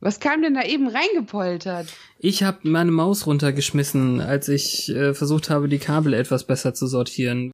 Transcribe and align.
Was 0.00 0.20
kam 0.20 0.42
denn 0.42 0.54
da 0.54 0.62
eben 0.62 0.88
reingepoltert? 0.88 1.88
Ich 2.20 2.42
habe 2.42 2.58
meine 2.62 2.92
Maus 2.92 3.26
runtergeschmissen, 3.26 4.20
als 4.20 4.48
ich 4.48 4.88
äh, 4.90 5.12
versucht 5.12 5.50
habe, 5.50 5.68
die 5.68 5.78
Kabel 5.78 6.14
etwas 6.14 6.44
besser 6.44 6.72
zu 6.72 6.86
sortieren. 6.86 7.50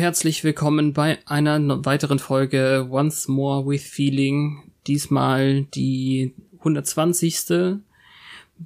Herzlich 0.00 0.44
willkommen 0.44 0.94
bei 0.94 1.18
einer 1.26 1.84
weiteren 1.84 2.18
Folge 2.18 2.88
Once 2.90 3.28
More 3.28 3.66
with 3.66 3.84
Feeling. 3.84 4.72
Diesmal 4.86 5.64
die 5.64 6.34
120. 6.58 7.82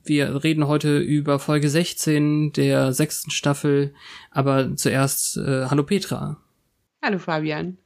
Wir 0.05 0.44
reden 0.44 0.68
heute 0.68 0.98
über 1.00 1.40
Folge 1.40 1.68
16 1.68 2.52
der 2.52 2.92
sechsten 2.92 3.32
Staffel, 3.32 3.94
aber 4.30 4.77
zuerst 4.77 5.36
äh, 5.36 5.66
Hallo 5.66 5.82
Petra. 5.82 6.36
Hallo 7.02 7.18
Fabian. 7.18 7.78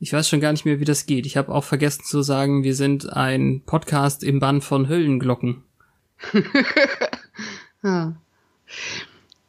Ich 0.00 0.14
weiß 0.14 0.26
schon 0.26 0.40
gar 0.40 0.52
nicht 0.52 0.64
mehr, 0.64 0.80
wie 0.80 0.86
das 0.86 1.04
geht. 1.04 1.26
Ich 1.26 1.36
habe 1.36 1.54
auch 1.54 1.64
vergessen 1.64 2.02
zu 2.02 2.22
sagen, 2.22 2.64
wir 2.64 2.74
sind 2.74 3.12
ein 3.12 3.60
Podcast 3.66 4.24
im 4.24 4.40
Bann 4.40 4.62
von 4.62 4.88
Höllenglocken. 4.88 5.62
ah. 7.82 8.12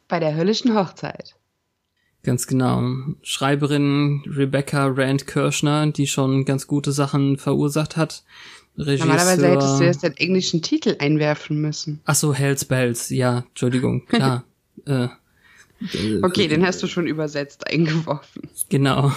Bei 0.06 0.20
der 0.20 0.34
höllischen 0.34 0.74
Hochzeit. 0.74 1.37
Ganz 2.22 2.46
genau. 2.46 2.82
Schreiberin 3.22 4.22
Rebecca 4.26 4.86
Rand 4.88 5.26
Kirschner, 5.26 5.86
die 5.86 6.06
schon 6.06 6.44
ganz 6.44 6.66
gute 6.66 6.92
Sachen 6.92 7.36
verursacht 7.36 7.96
hat. 7.96 8.24
Regisseur, 8.76 9.06
Normalerweise 9.06 9.48
hättest 9.48 9.80
du 9.80 9.84
erst 9.84 10.02
den 10.04 10.16
englischen 10.16 10.62
Titel 10.62 10.96
einwerfen 10.98 11.60
müssen. 11.60 12.00
Ach 12.04 12.14
so, 12.14 12.32
Hells 12.32 12.64
Bells. 12.64 13.10
Ja, 13.10 13.44
Entschuldigung, 13.48 14.06
klar. 14.06 14.44
äh, 14.86 15.08
okay, 16.22 16.48
den 16.48 16.64
hast 16.64 16.82
du 16.82 16.86
schon 16.86 17.06
übersetzt 17.06 17.66
eingeworfen. 17.66 18.48
Genau. 18.68 19.12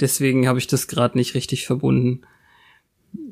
Deswegen 0.00 0.48
habe 0.48 0.58
ich 0.58 0.66
das 0.66 0.88
gerade 0.88 1.18
nicht 1.18 1.34
richtig 1.34 1.66
verbunden. 1.66 2.22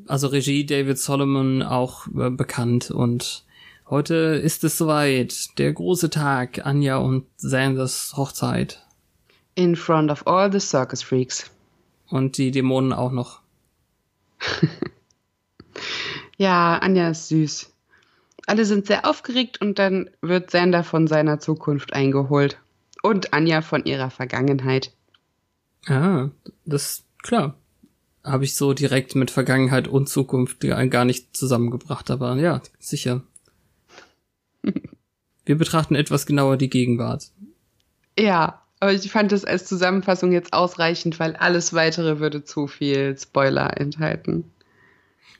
Also 0.07 0.27
Regie 0.27 0.65
David 0.65 0.97
Solomon 0.97 1.61
auch 1.61 2.07
äh, 2.07 2.29
bekannt 2.29 2.91
und 2.91 3.45
heute 3.89 4.15
ist 4.15 4.63
es 4.63 4.77
soweit. 4.77 5.57
Der 5.57 5.73
große 5.73 6.09
Tag, 6.09 6.65
Anja 6.65 6.97
und 6.97 7.25
Sanders 7.37 8.13
Hochzeit. 8.15 8.85
In 9.55 9.75
front 9.75 10.09
of 10.09 10.25
all 10.25 10.51
the 10.51 10.59
circus 10.59 11.03
freaks. 11.03 11.51
Und 12.09 12.37
die 12.37 12.51
Dämonen 12.51 12.93
auch 12.93 13.11
noch. 13.11 13.41
ja, 16.37 16.77
Anja 16.77 17.09
ist 17.09 17.29
süß. 17.29 17.71
Alle 18.45 18.65
sind 18.65 18.87
sehr 18.87 19.07
aufgeregt 19.07 19.61
und 19.61 19.79
dann 19.79 20.09
wird 20.21 20.51
Sander 20.51 20.83
von 20.83 21.07
seiner 21.07 21.39
Zukunft 21.39 21.93
eingeholt. 21.93 22.59
Und 23.01 23.33
Anja 23.33 23.61
von 23.61 23.85
ihrer 23.85 24.09
Vergangenheit. 24.09 24.91
Ah, 25.87 26.29
das 26.65 27.03
klar. 27.21 27.57
Habe 28.23 28.45
ich 28.45 28.55
so 28.55 28.73
direkt 28.73 29.15
mit 29.15 29.31
Vergangenheit 29.31 29.87
und 29.87 30.07
Zukunft 30.07 30.61
gar 30.61 31.03
nicht 31.03 31.35
zusammengebracht, 31.35 32.09
aber 32.09 32.37
ja, 32.37 32.61
sicher. 32.79 33.21
Wir 35.45 35.57
betrachten 35.57 35.95
etwas 35.95 36.25
genauer 36.25 36.55
die 36.55 36.69
Gegenwart. 36.69 37.31
Ja, 38.17 38.62
aber 38.83 38.91
ich 38.91 39.09
fand 39.09 39.31
es 39.31 39.45
als 39.45 39.63
Zusammenfassung 39.63 40.33
jetzt 40.33 40.51
ausreichend, 40.51 41.17
weil 41.17 41.37
alles 41.37 41.71
weitere 41.71 42.19
würde 42.19 42.43
zu 42.43 42.67
viel 42.67 43.17
Spoiler 43.17 43.79
enthalten. 43.79 44.51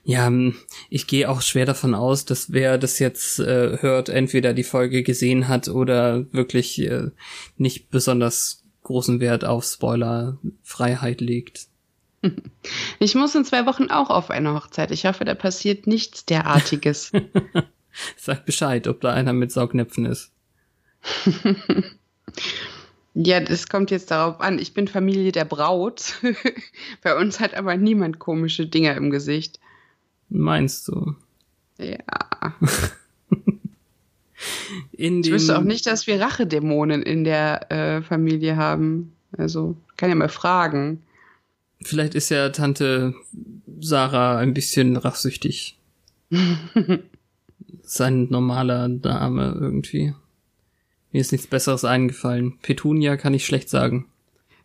Ja, 0.02 0.28
hm, 0.28 0.54
ich 0.88 1.06
gehe 1.06 1.28
auch 1.28 1.42
schwer 1.42 1.66
davon 1.66 1.94
aus, 1.94 2.24
dass 2.24 2.54
wer 2.54 2.78
das 2.78 2.98
jetzt 3.00 3.40
äh, 3.40 3.82
hört, 3.82 4.08
entweder 4.08 4.54
die 4.54 4.64
Folge 4.64 5.02
gesehen 5.02 5.46
hat 5.46 5.68
oder 5.68 6.24
wirklich 6.32 6.80
äh, 6.80 7.10
nicht 7.58 7.90
besonders 7.90 8.62
großen 8.82 9.20
Wert 9.20 9.44
auf 9.44 9.64
Spoilerfreiheit 9.64 11.20
legt. 11.20 11.66
Ich 12.98 13.14
muss 13.14 13.34
in 13.34 13.44
zwei 13.44 13.66
Wochen 13.66 13.90
auch 13.90 14.08
auf 14.08 14.30
eine 14.30 14.54
Hochzeit. 14.54 14.90
Ich 14.90 15.04
hoffe, 15.04 15.26
da 15.26 15.34
passiert 15.34 15.86
nichts 15.86 16.24
derartiges. 16.24 17.12
Sag 18.16 18.46
Bescheid, 18.46 18.88
ob 18.88 19.02
da 19.02 19.12
einer 19.12 19.34
mit 19.34 19.52
Saugnäpfen 19.52 20.06
ist. 20.06 20.32
Ja, 23.14 23.38
das 23.38 23.68
kommt 23.68 23.92
jetzt 23.92 24.10
darauf 24.10 24.40
an. 24.40 24.58
Ich 24.58 24.74
bin 24.74 24.88
Familie 24.88 25.30
der 25.30 25.44
Braut. 25.44 26.14
Bei 27.02 27.16
uns 27.16 27.38
hat 27.38 27.54
aber 27.54 27.76
niemand 27.76 28.18
komische 28.18 28.66
Dinger 28.66 28.96
im 28.96 29.10
Gesicht. 29.10 29.60
Meinst 30.28 30.88
du? 30.88 31.14
Ja. 31.78 31.98
in 34.92 35.22
ich 35.22 35.30
wüsste 35.30 35.56
auch 35.56 35.62
nicht, 35.62 35.86
dass 35.86 36.08
wir 36.08 36.20
Rachedämonen 36.20 37.02
in 37.02 37.22
der 37.22 37.70
äh, 37.70 38.02
Familie 38.02 38.56
haben. 38.56 39.12
Also, 39.36 39.76
kann 39.96 40.08
ja 40.08 40.16
mal 40.16 40.28
fragen. 40.28 41.04
Vielleicht 41.82 42.16
ist 42.16 42.30
ja 42.30 42.48
Tante 42.48 43.14
Sarah 43.80 44.38
ein 44.38 44.54
bisschen 44.54 44.96
rachsüchtig. 44.96 45.78
Sein 47.82 48.28
normaler 48.30 48.88
Name 48.88 49.56
irgendwie. 49.60 50.14
Mir 51.14 51.20
ist 51.20 51.30
nichts 51.30 51.46
Besseres 51.46 51.84
eingefallen. 51.84 52.58
Petunia 52.60 53.16
kann 53.16 53.34
ich 53.34 53.46
schlecht 53.46 53.70
sagen. 53.70 54.06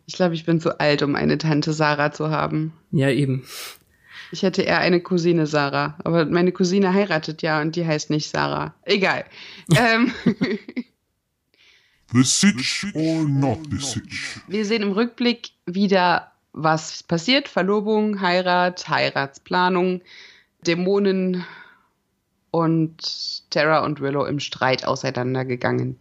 Ich 0.06 0.14
glaube, 0.14 0.34
ich 0.34 0.44
bin 0.44 0.60
zu 0.60 0.80
alt, 0.80 1.00
um 1.00 1.14
eine 1.14 1.38
Tante 1.38 1.72
Sarah 1.72 2.10
zu 2.10 2.30
haben. 2.30 2.72
Ja, 2.90 3.08
eben. 3.08 3.44
Ich 4.32 4.42
hätte 4.42 4.62
eher 4.62 4.80
eine 4.80 5.00
Cousine 5.00 5.46
Sarah. 5.46 5.96
Aber 6.02 6.26
meine 6.26 6.50
Cousine 6.50 6.92
heiratet 6.92 7.42
ja 7.42 7.60
und 7.60 7.76
die 7.76 7.86
heißt 7.86 8.10
nicht 8.10 8.28
Sarah. 8.28 8.74
Egal. 8.84 9.26
ähm. 9.76 10.12
The 12.12 12.24
Sitch 12.24 12.84
or 12.94 13.28
not 13.28 13.60
the 13.70 13.78
Sitch? 13.78 14.40
Wir 14.48 14.64
sehen 14.64 14.82
im 14.82 14.90
Rückblick 14.90 15.50
wieder, 15.66 16.32
was 16.52 17.04
passiert. 17.04 17.46
Verlobung, 17.46 18.20
Heirat, 18.20 18.88
Heiratsplanung, 18.88 20.00
Dämonen 20.66 21.44
und 22.50 23.48
Terra 23.50 23.84
und 23.84 24.00
Willow 24.00 24.24
im 24.24 24.40
Streit 24.40 24.84
auseinandergegangen. 24.84 25.96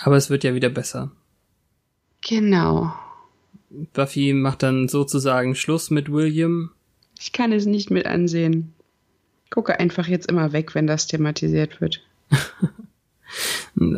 Aber 0.00 0.16
es 0.16 0.30
wird 0.30 0.44
ja 0.44 0.54
wieder 0.54 0.68
besser. 0.68 1.10
Genau. 2.20 2.92
Buffy 3.92 4.32
macht 4.32 4.62
dann 4.62 4.88
sozusagen 4.88 5.54
Schluss 5.54 5.90
mit 5.90 6.10
William. 6.10 6.70
Ich 7.18 7.32
kann 7.32 7.52
es 7.52 7.66
nicht 7.66 7.90
mit 7.90 8.06
ansehen. 8.06 8.74
Gucke 9.50 9.78
einfach 9.78 10.08
jetzt 10.08 10.30
immer 10.30 10.52
weg, 10.52 10.74
wenn 10.74 10.86
das 10.86 11.06
thematisiert 11.06 11.80
wird. 11.80 12.02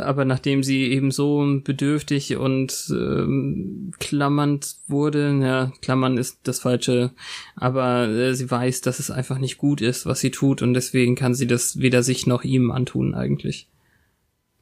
Aber 0.01 0.25
nachdem 0.25 0.65
sie 0.65 0.87
eben 0.87 1.13
so 1.13 1.61
bedürftig 1.63 2.37
und 2.37 2.89
ähm, 2.91 3.93
klammernd 4.01 4.77
wurde, 4.89 5.39
ja, 5.41 5.73
klammern 5.83 6.19
ist 6.19 6.41
das 6.45 6.59
falsche, 6.59 7.13
aber 7.55 8.09
äh, 8.09 8.35
sie 8.35 8.51
weiß, 8.51 8.81
dass 8.81 8.99
es 8.99 9.13
einfach 9.13 9.39
nicht 9.39 9.57
gut 9.57 9.81
ist, 9.81 10.05
was 10.05 10.19
sie 10.19 10.33
tut 10.33 10.63
und 10.63 10.75
deswegen 10.75 11.15
kann 11.15 11.35
sie 11.35 11.47
das 11.47 11.79
weder 11.79 12.03
sich 12.03 12.27
noch 12.27 12.43
ihm 12.43 12.73
antun 12.73 13.15
eigentlich. 13.15 13.69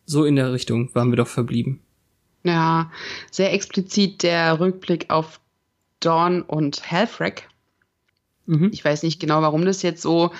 So 0.06 0.24
in 0.24 0.36
der 0.36 0.52
Richtung 0.52 0.94
waren 0.94 1.10
wir 1.10 1.16
doch 1.16 1.26
verblieben. 1.26 1.80
Ja, 2.44 2.90
sehr 3.30 3.52
explizit 3.52 4.22
der 4.22 4.60
Rückblick 4.60 5.10
auf 5.10 5.40
Dawn 6.00 6.42
und 6.42 6.90
Halfrack. 6.90 7.48
Mhm. 8.46 8.70
Ich 8.72 8.84
weiß 8.84 9.02
nicht 9.02 9.20
genau, 9.20 9.42
warum 9.42 9.64
das 9.64 9.82
jetzt 9.82 10.02
so 10.02 10.30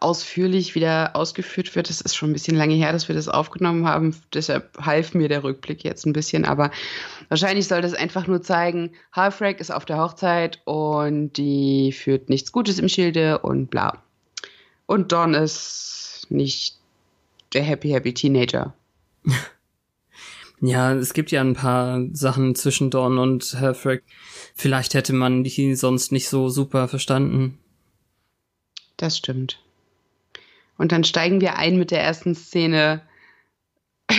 ausführlich 0.00 0.76
wieder 0.76 1.16
ausgeführt 1.16 1.74
wird. 1.74 1.88
Das 1.88 2.00
ist 2.00 2.14
schon 2.14 2.30
ein 2.30 2.32
bisschen 2.32 2.56
lange 2.56 2.74
her, 2.74 2.92
dass 2.92 3.08
wir 3.08 3.16
das 3.16 3.28
aufgenommen 3.28 3.86
haben. 3.86 4.14
Deshalb 4.32 4.78
half 4.80 5.14
mir 5.14 5.28
der 5.28 5.42
Rückblick 5.42 5.82
jetzt 5.82 6.06
ein 6.06 6.12
bisschen. 6.12 6.44
Aber 6.44 6.70
wahrscheinlich 7.28 7.66
soll 7.66 7.82
das 7.82 7.94
einfach 7.94 8.28
nur 8.28 8.42
zeigen, 8.42 8.92
Halfrack 9.12 9.60
ist 9.60 9.72
auf 9.72 9.84
der 9.84 9.98
Hochzeit 9.98 10.60
und 10.64 11.32
die 11.32 11.90
führt 11.92 12.28
nichts 12.28 12.52
Gutes 12.52 12.78
im 12.78 12.88
Schilde 12.88 13.40
und 13.40 13.70
bla. 13.70 14.00
Und 14.86 15.10
Dawn 15.10 15.34
ist 15.34 16.26
nicht 16.28 16.78
der 17.52 17.62
Happy 17.62 17.90
Happy 17.90 18.14
Teenager. 18.14 18.74
Ja, 20.60 20.92
es 20.92 21.12
gibt 21.12 21.30
ja 21.30 21.40
ein 21.40 21.54
paar 21.54 22.04
Sachen 22.12 22.54
zwischen 22.54 22.90
Dawn 22.90 23.18
und 23.18 23.44
Halfrek. 23.60 24.02
Vielleicht 24.54 24.94
hätte 24.94 25.12
man 25.12 25.44
die 25.44 25.74
sonst 25.76 26.10
nicht 26.10 26.28
so 26.28 26.48
super 26.48 26.88
verstanden. 26.88 27.58
Das 28.96 29.16
stimmt. 29.16 29.60
Und 30.76 30.90
dann 30.90 31.04
steigen 31.04 31.40
wir 31.40 31.56
ein 31.56 31.78
mit 31.78 31.92
der 31.92 32.02
ersten 32.02 32.34
Szene 32.34 33.02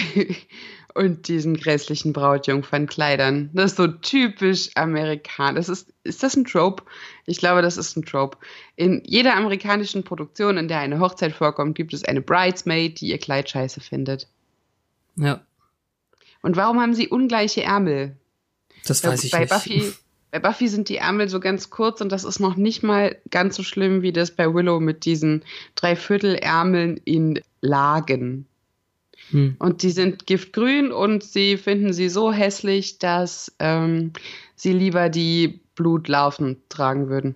und 0.94 1.28
diesen 1.28 1.57
grässlichen 1.57 2.13
Brautjungfernkleidern. 2.13 3.50
Das 3.54 3.72
ist 3.72 3.78
so 3.78 3.88
typisch 3.88 4.69
amerikanisch. 4.75 5.68
Das 5.68 5.69
ist, 5.69 5.94
ist 6.04 6.24
das 6.24 6.38
ein 6.38 6.46
Trope? 6.46 6.84
Ich 7.25 7.40
glaube, 7.40 7.62
das 7.62 7.75
ist 7.75 7.98
ein 7.98 8.06
Trope. 8.06 8.38
In 8.78 9.04
jeder 9.06 9.36
amerikanischen 9.36 10.06
Produktion, 10.06 10.57
in 10.57 10.69
der 10.69 10.80
eine 10.80 11.01
Hochzeit 11.01 11.34
vorkommt, 11.34 11.75
gibt 11.75 11.94
es 11.94 12.06
eine 12.06 12.22
Bridesmaid, 12.22 13.01
die 13.01 13.10
ihr 13.10 13.18
Kleid 13.18 13.50
scheiße 13.50 13.81
findet. 13.81 14.28
Ja. 15.19 15.42
Und 16.42 16.56
warum 16.56 16.80
haben 16.80 16.94
sie 16.94 17.10
ungleiche 17.10 17.63
Ärmel? 17.63 18.16
Das 18.86 19.04
weiß 19.04 19.24
ich 19.25 19.31
bei 19.31 19.42
nicht. 19.42 19.50
Buffy, 19.50 19.94
bei 20.31 20.39
Buffy 20.39 20.68
sind 20.68 20.89
die 20.89 20.98
Ärmel 20.98 21.27
so 21.27 21.39
ganz 21.39 21.69
kurz 21.69 22.01
und 22.01 22.12
das 22.12 22.24
ist 22.24 22.39
noch 22.39 22.56
nicht 22.56 22.81
mal 22.81 23.18
ganz 23.30 23.56
so 23.56 23.63
schlimm 23.63 24.01
wie 24.01 24.13
das 24.13 24.31
bei 24.31 24.54
Willow 24.54 24.80
mit 24.80 25.06
diesen 25.06 25.44
Dreiviertelärmeln 25.75 26.98
in 27.04 27.42
Lagen. 27.62 28.45
Hm. 29.31 29.57
Und 29.60 29.83
die 29.83 29.92
sind 29.92 30.25
giftgrün 30.27 30.92
und 30.92 31.24
sie 31.24 31.57
finden 31.57 31.94
sie 31.94 32.10
so 32.10 32.31
hässlich, 32.31 33.00
dass 33.00 33.54
ähm, 33.60 34.13
sie 34.56 34.74
lieber 34.74 35.10
die 35.10 35.60
Blutlarven 35.75 36.57
tragen 36.69 37.10
würden. 37.10 37.36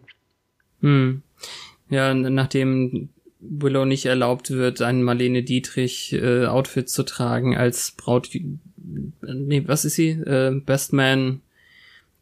Hm. 0.81 1.21
Ja, 1.89 2.13
nachdem 2.13 3.09
Willow 3.49 3.85
nicht 3.85 4.05
erlaubt 4.05 4.51
wird, 4.51 4.81
ein 4.81 5.03
Marlene 5.03 5.43
Dietrich 5.43 6.13
äh, 6.13 6.45
Outfit 6.45 6.89
zu 6.89 7.03
tragen 7.03 7.55
als 7.57 7.91
Braut, 7.91 8.29
nee, 9.21 9.63
was 9.65 9.85
ist 9.85 9.95
sie? 9.95 10.09
Äh, 10.09 10.61
Best 10.65 10.93
Man 10.93 11.41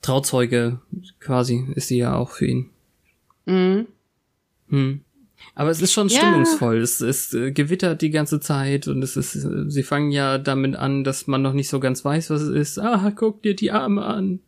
Trauzeuge 0.01 0.79
quasi 1.19 1.67
ist 1.75 1.87
sie 1.87 1.97
ja 1.97 2.15
auch 2.15 2.31
für 2.31 2.47
ihn. 2.47 2.69
Mhm. 3.45 3.87
Hm. 4.69 5.01
Aber 5.53 5.69
es 5.69 5.81
ist 5.81 5.93
schon 5.93 6.07
ja. 6.07 6.17
stimmungsvoll. 6.17 6.77
Es, 6.77 7.01
es 7.01 7.33
äh, 7.33 7.51
gewittert 7.51 8.01
die 8.01 8.09
ganze 8.09 8.39
Zeit 8.39 8.87
und 8.87 9.03
es 9.03 9.17
ist, 9.17 9.35
äh, 9.35 9.69
sie 9.69 9.83
fangen 9.83 10.11
ja 10.11 10.37
damit 10.37 10.75
an, 10.75 11.03
dass 11.03 11.27
man 11.27 11.41
noch 11.41 11.53
nicht 11.53 11.69
so 11.69 11.79
ganz 11.79 12.05
weiß, 12.05 12.29
was 12.29 12.41
es 12.41 12.49
ist. 12.49 12.79
Ah, 12.79 13.11
guck 13.15 13.41
dir 13.41 13.55
die 13.55 13.71
Arme 13.71 14.03
an. 14.03 14.39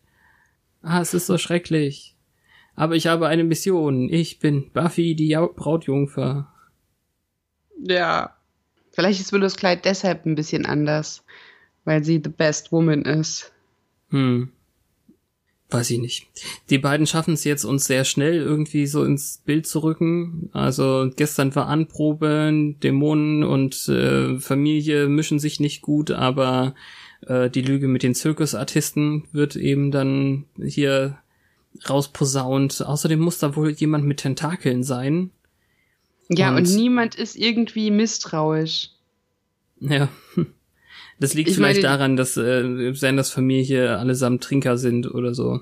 Ah, 0.82 1.02
es 1.02 1.14
ist 1.14 1.28
so 1.28 1.38
schrecklich. 1.38 2.16
Aber 2.76 2.96
ich 2.96 3.08
habe 3.08 3.28
eine 3.28 3.44
Mission. 3.44 4.10
Ich 4.10 4.40
bin 4.40 4.72
Buffy, 4.72 5.16
die 5.16 5.36
Brautjungfer. 5.56 6.53
Ja. 7.88 8.36
Vielleicht 8.92 9.20
ist 9.20 9.34
Willows 9.34 9.56
Kleid 9.56 9.86
deshalb 9.86 10.26
ein 10.26 10.36
bisschen 10.36 10.66
anders, 10.66 11.24
weil 11.84 12.04
sie 12.04 12.22
the 12.24 12.30
best 12.30 12.72
woman 12.72 13.04
ist. 13.04 13.52
Hm 14.10 14.52
weiß 15.74 15.90
ich 15.92 16.00
nicht. 16.00 16.28
Die 16.70 16.78
beiden 16.78 17.08
schaffen 17.08 17.34
es 17.34 17.44
jetzt, 17.44 17.66
uns 17.66 17.86
sehr 17.86 18.06
schnell 18.06 18.36
irgendwie 18.36 18.86
so 18.86 19.04
ins 19.04 19.42
Bild 19.44 19.68
zu 19.68 19.80
rücken. 19.80 20.50
Also 20.54 21.10
gestern 21.16 21.56
war 21.56 21.68
Anprobe, 21.68 22.76
Dämonen 22.84 23.44
und 23.44 23.88
äh, 23.90 24.40
Familie 24.40 25.08
mischen 25.08 25.40
sich 25.40 25.60
nicht 25.60 25.82
gut, 25.82 26.12
aber 26.12 26.76
äh, 27.28 27.50
die 27.50 27.62
Lüge 27.62 27.88
mit 27.88 28.04
den 28.04 28.16
Zirkusartisten 28.16 29.24
wird 29.32 29.56
eben 29.56 29.92
dann 29.92 30.46
hier 30.64 31.18
rausposaunt. 31.90 32.86
Außerdem 32.86 33.20
muss 33.20 33.40
da 33.40 33.56
wohl 33.56 33.72
jemand 33.72 34.06
mit 34.06 34.20
Tentakeln 34.20 34.84
sein. 34.84 35.32
Ja, 36.30 36.50
und, 36.50 36.58
und 36.58 36.76
niemand 36.76 37.16
ist 37.16 37.36
irgendwie 37.36 37.92
misstrauisch. 37.92 38.90
Ja. 39.80 40.10
Das 41.20 41.36
liegt 41.36 41.52
ich 41.52 41.56
vielleicht 41.56 41.84
meine, 41.84 41.96
daran, 41.96 42.16
dass 42.18 42.36
äh, 42.36 42.92
Sanders 42.94 43.30
Familie 43.30 43.98
allesamt 43.98 44.44
Trinker 44.44 44.78
sind 44.78 45.10
oder 45.14 45.34
so. 45.34 45.62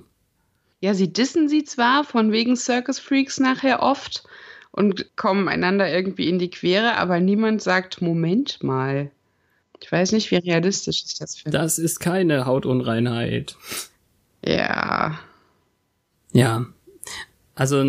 Ja, 0.80 0.96
sie 0.96 1.12
dissen 1.12 1.50
sie 1.50 1.66
zwar 1.66 2.04
von 2.04 2.32
wegen 2.32 2.56
Circus 2.56 3.00
Freaks 3.00 3.40
nachher 3.40 3.84
oft 3.84 4.24
und 4.72 5.16
kommen 5.18 5.48
einander 5.48 5.92
irgendwie 5.92 6.28
in 6.28 6.40
die 6.40 6.50
Quere, 6.50 6.98
aber 6.98 7.20
niemand 7.20 7.62
sagt, 7.62 8.02
Moment 8.02 8.64
mal. 8.64 9.12
Ich 9.82 9.92
weiß 9.92 10.14
nicht, 10.14 10.32
wie 10.32 10.38
realistisch 10.38 11.04
ich 11.06 11.18
das 11.18 11.36
finde. 11.36 11.58
Das 11.58 11.78
ist 11.78 12.00
keine 12.00 12.46
Hautunreinheit. 12.46 13.56
Ja. 14.44 15.20
Ja. 16.32 16.66
Also 17.62 17.86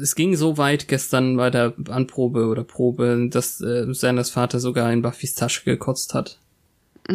es 0.00 0.14
ging 0.14 0.36
so 0.36 0.56
weit 0.56 0.88
gestern 0.88 1.36
bei 1.36 1.50
der 1.50 1.74
Anprobe 1.90 2.46
oder 2.46 2.64
Probe, 2.64 3.28
dass 3.28 3.60
äh, 3.60 3.92
Sanders 3.92 4.30
Vater 4.30 4.58
sogar 4.58 4.90
in 4.90 5.02
Buffys 5.02 5.34
Tasche 5.34 5.64
gekotzt 5.66 6.14
hat. 6.14 6.38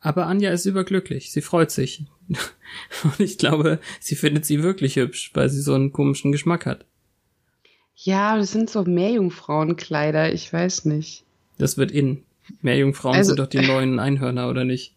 Aber 0.00 0.26
Anja 0.28 0.52
ist 0.52 0.64
überglücklich. 0.64 1.32
Sie 1.32 1.40
freut 1.40 1.72
sich. 1.72 2.04
Und 3.02 3.18
ich 3.18 3.38
glaube, 3.38 3.80
sie 3.98 4.14
findet 4.14 4.46
sie 4.46 4.62
wirklich 4.62 4.94
hübsch, 4.94 5.32
weil 5.34 5.48
sie 5.48 5.60
so 5.60 5.74
einen 5.74 5.92
komischen 5.92 6.30
Geschmack 6.30 6.64
hat. 6.64 6.84
Ja, 7.96 8.36
das 8.36 8.52
sind 8.52 8.70
so 8.70 8.84
Meerjungfrauenkleider. 8.84 10.32
Ich 10.32 10.52
weiß 10.52 10.84
nicht. 10.84 11.24
Das 11.58 11.76
wird 11.76 11.90
in. 11.90 12.22
Meerjungfrauen 12.60 13.16
also, 13.16 13.30
sind 13.30 13.40
doch 13.40 13.48
die 13.48 13.66
neuen 13.66 13.98
Einhörner, 13.98 14.48
oder 14.48 14.62
nicht? 14.62 14.94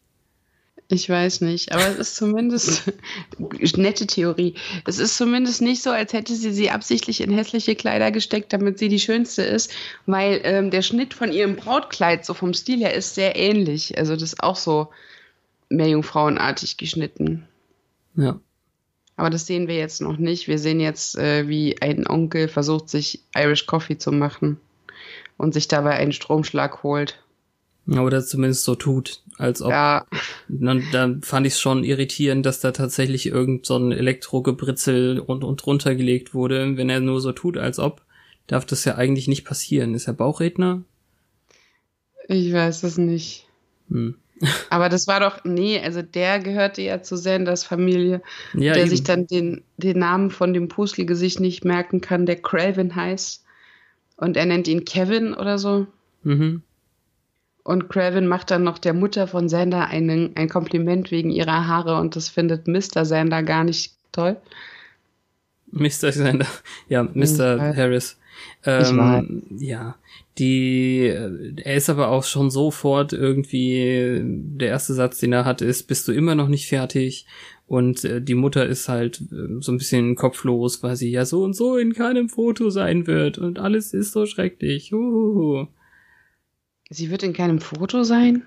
Ich 0.87 1.09
weiß 1.09 1.41
nicht, 1.41 1.71
aber 1.71 1.87
es 1.87 1.97
ist 1.97 2.15
zumindest 2.15 2.93
nette 3.77 4.05
Theorie. 4.05 4.53
Es 4.85 4.99
ist 4.99 5.17
zumindest 5.17 5.61
nicht 5.61 5.81
so, 5.81 5.89
als 5.89 6.13
hätte 6.13 6.35
sie 6.35 6.53
sie 6.53 6.69
absichtlich 6.69 7.21
in 7.21 7.31
hässliche 7.31 7.75
Kleider 7.75 8.11
gesteckt, 8.11 8.53
damit 8.53 8.77
sie 8.77 8.87
die 8.87 8.99
schönste 8.99 9.41
ist, 9.41 9.73
weil 10.05 10.41
ähm, 10.43 10.69
der 10.69 10.83
Schnitt 10.83 11.15
von 11.15 11.31
ihrem 11.31 11.55
Brautkleid 11.55 12.23
so 12.23 12.35
vom 12.35 12.53
Stil 12.53 12.79
her 12.79 12.93
ist 12.93 13.15
sehr 13.15 13.35
ähnlich. 13.35 13.97
Also 13.97 14.13
das 14.13 14.21
ist 14.21 14.43
auch 14.43 14.55
so 14.55 14.89
meerjungfrauenartig 15.69 16.77
geschnitten. 16.77 17.47
Ja. 18.15 18.39
Aber 19.17 19.31
das 19.31 19.47
sehen 19.47 19.67
wir 19.67 19.77
jetzt 19.77 20.01
noch 20.01 20.17
nicht. 20.17 20.47
Wir 20.47 20.59
sehen 20.59 20.79
jetzt, 20.79 21.17
äh, 21.17 21.47
wie 21.47 21.81
ein 21.81 22.07
Onkel 22.07 22.47
versucht, 22.47 22.89
sich 22.89 23.21
Irish 23.35 23.65
Coffee 23.65 23.97
zu 23.97 24.11
machen 24.11 24.59
und 25.37 25.53
sich 25.55 25.67
dabei 25.67 25.91
einen 25.91 26.11
Stromschlag 26.11 26.83
holt. 26.83 27.17
Oder 27.87 28.25
zumindest 28.25 28.63
so 28.63 28.75
tut, 28.75 29.21
als 29.37 29.61
ob. 29.61 29.71
Ja. 29.71 30.05
Dann, 30.47 30.83
dann 30.91 31.21
fand 31.21 31.47
ich 31.47 31.53
es 31.53 31.59
schon 31.59 31.83
irritierend, 31.83 32.45
dass 32.45 32.59
da 32.59 32.71
tatsächlich 32.71 33.27
irgend 33.27 33.65
so 33.65 33.77
ein 33.77 33.91
Elektrogebritzel 33.91 35.19
und, 35.19 35.43
und 35.43 35.65
runtergelegt 35.65 36.33
wurde. 36.33 36.77
Wenn 36.77 36.89
er 36.89 36.99
nur 36.99 37.21
so 37.21 37.31
tut, 37.31 37.57
als 37.57 37.79
ob, 37.79 38.01
darf 38.47 38.65
das 38.65 38.85
ja 38.85 38.95
eigentlich 38.95 39.27
nicht 39.27 39.45
passieren. 39.45 39.93
Ist 39.93 40.07
er 40.07 40.13
Bauchredner? 40.13 40.83
Ich 42.27 42.51
weiß 42.53 42.83
es 42.83 42.97
nicht. 42.97 43.47
Hm. 43.89 44.15
Aber 44.69 44.89
das 44.89 45.07
war 45.07 45.19
doch, 45.19 45.43
nee, 45.45 45.79
also 45.79 46.01
der 46.01 46.39
gehörte 46.39 46.81
ja 46.81 47.01
zu 47.01 47.15
Sanders 47.15 47.63
Familie, 47.63 48.21
ja, 48.53 48.73
der 48.73 48.83
eben. 48.83 48.89
sich 48.89 49.03
dann 49.03 49.27
den, 49.27 49.63
den 49.77 49.99
Namen 49.99 50.29
von 50.29 50.53
dem 50.53 50.67
Pustelgesicht 50.67 51.39
nicht 51.39 51.63
merken 51.63 52.01
kann, 52.01 52.25
der 52.25 52.41
Craven 52.41 52.95
heißt. 52.95 53.43
Und 54.17 54.37
er 54.37 54.45
nennt 54.45 54.67
ihn 54.67 54.85
Kevin 54.85 55.33
oder 55.33 55.57
so. 55.57 55.87
Mhm. 56.23 56.63
Und 57.65 57.89
Craven 57.89 58.27
macht 58.27 58.51
dann 58.51 58.63
noch 58.63 58.77
der 58.77 58.93
Mutter 58.93 59.25
von 59.25 59.49
Sander 59.49 59.87
einen, 59.87 60.35
ein 60.35 60.49
Kompliment 60.49 61.09
wegen 61.09 61.31
ihrer 61.31 61.65
Haare 61.65 61.99
und 61.99 62.15
das 62.15 62.29
findet 62.29 62.67
Mr. 62.67 63.05
Sander 63.05 63.41
gar 63.41 63.63
nicht 63.63 63.95
toll. 64.11 64.37
Mr. 65.71 66.11
Sander, 66.11 66.45
ja, 66.89 67.01
Mr. 67.01 67.57
Mhm. 67.57 67.75
Harris. 67.75 68.19
Ähm, 68.65 69.41
ja, 69.57 69.95
die, 70.37 71.07
er 71.07 71.75
ist 71.75 71.89
aber 71.89 72.09
auch 72.09 72.23
schon 72.23 72.51
sofort 72.51 73.13
irgendwie, 73.13 74.21
der 74.23 74.67
erste 74.67 74.93
Satz, 74.93 75.17
den 75.17 75.33
er 75.33 75.45
hat, 75.45 75.63
ist, 75.63 75.87
bist 75.87 76.07
du 76.07 76.11
immer 76.11 76.35
noch 76.35 76.49
nicht 76.49 76.67
fertig? 76.67 77.25
Und 77.65 78.05
äh, 78.05 78.21
die 78.21 78.35
Mutter 78.35 78.67
ist 78.67 78.89
halt 78.89 79.21
äh, 79.31 79.59
so 79.59 79.71
ein 79.71 79.79
bisschen 79.79 80.13
kopflos, 80.13 80.83
weil 80.83 80.97
sie 80.97 81.09
ja 81.09 81.25
so 81.25 81.41
und 81.41 81.55
so 81.55 81.77
in 81.77 81.93
keinem 81.93 82.29
Foto 82.29 82.69
sein 82.69 83.07
wird 83.07 83.39
und 83.39 83.57
alles 83.57 83.91
ist 83.95 84.11
so 84.11 84.27
schrecklich. 84.27 84.93
Uhuhu. 84.93 85.65
Sie 86.89 87.09
wird 87.09 87.23
in 87.23 87.33
keinem 87.33 87.59
Foto 87.59 88.03
sein? 88.03 88.43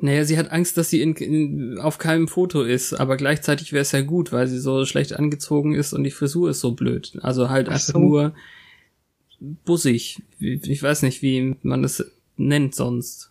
Naja, 0.00 0.24
sie 0.24 0.36
hat 0.36 0.50
Angst, 0.50 0.76
dass 0.76 0.90
sie 0.90 1.00
in, 1.00 1.14
in, 1.14 1.78
auf 1.78 1.98
keinem 1.98 2.26
Foto 2.26 2.62
ist, 2.62 2.92
aber 2.92 3.16
gleichzeitig 3.16 3.72
wäre 3.72 3.82
es 3.82 3.92
ja 3.92 4.00
gut, 4.00 4.32
weil 4.32 4.48
sie 4.48 4.58
so 4.58 4.84
schlecht 4.84 5.12
angezogen 5.12 5.74
ist 5.74 5.92
und 5.92 6.02
die 6.02 6.10
Frisur 6.10 6.50
ist 6.50 6.60
so 6.60 6.72
blöd. 6.72 7.18
Also 7.22 7.50
halt 7.50 7.68
Ach 7.68 7.74
einfach 7.74 7.86
so. 7.86 7.98
nur 7.98 8.34
bussig. 9.38 10.22
Ich 10.40 10.82
weiß 10.82 11.02
nicht, 11.02 11.22
wie 11.22 11.56
man 11.62 11.82
das 11.82 12.04
nennt 12.36 12.74
sonst. 12.74 13.30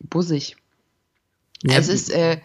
Bussig. 0.00 0.56
Ja. 1.62 1.78
Es 1.78 1.88
ist, 1.88 2.10
äh, 2.10 2.40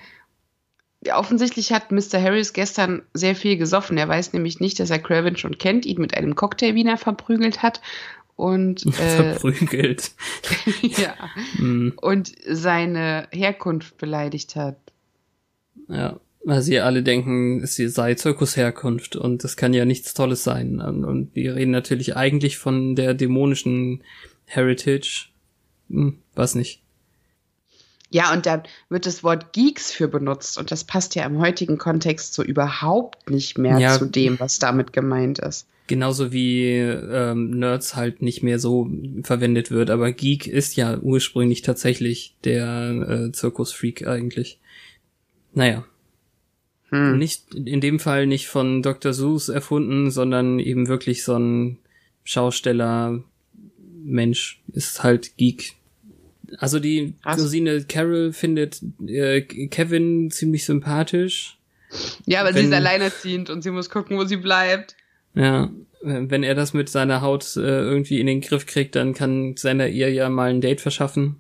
offensichtlich 1.13 1.73
hat 1.73 1.91
Mr. 1.91 2.21
Harris 2.21 2.53
gestern 2.53 3.01
sehr 3.13 3.35
viel 3.35 3.57
gesoffen. 3.57 3.97
Er 3.97 4.07
weiß 4.07 4.33
nämlich 4.33 4.59
nicht, 4.59 4.79
dass 4.79 4.91
er 4.91 4.99
Craven 4.99 5.35
schon 5.35 5.57
kennt, 5.57 5.85
ihn 5.85 5.99
mit 5.99 6.15
einem 6.15 6.35
Cocktailwiener 6.35 6.97
verprügelt 6.97 7.61
hat 7.63 7.81
und 8.35 8.85
äh, 8.99 9.35
verprügelt. 9.35 10.11
ja. 10.81 11.15
Mm. 11.57 11.93
Und 12.01 12.33
seine 12.47 13.27
Herkunft 13.31 13.97
beleidigt 13.97 14.55
hat. 14.55 14.77
Ja. 15.87 16.19
Weil 16.43 16.63
sie 16.63 16.79
alle 16.79 17.03
denken, 17.03 17.61
es 17.61 17.75
sei 17.75 18.15
Zirkusherkunft 18.15 19.15
und 19.15 19.43
das 19.43 19.57
kann 19.57 19.75
ja 19.75 19.85
nichts 19.85 20.15
Tolles 20.15 20.43
sein. 20.43 20.79
Und 20.79 21.35
die 21.35 21.47
reden 21.47 21.69
natürlich 21.69 22.15
eigentlich 22.15 22.57
von 22.57 22.95
der 22.95 23.13
dämonischen 23.13 24.03
Heritage. 24.45 25.27
Hm, 25.89 26.17
was 26.33 26.55
nicht. 26.55 26.80
Ja, 28.11 28.33
und 28.33 28.45
da 28.45 28.61
wird 28.89 29.05
das 29.05 29.23
Wort 29.23 29.53
Geeks 29.53 29.91
für 29.91 30.09
benutzt 30.09 30.57
und 30.57 30.69
das 30.69 30.83
passt 30.83 31.15
ja 31.15 31.25
im 31.25 31.39
heutigen 31.39 31.77
Kontext 31.77 32.33
so 32.33 32.43
überhaupt 32.43 33.29
nicht 33.29 33.57
mehr 33.57 33.79
ja, 33.79 33.97
zu 33.97 34.05
dem, 34.05 34.37
was 34.39 34.59
damit 34.59 34.91
gemeint 34.91 35.39
ist. 35.39 35.65
Genauso 35.87 36.31
wie 36.33 36.67
ähm, 36.75 37.51
Nerds 37.51 37.95
halt 37.95 38.21
nicht 38.21 38.43
mehr 38.43 38.59
so 38.59 38.89
verwendet 39.23 39.71
wird, 39.71 39.89
aber 39.89 40.11
Geek 40.11 40.45
ist 40.45 40.75
ja 40.75 40.97
ursprünglich 40.99 41.61
tatsächlich 41.61 42.35
der 42.43 43.27
äh, 43.27 43.31
Zirkusfreak 43.31 44.05
eigentlich. 44.05 44.59
Naja. 45.53 45.85
Hm. 46.89 47.17
Nicht 47.17 47.55
in 47.55 47.79
dem 47.79 47.99
Fall 47.99 48.27
nicht 48.27 48.47
von 48.47 48.81
Dr. 48.81 49.13
Seuss 49.13 49.47
erfunden, 49.47 50.11
sondern 50.11 50.59
eben 50.59 50.89
wirklich 50.89 51.23
so 51.23 51.37
ein 51.37 51.77
Schausteller 52.25 53.23
Mensch 54.03 54.61
ist 54.73 55.03
halt 55.03 55.37
Geek 55.37 55.75
also 56.57 56.79
die 56.79 57.13
Krass. 57.23 57.37
Cousine 57.37 57.83
Carol 57.83 58.33
findet 58.33 58.81
äh, 59.05 59.41
Kevin 59.41 60.31
ziemlich 60.31 60.65
sympathisch. 60.65 61.57
Ja, 62.25 62.41
aber 62.41 62.49
wenn, 62.49 62.65
sie 62.65 62.69
ist 62.69 62.73
alleinerziehend 62.73 63.49
und 63.49 63.61
sie 63.61 63.71
muss 63.71 63.89
gucken, 63.89 64.17
wo 64.17 64.25
sie 64.25 64.37
bleibt. 64.37 64.95
Ja, 65.33 65.69
wenn 66.01 66.43
er 66.43 66.55
das 66.55 66.73
mit 66.73 66.89
seiner 66.89 67.21
Haut 67.21 67.55
äh, 67.55 67.59
irgendwie 67.59 68.19
in 68.19 68.27
den 68.27 68.41
Griff 68.41 68.65
kriegt, 68.65 68.95
dann 68.95 69.13
kann 69.13 69.55
seiner 69.57 69.87
ihr 69.87 70.11
ja 70.11 70.29
mal 70.29 70.49
ein 70.49 70.61
Date 70.61 70.81
verschaffen. 70.81 71.37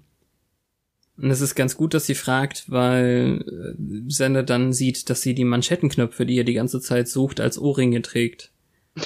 Und 1.17 1.29
es 1.29 1.41
ist 1.41 1.55
ganz 1.55 1.77
gut, 1.77 1.93
dass 1.93 2.05
sie 2.05 2.15
fragt, 2.15 2.69
weil 2.69 3.43
äh, 3.47 4.09
Sender 4.09 4.43
dann 4.43 4.73
sieht, 4.73 5.09
dass 5.09 5.21
sie 5.21 5.35
die 5.35 5.43
Manschettenknöpfe, 5.45 6.25
die 6.25 6.37
er 6.37 6.43
die 6.43 6.53
ganze 6.53 6.81
Zeit 6.81 7.07
sucht, 7.07 7.39
als 7.39 7.59
Ohrringe 7.59 8.01
trägt. 8.01 8.51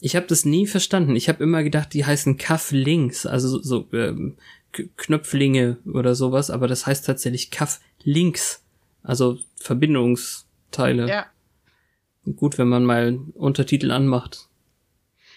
Ich 0.00 0.16
habe 0.16 0.26
das 0.26 0.44
nie 0.44 0.66
verstanden. 0.66 1.14
Ich 1.14 1.28
habe 1.28 1.42
immer 1.42 1.62
gedacht, 1.62 1.92
die 1.92 2.04
heißen 2.04 2.38
Cuff-Links, 2.38 3.26
also 3.26 3.60
so 3.60 3.86
ähm, 3.92 4.36
Knöpflinge 4.96 5.78
oder 5.84 6.14
sowas, 6.14 6.50
aber 6.50 6.68
das 6.68 6.86
heißt 6.86 7.04
tatsächlich 7.04 7.50
Cuff-Links, 7.50 8.62
also 9.02 9.38
Verbindungsteile. 9.56 11.08
Ja. 11.08 11.26
Gut, 12.36 12.58
wenn 12.58 12.68
man 12.68 12.84
mal 12.84 13.18
Untertitel 13.34 13.90
anmacht. 13.90 14.48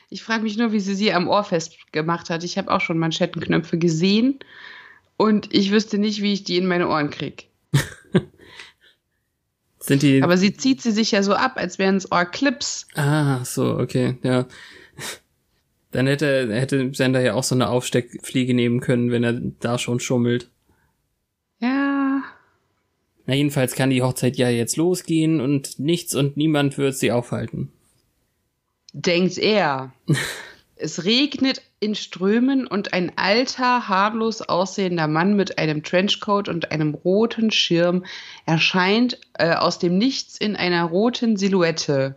Ich 0.09 0.23
frage 0.23 0.43
mich 0.43 0.57
nur, 0.57 0.71
wie 0.71 0.79
sie 0.79 0.95
sie 0.95 1.11
am 1.11 1.27
Ohr 1.27 1.43
festgemacht 1.43 2.29
hat. 2.29 2.43
Ich 2.43 2.57
habe 2.57 2.71
auch 2.71 2.81
schon 2.81 2.99
Manschettenknöpfe 2.99 3.77
gesehen 3.77 4.39
und 5.17 5.53
ich 5.53 5.71
wüsste 5.71 5.97
nicht, 5.97 6.21
wie 6.21 6.33
ich 6.33 6.43
die 6.43 6.57
in 6.57 6.67
meine 6.67 6.87
Ohren 6.87 7.09
krieg. 7.09 7.47
Sind 9.83 10.01
die. 10.01 10.23
Aber 10.23 10.37
sie 10.37 10.55
zieht 10.55 10.81
sie 10.81 10.91
sich 10.91 11.11
ja 11.11 11.23
so 11.23 11.33
ab, 11.33 11.57
als 11.57 11.77
wären 11.77 11.97
es 11.97 12.09
Ohrclips. 12.09 12.87
Ah, 12.95 13.43
so, 13.43 13.77
okay, 13.77 14.15
ja. 14.23 14.47
Dann 15.91 16.07
hätte, 16.07 16.47
hätte 16.53 16.93
Sender 16.93 17.19
ja 17.19 17.33
auch 17.33 17.43
so 17.43 17.53
eine 17.53 17.67
Aufsteckfliege 17.67 18.53
nehmen 18.53 18.79
können, 18.79 19.11
wenn 19.11 19.25
er 19.25 19.33
da 19.33 19.77
schon 19.77 19.99
schummelt. 19.99 20.49
Ja. 21.59 22.23
Na, 23.25 23.33
jedenfalls 23.33 23.75
kann 23.75 23.89
die 23.89 24.01
Hochzeit 24.01 24.37
ja 24.37 24.47
jetzt 24.47 24.77
losgehen 24.77 25.41
und 25.41 25.77
nichts 25.79 26.15
und 26.15 26.37
niemand 26.37 26.77
wird 26.77 26.95
sie 26.95 27.11
aufhalten. 27.11 27.69
Denkt 28.93 29.37
er. 29.37 29.91
es 30.77 31.03
regnet 31.03 31.61
in 31.83 31.95
Strömen 31.95 32.65
und 32.65 32.93
ein 32.93 33.11
alter, 33.17 33.89
harmlos 33.89 34.41
aussehender 34.41 35.07
Mann 35.07 35.35
mit 35.35 35.57
einem 35.57 35.83
Trenchcoat 35.83 36.47
und 36.47 36.71
einem 36.71 36.93
roten 36.93 37.51
Schirm 37.51 38.05
erscheint 38.45 39.19
äh, 39.33 39.53
aus 39.53 39.79
dem 39.79 39.97
Nichts 39.97 40.37
in 40.37 40.55
einer 40.55 40.85
roten 40.85 41.35
Silhouette. 41.35 42.15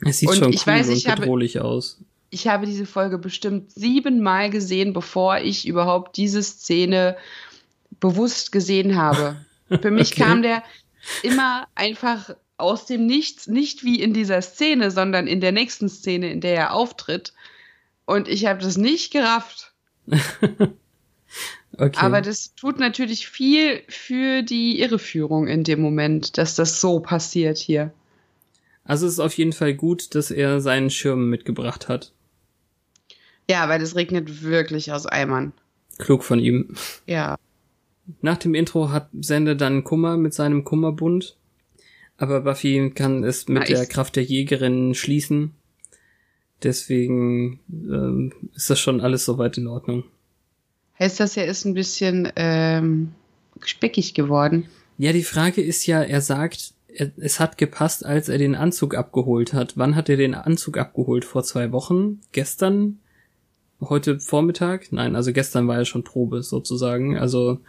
Es 0.00 0.18
sieht 0.18 0.28
und 0.28 0.36
schon 0.36 0.52
ich 0.52 0.66
cool 0.66 0.74
weiß, 0.74 0.88
ich 0.90 1.08
und 1.08 1.16
bedrohlich 1.16 1.56
habe, 1.56 1.66
aus. 1.66 1.98
Ich 2.30 2.46
habe 2.46 2.66
diese 2.66 2.86
Folge 2.86 3.18
bestimmt 3.18 3.72
siebenmal 3.72 4.50
gesehen, 4.50 4.92
bevor 4.92 5.38
ich 5.38 5.66
überhaupt 5.66 6.16
diese 6.16 6.42
Szene 6.42 7.16
bewusst 7.98 8.52
gesehen 8.52 8.96
habe. 8.96 9.44
Für 9.82 9.90
mich 9.90 10.12
okay. 10.12 10.22
kam 10.22 10.42
der 10.42 10.62
immer 11.22 11.66
einfach 11.74 12.30
aus 12.58 12.86
dem 12.86 13.06
Nichts, 13.06 13.46
nicht 13.46 13.84
wie 13.84 14.00
in 14.00 14.12
dieser 14.12 14.42
Szene, 14.42 14.90
sondern 14.90 15.26
in 15.26 15.40
der 15.40 15.52
nächsten 15.52 15.88
Szene, 15.88 16.30
in 16.30 16.40
der 16.40 16.54
er 16.54 16.74
auftritt. 16.74 17.32
Und 18.08 18.26
ich 18.26 18.46
habe 18.46 18.62
das 18.62 18.78
nicht 18.78 19.12
gerafft. 19.12 19.74
okay. 21.76 21.98
Aber 21.98 22.22
das 22.22 22.54
tut 22.54 22.78
natürlich 22.78 23.28
viel 23.28 23.82
für 23.86 24.40
die 24.40 24.80
Irreführung 24.80 25.46
in 25.46 25.62
dem 25.62 25.82
Moment, 25.82 26.38
dass 26.38 26.54
das 26.54 26.80
so 26.80 27.00
passiert 27.00 27.58
hier. 27.58 27.92
Also 28.82 29.06
es 29.06 29.12
ist 29.12 29.20
auf 29.20 29.34
jeden 29.34 29.52
Fall 29.52 29.74
gut, 29.74 30.14
dass 30.14 30.30
er 30.30 30.62
seinen 30.62 30.88
Schirm 30.88 31.28
mitgebracht 31.28 31.88
hat. 31.88 32.14
Ja, 33.46 33.68
weil 33.68 33.82
es 33.82 33.94
regnet 33.94 34.42
wirklich 34.42 34.90
aus 34.90 35.04
Eimern. 35.04 35.52
Klug 35.98 36.24
von 36.24 36.38
ihm. 36.38 36.76
Ja. 37.04 37.36
Nach 38.22 38.38
dem 38.38 38.54
Intro 38.54 38.90
hat 38.90 39.10
Sender 39.20 39.54
dann 39.54 39.84
Kummer 39.84 40.16
mit 40.16 40.32
seinem 40.32 40.64
Kummerbund. 40.64 41.36
Aber 42.16 42.40
Buffy 42.40 42.90
kann 42.94 43.22
es 43.22 43.48
mit 43.48 43.64
Na, 43.64 43.66
der 43.66 43.84
Kraft 43.84 44.16
der 44.16 44.24
Jägerin 44.24 44.94
schließen 44.94 45.57
Deswegen 46.62 47.60
ähm, 47.70 48.32
ist 48.54 48.70
das 48.70 48.80
schon 48.80 49.00
alles 49.00 49.24
soweit 49.24 49.56
in 49.58 49.68
Ordnung. 49.68 50.04
Heißt 50.98 51.20
das, 51.20 51.36
er 51.36 51.46
ist 51.46 51.64
ein 51.64 51.74
bisschen 51.74 52.32
ähm, 52.34 53.12
speckig 53.64 54.14
geworden? 54.14 54.66
Ja, 54.98 55.12
die 55.12 55.22
Frage 55.22 55.62
ist 55.62 55.86
ja, 55.86 56.02
er 56.02 56.20
sagt, 56.20 56.74
er, 56.88 57.12
es 57.18 57.38
hat 57.38 57.56
gepasst, 57.56 58.04
als 58.04 58.28
er 58.28 58.38
den 58.38 58.56
Anzug 58.56 58.96
abgeholt 58.96 59.52
hat. 59.52 59.76
Wann 59.76 59.94
hat 59.94 60.08
er 60.08 60.16
den 60.16 60.34
Anzug 60.34 60.76
abgeholt? 60.76 61.24
Vor 61.24 61.44
zwei 61.44 61.70
Wochen? 61.70 62.20
Gestern? 62.32 62.98
Heute 63.80 64.18
Vormittag? 64.18 64.90
Nein, 64.90 65.14
also 65.14 65.32
gestern 65.32 65.68
war 65.68 65.76
er 65.76 65.84
schon 65.84 66.02
Probe 66.02 66.42
sozusagen. 66.42 67.16
Also 67.16 67.60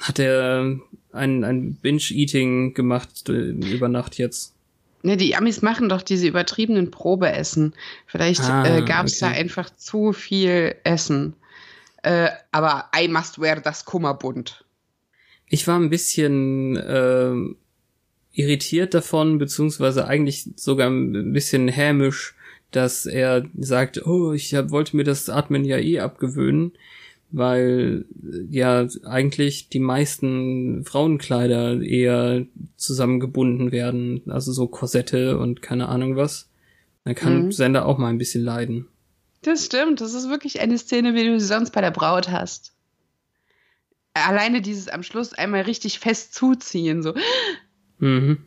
hat 0.00 0.18
er 0.18 0.80
ein, 1.12 1.44
ein 1.44 1.74
Binge-Eating 1.76 2.74
gemacht 2.74 3.28
äh, 3.28 3.50
über 3.50 3.88
Nacht 3.88 4.18
jetzt. 4.18 4.54
Ne, 5.02 5.16
die 5.16 5.34
Amis 5.34 5.62
machen 5.62 5.88
doch 5.88 6.02
diese 6.02 6.28
übertriebenen 6.28 6.90
Probeessen. 6.90 7.74
Vielleicht 8.06 8.42
ah, 8.42 8.64
äh, 8.64 8.82
gab 8.82 9.06
es 9.06 9.20
okay. 9.20 9.32
da 9.32 9.38
einfach 9.40 9.70
zu 9.70 10.12
viel 10.12 10.76
Essen. 10.84 11.34
Äh, 12.02 12.28
aber 12.52 12.88
I 12.96 13.08
must 13.08 13.40
wear 13.40 13.60
das 13.60 13.84
Kummerbund. 13.84 14.64
Ich 15.48 15.66
war 15.66 15.78
ein 15.78 15.90
bisschen 15.90 16.76
äh, 16.76 17.34
irritiert 18.32 18.94
davon, 18.94 19.38
beziehungsweise 19.38 20.06
eigentlich 20.06 20.48
sogar 20.56 20.88
ein 20.88 21.32
bisschen 21.32 21.68
hämisch, 21.68 22.34
dass 22.70 23.04
er 23.04 23.44
sagt, 23.58 24.06
oh, 24.06 24.32
ich 24.32 24.54
hab, 24.54 24.70
wollte 24.70 24.96
mir 24.96 25.04
das 25.04 25.28
Atmen 25.28 25.64
ja 25.64 25.78
eh 25.78 26.00
abgewöhnen 26.00 26.72
weil 27.32 28.04
ja 28.48 28.86
eigentlich 29.04 29.70
die 29.70 29.80
meisten 29.80 30.84
Frauenkleider 30.84 31.80
eher 31.80 32.46
zusammengebunden 32.76 33.72
werden, 33.72 34.22
also 34.28 34.52
so 34.52 34.68
Korsette 34.68 35.38
und 35.38 35.62
keine 35.62 35.88
Ahnung 35.88 36.16
was. 36.16 36.50
Dann 37.04 37.14
kann 37.14 37.46
mhm. 37.46 37.52
Sender 37.52 37.86
auch 37.86 37.98
mal 37.98 38.10
ein 38.10 38.18
bisschen 38.18 38.44
leiden. 38.44 38.86
Das 39.40 39.64
stimmt, 39.64 40.00
das 40.00 40.14
ist 40.14 40.28
wirklich 40.28 40.60
eine 40.60 40.78
Szene, 40.78 41.14
wie 41.14 41.24
du 41.24 41.40
sie 41.40 41.46
sonst 41.46 41.72
bei 41.72 41.80
der 41.80 41.90
Braut 41.90 42.30
hast. 42.30 42.74
Alleine 44.14 44.60
dieses 44.60 44.88
am 44.88 45.02
Schluss 45.02 45.32
einmal 45.32 45.62
richtig 45.62 45.98
fest 45.98 46.34
zuziehen, 46.34 47.02
so. 47.02 47.14
Mhm. 47.98 48.44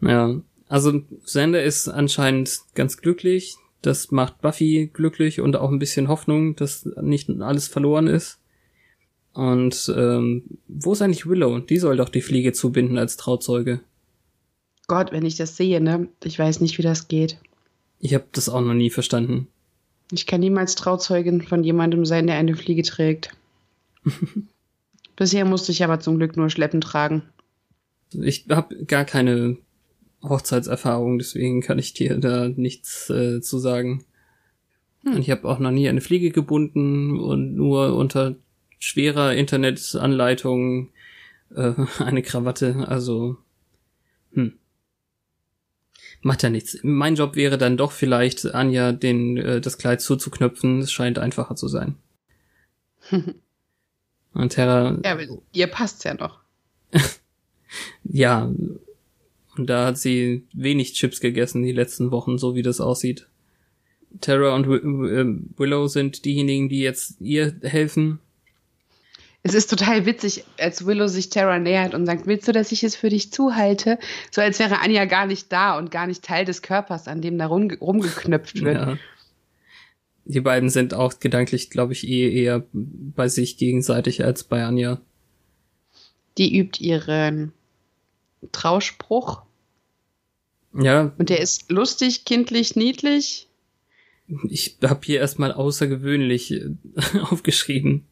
Ja, 0.00 0.40
also 0.68 1.02
Sender 1.24 1.62
ist 1.62 1.88
anscheinend 1.88 2.60
ganz 2.74 2.96
glücklich, 2.96 3.56
das 3.82 4.10
macht 4.10 4.40
Buffy 4.40 4.90
glücklich 4.92 5.40
und 5.40 5.56
auch 5.56 5.70
ein 5.70 5.78
bisschen 5.78 6.08
Hoffnung, 6.08 6.56
dass 6.56 6.84
nicht 7.00 7.30
alles 7.40 7.68
verloren 7.68 8.06
ist. 8.06 8.38
Und 9.32 9.92
ähm, 9.96 10.44
wo 10.68 10.92
ist 10.92 11.02
eigentlich 11.02 11.26
Willow? 11.26 11.60
Die 11.60 11.78
soll 11.78 11.96
doch 11.96 12.08
die 12.08 12.20
Fliege 12.20 12.52
zubinden 12.52 12.98
als 12.98 13.16
Trauzeuge. 13.16 13.80
Gott, 14.88 15.12
wenn 15.12 15.24
ich 15.24 15.36
das 15.36 15.56
sehe, 15.56 15.80
ne? 15.80 16.08
Ich 16.24 16.38
weiß 16.38 16.60
nicht, 16.60 16.76
wie 16.78 16.82
das 16.82 17.06
geht. 17.06 17.38
Ich 18.00 18.14
habe 18.14 18.24
das 18.32 18.48
auch 18.48 18.60
noch 18.60 18.74
nie 18.74 18.90
verstanden. 18.90 19.46
Ich 20.10 20.26
kann 20.26 20.40
niemals 20.40 20.74
Trauzeugin 20.74 21.42
von 21.42 21.62
jemandem 21.62 22.04
sein, 22.04 22.26
der 22.26 22.36
eine 22.36 22.56
Fliege 22.56 22.82
trägt. 22.82 23.30
Bisher 25.16 25.44
musste 25.44 25.70
ich 25.70 25.84
aber 25.84 26.00
zum 26.00 26.16
Glück 26.16 26.36
nur 26.36 26.50
Schleppen 26.50 26.80
tragen. 26.80 27.22
Ich 28.12 28.46
habe 28.50 28.84
gar 28.86 29.04
keine 29.04 29.58
Hochzeitserfahrung, 30.22 31.18
deswegen 31.18 31.60
kann 31.60 31.78
ich 31.78 31.94
dir 31.94 32.18
da 32.18 32.48
nichts 32.48 33.08
äh, 33.10 33.40
zu 33.40 33.58
sagen. 33.58 34.04
Hm. 35.04 35.14
Und 35.14 35.20
ich 35.20 35.30
habe 35.30 35.48
auch 35.48 35.58
noch 35.58 35.70
nie 35.70 35.88
eine 35.88 36.00
Fliege 36.00 36.30
gebunden 36.30 37.18
und 37.18 37.54
nur 37.54 37.96
unter 37.96 38.36
schwerer 38.78 39.34
Internetanleitung 39.34 40.90
äh, 41.54 41.72
eine 41.98 42.22
Krawatte. 42.22 42.86
Also, 42.88 43.38
hm. 44.32 44.54
Macht 46.22 46.42
ja 46.42 46.50
nichts. 46.50 46.78
Mein 46.82 47.14
Job 47.14 47.34
wäre 47.34 47.56
dann 47.56 47.78
doch 47.78 47.92
vielleicht, 47.92 48.54
Anja 48.54 48.92
den, 48.92 49.38
äh, 49.38 49.60
das 49.60 49.78
Kleid 49.78 50.02
zuzuknöpfen. 50.02 50.80
Es 50.80 50.92
scheint 50.92 51.18
einfacher 51.18 51.56
zu 51.56 51.66
sein. 51.68 51.96
Und 54.32 54.50
Terra. 54.50 54.98
Ja, 55.02 55.12
aber 55.12 55.24
ihr 55.52 55.66
passt's 55.66 56.04
ja 56.04 56.14
noch. 56.14 56.40
ja. 58.04 58.50
Und 59.56 59.68
da 59.68 59.86
hat 59.86 59.98
sie 59.98 60.44
wenig 60.52 60.92
Chips 60.94 61.20
gegessen 61.20 61.62
die 61.62 61.72
letzten 61.72 62.10
Wochen, 62.10 62.38
so 62.38 62.54
wie 62.54 62.62
das 62.62 62.80
aussieht. 62.80 63.26
Terra 64.20 64.54
und 64.54 64.66
Willow 64.68 65.86
sind 65.86 66.24
diejenigen, 66.24 66.68
die 66.68 66.80
jetzt 66.80 67.20
ihr 67.20 67.54
helfen. 67.62 68.18
Es 69.42 69.54
ist 69.54 69.70
total 69.70 70.04
witzig, 70.04 70.44
als 70.58 70.84
Willow 70.84 71.06
sich 71.06 71.30
Terra 71.30 71.58
nähert 71.58 71.94
und 71.94 72.04
sagt, 72.04 72.26
willst 72.26 72.46
du, 72.46 72.52
dass 72.52 72.72
ich 72.72 72.84
es 72.84 72.94
für 72.94 73.08
dich 73.08 73.32
zuhalte? 73.32 73.98
So 74.30 74.42
als 74.42 74.58
wäre 74.58 74.80
Anja 74.80 75.06
gar 75.06 75.26
nicht 75.26 75.50
da 75.50 75.78
und 75.78 75.90
gar 75.90 76.06
nicht 76.06 76.22
Teil 76.22 76.44
des 76.44 76.60
Körpers, 76.60 77.08
an 77.08 77.22
dem 77.22 77.38
da 77.38 77.46
rum, 77.46 77.70
rumgeknöpft 77.70 78.62
wird. 78.62 78.76
Ja. 78.76 78.98
Die 80.26 80.40
beiden 80.40 80.68
sind 80.68 80.92
auch 80.92 81.18
gedanklich, 81.20 81.70
glaube 81.70 81.94
ich, 81.94 82.06
eh 82.06 82.30
eher 82.44 82.64
bei 82.72 83.28
sich 83.28 83.56
gegenseitig 83.56 84.22
als 84.24 84.44
bei 84.44 84.62
Anja. 84.62 85.00
Die 86.36 86.58
übt 86.58 86.84
ihren 86.84 87.52
Trauspruch. 88.52 89.42
Ja. 90.74 91.12
Und 91.18 91.28
der 91.30 91.40
ist 91.40 91.70
lustig, 91.70 92.24
kindlich, 92.24 92.76
niedlich. 92.76 93.48
Ich 94.48 94.78
habe 94.82 95.00
hier 95.02 95.20
erstmal 95.20 95.52
außergewöhnlich 95.52 96.52
äh, 96.52 96.70
aufgeschrieben. 97.30 98.06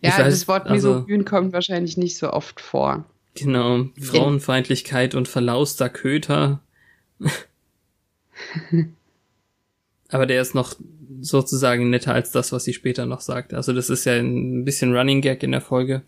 Ja, 0.00 0.18
weiß, 0.18 0.32
das 0.32 0.48
Wort 0.48 0.70
misogyn 0.70 1.20
also, 1.20 1.24
kommt 1.28 1.52
wahrscheinlich 1.52 1.98
nicht 1.98 2.16
so 2.16 2.32
oft 2.32 2.60
vor. 2.60 3.04
Genau, 3.34 3.86
Frauenfeindlichkeit 4.00 5.14
und 5.14 5.28
verlauster 5.28 5.90
Köter. 5.90 6.62
Aber 10.08 10.26
der 10.26 10.40
ist 10.40 10.54
noch 10.54 10.74
sozusagen 11.20 11.90
netter 11.90 12.14
als 12.14 12.32
das, 12.32 12.50
was 12.52 12.64
sie 12.64 12.72
später 12.72 13.04
noch 13.04 13.20
sagt. 13.20 13.52
Also 13.52 13.72
das 13.74 13.90
ist 13.90 14.06
ja 14.06 14.14
ein 14.14 14.64
bisschen 14.64 14.96
Running 14.96 15.20
Gag 15.20 15.42
in 15.42 15.52
der 15.52 15.60
Folge. 15.60 16.02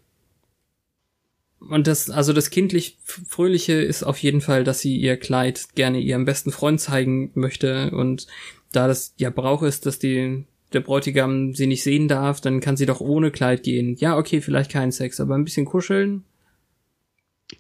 Und 1.61 1.87
das, 1.87 2.09
also 2.09 2.33
das 2.33 2.51
kindlich 2.51 2.97
Fröhliche 3.05 3.75
ist 3.75 4.03
auf 4.03 4.19
jeden 4.19 4.41
Fall, 4.41 4.65
dass 4.65 4.81
sie 4.81 4.97
ihr 4.97 5.17
Kleid 5.17 5.75
gerne 5.75 6.01
ihrem 6.01 6.25
besten 6.25 6.53
Freund 6.53 6.81
zeigen 6.81 7.31
möchte 7.35 7.91
und 7.91 8.27
da 8.73 8.87
das 8.87 9.15
ja 9.19 9.31
Brauch 9.31 9.63
ist, 9.63 9.85
dass 9.87 9.99
die 9.99 10.45
der 10.73 10.81
Bräutigam 10.81 11.55
sie 11.55 11.67
nicht 11.67 11.83
sehen 11.83 12.09
darf, 12.09 12.41
dann 12.41 12.61
kann 12.61 12.77
sie 12.77 12.87
doch 12.87 13.01
ohne 13.01 13.31
Kleid 13.31 13.65
gehen. 13.65 13.97
Ja, 13.97 14.17
okay, 14.17 14.41
vielleicht 14.41 14.71
kein 14.71 14.93
Sex, 14.93 15.21
aber 15.21 15.35
ein 15.35 15.45
bisschen 15.45 15.67
kuscheln. 15.67 16.25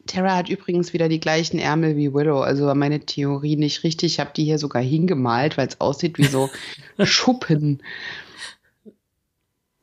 Tara 0.06 0.36
hat 0.36 0.48
übrigens 0.48 0.92
wieder 0.92 1.08
die 1.08 1.18
gleichen 1.18 1.58
Ärmel 1.58 1.96
wie 1.96 2.14
Willow, 2.14 2.40
also 2.40 2.66
war 2.66 2.76
meine 2.76 3.00
Theorie 3.00 3.56
nicht 3.56 3.82
richtig. 3.82 4.12
Ich 4.12 4.20
habe 4.20 4.30
die 4.34 4.44
hier 4.44 4.58
sogar 4.58 4.82
hingemalt, 4.82 5.58
weil 5.58 5.66
es 5.66 5.80
aussieht 5.80 6.18
wie 6.18 6.24
so 6.26 6.48
Schuppen. 7.02 7.82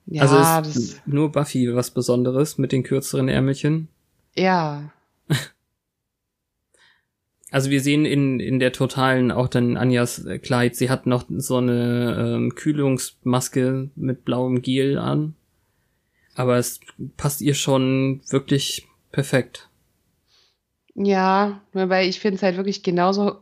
Ja, 0.05 0.21
also 0.21 0.69
ist 0.69 1.05
nur 1.05 1.33
Buffy 1.33 1.75
was 1.75 1.91
Besonderes 1.91 2.57
mit 2.57 2.71
den 2.71 2.83
kürzeren 2.83 3.27
Ärmelchen. 3.27 3.89
Ja. 4.38 4.91
Also 7.50 7.70
wir 7.70 7.79
sehen 7.79 8.03
in, 8.06 8.41
in 8.41 8.60
der 8.60 8.74
totalen 8.74 9.32
auch 9.32 9.48
dann 9.48 9.77
Anjas 9.77 10.25
Kleid, 10.41 10.75
sie 10.75 10.89
hat 10.89 11.06
noch 11.06 11.24
so 11.29 11.56
eine 11.56 12.36
ähm, 12.36 12.56
Kühlungsmaske 12.56 13.89
mit 13.96 14.25
blauem 14.25 14.62
Gel 14.62 14.98
an. 14.98 15.34
Aber 16.36 16.58
es 16.58 16.82
passt 17.15 17.39
ihr 17.39 17.53
schon 17.53 18.22
wirklich 18.27 18.86
perfekt. 19.13 19.70
Ja, 20.94 21.62
weil 21.72 22.10
ich 22.10 22.20
finde 22.20 22.36
es 22.36 22.44
halt 22.44 22.58
wirklich 22.58 22.84
genauso 22.84 23.39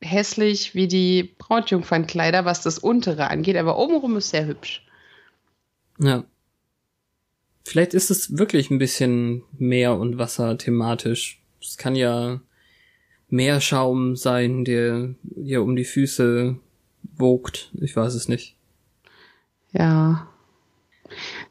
hässlich 0.00 0.74
wie 0.74 0.88
die 0.88 1.34
Brautjungfernkleider, 1.38 2.44
was 2.44 2.62
das 2.62 2.78
untere 2.78 3.30
angeht, 3.30 3.56
aber 3.56 3.78
obenrum 3.78 4.16
ist 4.16 4.30
sehr 4.30 4.46
hübsch. 4.46 4.84
Ja. 5.98 6.24
Vielleicht 7.66 7.94
ist 7.94 8.12
es 8.12 8.38
wirklich 8.38 8.70
ein 8.70 8.78
bisschen 8.78 9.42
Meer 9.58 9.98
und 9.98 10.18
Wasser 10.18 10.56
thematisch. 10.56 11.42
Es 11.60 11.76
kann 11.76 11.96
ja 11.96 12.40
Meerschaum 13.28 14.14
sein, 14.14 14.64
der 14.64 15.16
ihr 15.34 15.62
um 15.64 15.74
die 15.74 15.84
Füße 15.84 16.54
wogt. 17.16 17.72
Ich 17.80 17.96
weiß 17.96 18.14
es 18.14 18.28
nicht. 18.28 18.54
Ja. 19.72 20.28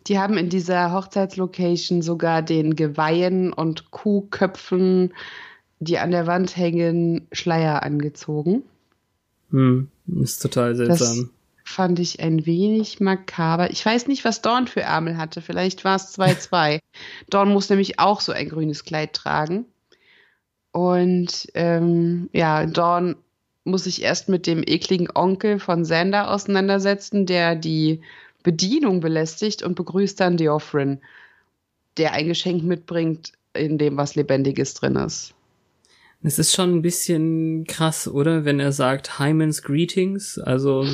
Die 0.08 0.17
haben 0.17 0.38
in 0.38 0.47
dieser 0.47 0.93
Hochzeitslocation 0.93 2.01
sogar 2.01 2.41
den 2.41 2.78
Geweihen 2.78 3.51
und 3.51 3.91
Kuhköpfen, 3.91 5.13
die 5.82 5.99
an 5.99 6.12
der 6.12 6.28
Wand 6.28 6.56
hängen, 6.56 7.28
Schleier 7.34 7.84
angezogen. 7.84 8.63
Hm, 9.51 9.89
ist 10.21 10.41
total 10.41 10.78
seltsam. 10.78 11.32
Fand 11.67 11.99
ich 11.99 12.19
ein 12.19 12.45
wenig 12.45 12.99
makaber. 12.99 13.71
Ich 13.71 13.84
weiß 13.84 14.08
nicht, 14.08 14.23
was 14.23 14.43
Dawn 14.43 14.67
für 14.67 14.82
Ärmel 14.82 15.17
hatte. 15.17 15.41
Vielleicht 15.41 15.84
war 15.84 15.95
es 15.95 16.17
2-2. 16.17 16.80
Dawn 17.30 17.51
muss 17.51 17.69
nämlich 17.69 17.99
auch 17.99 18.21
so 18.21 18.32
ein 18.32 18.49
grünes 18.49 18.86
Kleid 18.86 19.13
tragen. 19.13 19.65
Und 20.71 21.47
ähm, 21.56 22.30
ja, 22.34 22.67
Dawn 22.67 23.15
muss 23.63 23.86
sich 23.86 24.04
erst 24.04 24.30
mit 24.30 24.45
dem 24.45 24.62
ekligen 24.65 25.10
Onkel 25.13 25.60
von 25.60 25.84
Xander 25.84 26.32
auseinandersetzen, 26.32 27.25
der 27.25 27.56
die 27.56 28.01
Bedienung 28.43 28.99
belästigt 28.99 29.63
und 29.63 29.75
begrüßt 29.75 30.19
dann 30.19 30.38
Deophrin, 30.38 30.99
der 31.97 32.13
ein 32.13 32.28
Geschenk 32.28 32.63
mitbringt, 32.63 33.32
in 33.56 33.80
dem 33.80 33.97
was 33.97 34.13
Lebendiges 34.13 34.75
drin 34.75 34.97
ist. 34.97 35.34
Es 36.21 36.38
ist 36.38 36.54
schon 36.54 36.75
ein 36.75 36.82
bisschen 36.84 37.65
krass, 37.65 38.08
oder? 38.08 38.45
Wenn 38.45 38.60
er 38.60 38.71
sagt 38.71 39.17
Hyman's 39.19 39.63
Greetings, 39.63 40.38
also 40.38 40.86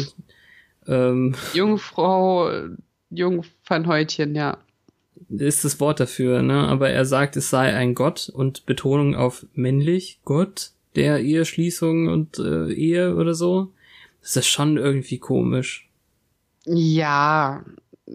ähm, 0.88 1.36
Jungfrau, 1.54 2.52
Jungfernhäutchen, 3.10 4.36
ja 4.36 4.58
ist 5.30 5.64
das 5.64 5.80
Wort 5.80 6.00
dafür, 6.00 6.42
ne? 6.42 6.68
Aber 6.68 6.90
er 6.90 7.06
sagt, 7.06 7.38
es 7.38 7.50
sei 7.50 7.74
ein 7.74 7.96
Gott 7.96 8.30
und 8.30 8.66
Betonung 8.66 9.16
auf 9.16 9.46
männlich, 9.54 10.20
Gott 10.26 10.72
der 10.96 11.20
Eheschließung 11.22 12.08
und 12.08 12.40
äh, 12.40 12.72
Ehe 12.72 13.16
oder 13.16 13.34
so. 13.34 13.72
Das 14.22 14.36
ist 14.36 14.48
schon 14.48 14.78
irgendwie 14.78 15.20
komisch. 15.20 15.88
Ja, 16.66 17.64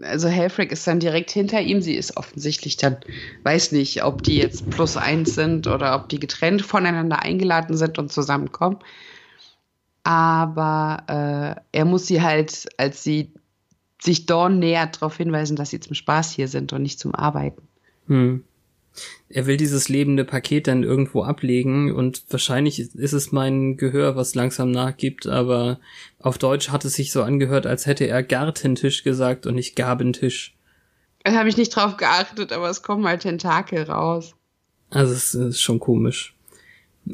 also 0.01 0.27
Helfrick 0.27 0.71
ist 0.71 0.85
dann 0.85 0.99
direkt 0.99 1.31
hinter 1.31 1.59
ihm. 1.59 1.81
Sie 1.81 1.95
ist 1.95 2.17
offensichtlich 2.17 2.77
dann, 2.77 2.97
weiß 3.43 3.71
nicht, 3.71 4.03
ob 4.03 4.21
die 4.21 4.37
jetzt 4.37 4.69
plus 4.69 4.95
eins 4.95 5.33
sind 5.33 5.67
oder 5.67 5.95
ob 5.95 6.07
die 6.07 6.19
getrennt 6.19 6.61
voneinander 6.61 7.23
eingeladen 7.23 7.75
sind 7.75 7.97
und 7.97 8.11
zusammenkommen. 8.11 8.77
Aber 10.07 11.03
äh, 11.09 11.77
er 11.77 11.83
muss 11.83 12.07
sie 12.07 12.21
halt, 12.21 12.69
als 12.77 13.03
sie 13.03 13.33
sich 14.01 14.25
Dawn 14.25 14.57
näher 14.57 14.87
darauf 14.87 15.17
hinweisen, 15.17 15.57
dass 15.57 15.69
sie 15.69 15.81
zum 15.81 15.95
Spaß 15.95 16.31
hier 16.31 16.47
sind 16.47 16.71
und 16.71 16.81
nicht 16.81 16.97
zum 16.97 17.13
Arbeiten. 17.13 17.67
Hm. 18.07 18.45
Er 19.27 19.47
will 19.47 19.57
dieses 19.57 19.89
lebende 19.89 20.23
Paket 20.23 20.67
dann 20.67 20.83
irgendwo 20.83 21.23
ablegen 21.23 21.93
und 21.93 22.23
wahrscheinlich 22.29 22.79
ist 22.79 23.11
es 23.11 23.33
mein 23.33 23.75
Gehör, 23.75 24.15
was 24.15 24.33
langsam 24.33 24.71
nachgibt, 24.71 25.27
aber 25.27 25.81
auf 26.19 26.37
Deutsch 26.37 26.69
hat 26.69 26.85
es 26.85 26.93
sich 26.93 27.11
so 27.11 27.21
angehört, 27.21 27.67
als 27.67 27.85
hätte 27.85 28.07
er 28.07 28.23
Gartentisch 28.23 29.03
gesagt 29.03 29.45
und 29.45 29.55
nicht 29.55 29.75
Gabentisch. 29.75 30.55
Da 31.25 31.33
habe 31.33 31.49
ich 31.49 31.57
nicht 31.57 31.75
drauf 31.75 31.97
geachtet, 31.97 32.53
aber 32.53 32.69
es 32.69 32.81
kommen 32.81 33.05
halt 33.05 33.23
Tentakel 33.23 33.83
raus. 33.83 34.35
Also 34.89 35.11
es 35.11 35.33
ist 35.33 35.59
schon 35.59 35.81
komisch. 35.81 36.36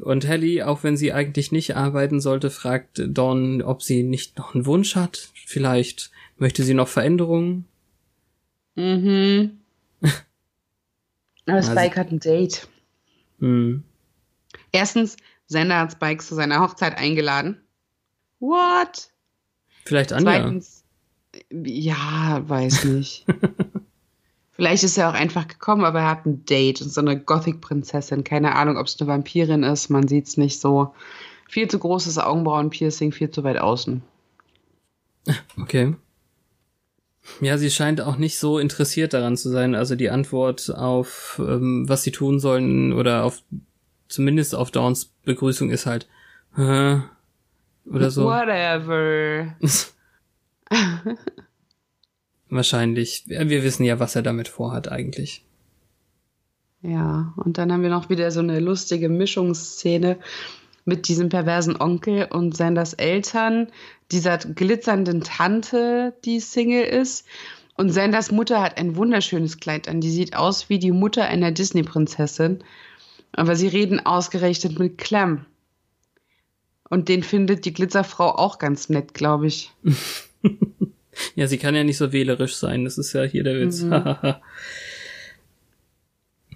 Und 0.02 0.28
Helly, 0.28 0.64
auch 0.64 0.84
wenn 0.84 0.98
sie 0.98 1.14
eigentlich 1.14 1.52
nicht 1.52 1.76
arbeiten 1.76 2.20
sollte, 2.20 2.50
fragt 2.50 3.02
Dawn, 3.06 3.62
ob 3.62 3.84
sie 3.84 4.04
nicht 4.04 4.38
noch 4.38 4.56
einen 4.56 4.66
Wunsch 4.66 4.96
hat. 4.96 5.30
Vielleicht 5.46 6.12
Möchte 6.38 6.64
sie 6.64 6.74
noch 6.74 6.88
Veränderungen? 6.88 7.70
Mhm. 8.76 9.60
Aber 10.02 11.56
also, 11.58 11.72
Spike 11.72 11.96
hat 11.96 12.12
ein 12.12 12.20
Date. 12.20 12.68
Mhm. 13.40 13.84
Erstens, 14.72 15.18
Sender 15.46 15.80
hat 15.80 15.92
Spike 15.92 16.24
zu 16.24 16.36
seiner 16.36 16.60
Hochzeit 16.62 16.98
eingeladen. 16.98 17.62
What? 18.40 19.12
Vielleicht 19.86 20.12
Anja. 20.12 20.42
Zweitens, 20.42 20.84
ja, 21.52 22.42
weiß 22.46 22.86
nicht. 22.86 23.26
Vielleicht 24.54 24.84
ist 24.84 24.98
er 24.98 25.10
auch 25.10 25.16
einfach 25.16 25.48
gekommen, 25.48 25.84
aber 25.84 26.02
er 26.02 26.10
hat 26.10 26.26
ein 26.26 26.46
Date 26.46 26.82
und 26.82 26.90
so 26.90 27.02
eine 27.02 27.20
Gothic-Prinzessin. 27.20 28.24
Keine 28.24 28.56
Ahnung, 28.56 28.78
ob 28.78 28.86
es 28.86 29.00
eine 29.00 29.08
Vampirin 29.08 29.64
ist, 29.64 29.90
man 29.90 30.08
sieht 30.08 30.28
es 30.28 30.38
nicht 30.38 30.62
so. 30.62 30.94
Viel 31.50 31.68
zu 31.68 31.80
großes 31.80 32.20
Augenbrauen-Piercing, 32.20 33.12
viel 33.12 33.32
zu 33.32 33.44
weit 33.44 33.58
außen. 33.58 34.04
Okay. 35.60 35.96
Ja, 37.42 37.58
sie 37.58 37.72
scheint 37.72 38.02
auch 38.02 38.18
nicht 38.18 38.38
so 38.38 38.60
interessiert 38.60 39.14
daran 39.14 39.38
zu 39.38 39.50
sein. 39.50 39.74
Also 39.76 39.96
die 39.96 40.10
Antwort 40.10 40.70
auf, 40.76 41.42
ähm, 41.44 41.88
was 41.88 42.04
sie 42.04 42.12
tun 42.12 42.40
sollen 42.40 42.94
oder 42.94 43.24
auf, 43.24 43.42
zumindest 44.08 44.54
auf 44.54 44.70
Dawns 44.72 45.06
Begrüßung 45.24 45.72
ist 45.72 45.86
halt, 45.86 46.08
äh, 46.58 46.98
oder 47.90 48.12
so. 48.12 48.26
Whatever. 48.26 49.56
Wahrscheinlich. 52.54 53.24
Wir 53.28 53.64
wissen 53.64 53.84
ja, 53.84 54.00
was 54.00 54.16
er 54.16 54.22
damit 54.22 54.48
vorhat 54.48 54.92
eigentlich. 54.92 55.44
Ja, 56.84 57.34
und 57.38 57.58
dann 57.58 57.72
haben 57.72 57.82
wir 57.82 57.90
noch 57.90 58.10
wieder 58.10 58.30
so 58.30 58.42
eine 58.42 58.60
lustige 58.60 59.10
Mischungsszene 59.10 60.20
mit 60.86 61.08
diesem 61.08 61.30
perversen 61.30 61.80
Onkel 61.80 62.28
und 62.30 62.56
Sanders 62.56 62.94
Eltern, 62.94 63.68
dieser 64.12 64.38
glitzernden 64.38 65.22
Tante, 65.22 66.14
die 66.26 66.40
Single 66.40 66.84
ist 66.84 67.26
Und 67.76 67.90
Sanders 67.90 68.32
Mutter 68.32 68.62
hat 68.62 68.78
ein 68.78 68.96
wunderschönes 68.98 69.60
Kleid 69.60 69.88
an. 69.88 70.00
Die 70.00 70.12
sieht 70.12 70.36
aus 70.36 70.70
wie 70.70 70.78
die 70.78 70.92
Mutter 70.92 71.26
einer 71.26 71.52
Disney-Prinzessin. 71.52 72.64
Aber 73.32 73.56
sie 73.56 73.68
reden 73.68 74.06
ausgerechnet 74.06 74.78
mit 74.78 75.00
Clem. 75.00 75.46
Und 76.88 77.10
den 77.10 77.24
findet 77.24 77.66
die 77.66 77.74
Glitzerfrau 77.74 78.30
auch 78.30 78.60
ganz 78.60 78.90
nett, 78.90 79.16
glaube 79.16 79.48
ich. 79.48 79.72
ja, 81.36 81.48
sie 81.48 81.58
kann 81.58 81.76
ja 81.76 81.84
nicht 81.84 81.98
so 81.98 82.12
wählerisch 82.12 82.56
sein. 82.56 82.86
Das 82.86 82.98
ist 82.98 83.14
ja 83.14 83.24
hier 83.24 83.44
der 83.44 83.60
Witz. 83.60 83.82
Mhm. 83.82 84.16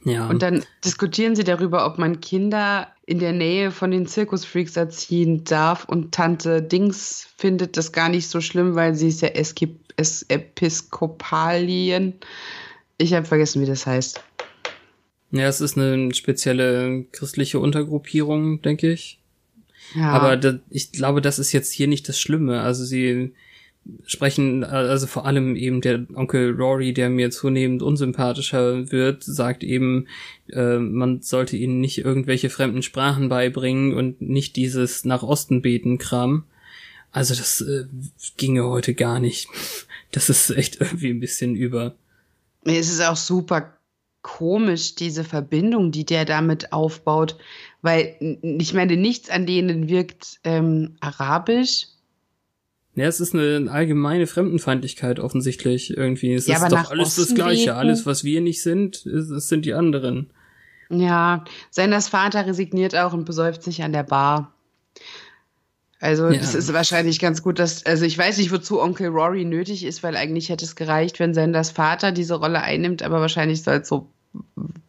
ja. 0.11 0.27
Und 0.27 0.41
dann 0.41 0.63
diskutieren 0.83 1.35
sie 1.35 1.43
darüber, 1.43 1.85
ob 1.85 1.97
man 1.97 2.21
Kinder 2.21 2.87
in 3.05 3.19
der 3.19 3.33
Nähe 3.33 3.71
von 3.71 3.91
den 3.91 4.07
Zirkusfreaks 4.07 4.77
erziehen 4.77 5.43
darf. 5.43 5.85
Und 5.85 6.13
Tante 6.13 6.61
Dings 6.61 7.27
findet 7.37 7.77
das 7.77 7.91
gar 7.91 8.09
nicht 8.09 8.27
so 8.27 8.41
schlimm, 8.41 8.75
weil 8.75 8.95
sie 8.95 9.07
ist 9.07 9.21
ja 9.21 9.29
Episkopalien. 9.29 12.13
Ich 12.97 13.13
habe 13.13 13.25
vergessen, 13.25 13.61
wie 13.61 13.67
das 13.67 13.85
heißt. 13.85 14.21
Ja, 15.31 15.47
es 15.47 15.61
ist 15.61 15.77
eine 15.77 16.13
spezielle 16.13 17.05
christliche 17.11 17.59
Untergruppierung, 17.59 18.61
denke 18.61 18.91
ich. 18.91 19.19
Ja. 19.95 20.11
Aber 20.11 20.37
da, 20.37 20.59
ich 20.69 20.91
glaube, 20.91 21.21
das 21.21 21.39
ist 21.39 21.51
jetzt 21.51 21.71
hier 21.71 21.87
nicht 21.87 22.07
das 22.07 22.19
Schlimme. 22.19 22.61
Also 22.61 22.85
sie 22.85 23.33
sprechen, 24.05 24.63
also 24.63 25.07
vor 25.07 25.25
allem 25.25 25.55
eben 25.55 25.81
der 25.81 26.05
Onkel 26.13 26.51
Rory, 26.51 26.93
der 26.93 27.09
mir 27.09 27.31
zunehmend 27.31 27.81
unsympathischer 27.81 28.91
wird, 28.91 29.23
sagt 29.23 29.63
eben, 29.63 30.07
äh, 30.51 30.77
man 30.77 31.21
sollte 31.21 31.57
ihnen 31.57 31.79
nicht 31.79 31.99
irgendwelche 31.99 32.49
fremden 32.49 32.81
Sprachen 32.81 33.29
beibringen 33.29 33.93
und 33.93 34.21
nicht 34.21 34.55
dieses 34.55 35.05
nach 35.05 35.23
Osten 35.23 35.61
beten 35.61 35.97
Kram. 35.97 36.43
Also 37.11 37.35
das 37.35 37.61
äh, 37.61 37.85
ginge 38.37 38.65
heute 38.65 38.93
gar 38.93 39.19
nicht. 39.19 39.47
Das 40.13 40.29
ist 40.29 40.49
echt 40.51 40.79
irgendwie 40.79 41.09
ein 41.09 41.19
bisschen 41.19 41.53
über. 41.53 41.93
Es 42.63 42.89
ist 42.89 43.05
auch 43.05 43.17
super 43.17 43.77
komisch, 44.21 44.95
diese 44.95 45.25
Verbindung, 45.25 45.91
die 45.91 46.05
der 46.05 46.23
damit 46.23 46.71
aufbaut, 46.71 47.37
weil 47.81 48.15
ich 48.41 48.73
meine, 48.73 48.95
nichts 48.95 49.29
an 49.29 49.45
denen 49.45 49.89
wirkt 49.89 50.39
ähm, 50.45 50.95
arabisch. 51.01 51.87
Ja, 52.97 53.05
es 53.05 53.19
ist 53.19 53.35
eine 53.35 53.69
allgemeine 53.71 54.25
Fremdenfeindlichkeit 54.25 55.19
offensichtlich 55.19 55.95
irgendwie. 55.95 56.33
Es 56.33 56.47
ja, 56.47 56.57
ist 56.57 56.71
doch 56.71 56.89
alles 56.89 57.09
Osten 57.09 57.21
das 57.21 57.35
Gleiche. 57.35 57.65
Beten. 57.65 57.77
Alles, 57.77 58.07
was 58.07 58.23
wir 58.23 58.41
nicht 58.41 58.63
sind, 58.63 59.05
es 59.05 59.47
sind 59.47 59.65
die 59.65 59.75
anderen. 59.75 60.31
Ja, 60.89 61.43
Sanders 61.69 62.09
Vater 62.09 62.47
resigniert 62.47 62.95
auch 62.95 63.13
und 63.13 63.25
besäuft 63.25 63.61
sich 63.61 63.83
an 63.83 63.93
der 63.93 64.01
Bar. 64.01 64.51
Also 65.99 66.29
ja. 66.29 66.39
das 66.39 66.55
ist 66.55 66.73
wahrscheinlich 66.73 67.19
ganz 67.19 67.43
gut, 67.43 67.59
dass, 67.59 67.85
also 67.85 68.03
ich 68.03 68.17
weiß 68.17 68.39
nicht, 68.39 68.51
wozu 68.51 68.81
Onkel 68.81 69.09
Rory 69.09 69.45
nötig 69.45 69.85
ist, 69.85 70.01
weil 70.01 70.15
eigentlich 70.15 70.49
hätte 70.49 70.65
es 70.65 70.75
gereicht, 70.75 71.19
wenn 71.19 71.35
Sanders 71.35 71.69
Vater 71.69 72.11
diese 72.11 72.33
Rolle 72.33 72.63
einnimmt, 72.63 73.03
aber 73.03 73.21
wahrscheinlich 73.21 73.61
soll 73.61 73.75
es 73.75 73.87
so 73.87 74.09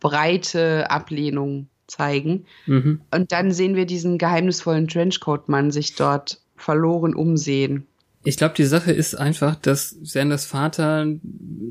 breite 0.00 0.90
Ablehnung 0.90 1.68
zeigen. 1.86 2.46
Mhm. 2.64 3.02
Und 3.10 3.32
dann 3.32 3.52
sehen 3.52 3.76
wir 3.76 3.84
diesen 3.84 4.16
geheimnisvollen 4.16 4.88
Trenchcoat-Mann 4.88 5.72
sich 5.72 5.94
dort 5.94 6.40
verloren 6.56 7.14
umsehen. 7.14 7.86
Ich 8.24 8.36
glaube, 8.36 8.54
die 8.56 8.64
Sache 8.64 8.92
ist 8.92 9.14
einfach, 9.14 9.54
dass 9.54 9.96
Sanders 10.02 10.44
Vater 10.44 11.06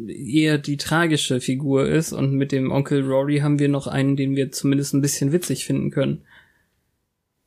eher 0.07 0.57
die 0.57 0.77
tragische 0.77 1.41
Figur 1.41 1.87
ist 1.87 2.13
und 2.13 2.33
mit 2.33 2.51
dem 2.51 2.71
Onkel 2.71 3.03
Rory 3.03 3.39
haben 3.39 3.59
wir 3.59 3.67
noch 3.67 3.87
einen, 3.87 4.15
den 4.15 4.35
wir 4.35 4.51
zumindest 4.51 4.93
ein 4.93 5.01
bisschen 5.01 5.33
witzig 5.33 5.65
finden 5.65 5.91
können. 5.91 6.21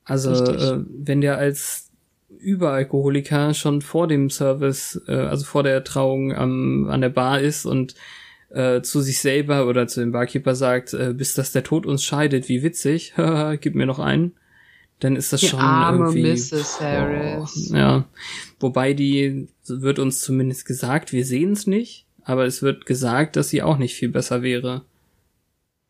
Also, 0.04 0.32
äh, 0.32 0.84
wenn 0.88 1.20
der 1.20 1.38
als 1.38 1.90
Überalkoholiker 2.40 3.54
schon 3.54 3.82
vor 3.82 4.08
dem 4.08 4.30
Service, 4.30 5.00
äh, 5.06 5.12
also 5.12 5.44
vor 5.44 5.62
der 5.62 5.84
Trauung 5.84 6.34
am, 6.34 6.88
an 6.88 7.00
der 7.00 7.10
Bar 7.10 7.40
ist 7.40 7.66
und 7.66 7.94
äh, 8.50 8.82
zu 8.82 9.00
sich 9.00 9.20
selber 9.20 9.66
oder 9.66 9.86
zu 9.86 10.00
dem 10.00 10.12
Barkeeper 10.12 10.54
sagt, 10.54 10.94
äh, 10.94 11.14
bis 11.14 11.34
dass 11.34 11.52
der 11.52 11.62
Tod 11.62 11.86
uns 11.86 12.04
scheidet, 12.04 12.48
wie 12.48 12.62
witzig, 12.62 13.14
gib 13.60 13.74
mir 13.74 13.86
noch 13.86 13.98
einen, 13.98 14.32
dann 15.00 15.16
ist 15.16 15.32
das 15.32 15.40
die 15.40 15.48
schon 15.48 15.58
arme 15.60 16.04
irgendwie. 16.06 16.32
Mrs. 16.32 16.80
Harris. 16.80 17.70
Oh, 17.72 17.76
ja. 17.76 18.04
Wobei 18.60 18.94
die 18.94 19.48
wird 19.66 19.98
uns 19.98 20.20
zumindest 20.20 20.66
gesagt, 20.66 21.12
wir 21.12 21.24
sehen 21.24 21.52
es 21.52 21.66
nicht, 21.66 22.06
aber 22.22 22.44
es 22.44 22.62
wird 22.62 22.86
gesagt, 22.86 23.34
dass 23.36 23.48
sie 23.48 23.62
auch 23.62 23.78
nicht 23.78 23.94
viel 23.94 24.10
besser 24.10 24.42
wäre. 24.42 24.84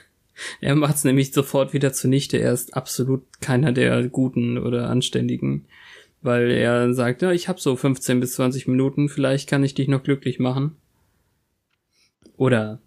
er 0.60 0.74
macht's 0.74 1.04
nämlich 1.04 1.32
sofort 1.32 1.72
wieder 1.72 1.92
zunichte. 1.92 2.36
Er 2.36 2.52
ist 2.52 2.76
absolut 2.76 3.22
keiner 3.40 3.70
der 3.70 4.08
Guten 4.08 4.58
oder 4.58 4.90
Anständigen, 4.90 5.66
weil 6.20 6.50
er 6.50 6.92
sagt, 6.94 7.22
ja, 7.22 7.30
ich 7.30 7.46
habe 7.46 7.60
so 7.60 7.76
15 7.76 8.18
bis 8.18 8.32
20 8.32 8.66
Minuten, 8.66 9.08
vielleicht 9.08 9.48
kann 9.48 9.62
ich 9.62 9.74
dich 9.74 9.86
noch 9.86 10.02
glücklich 10.02 10.40
machen. 10.40 10.74
Oder 12.36 12.80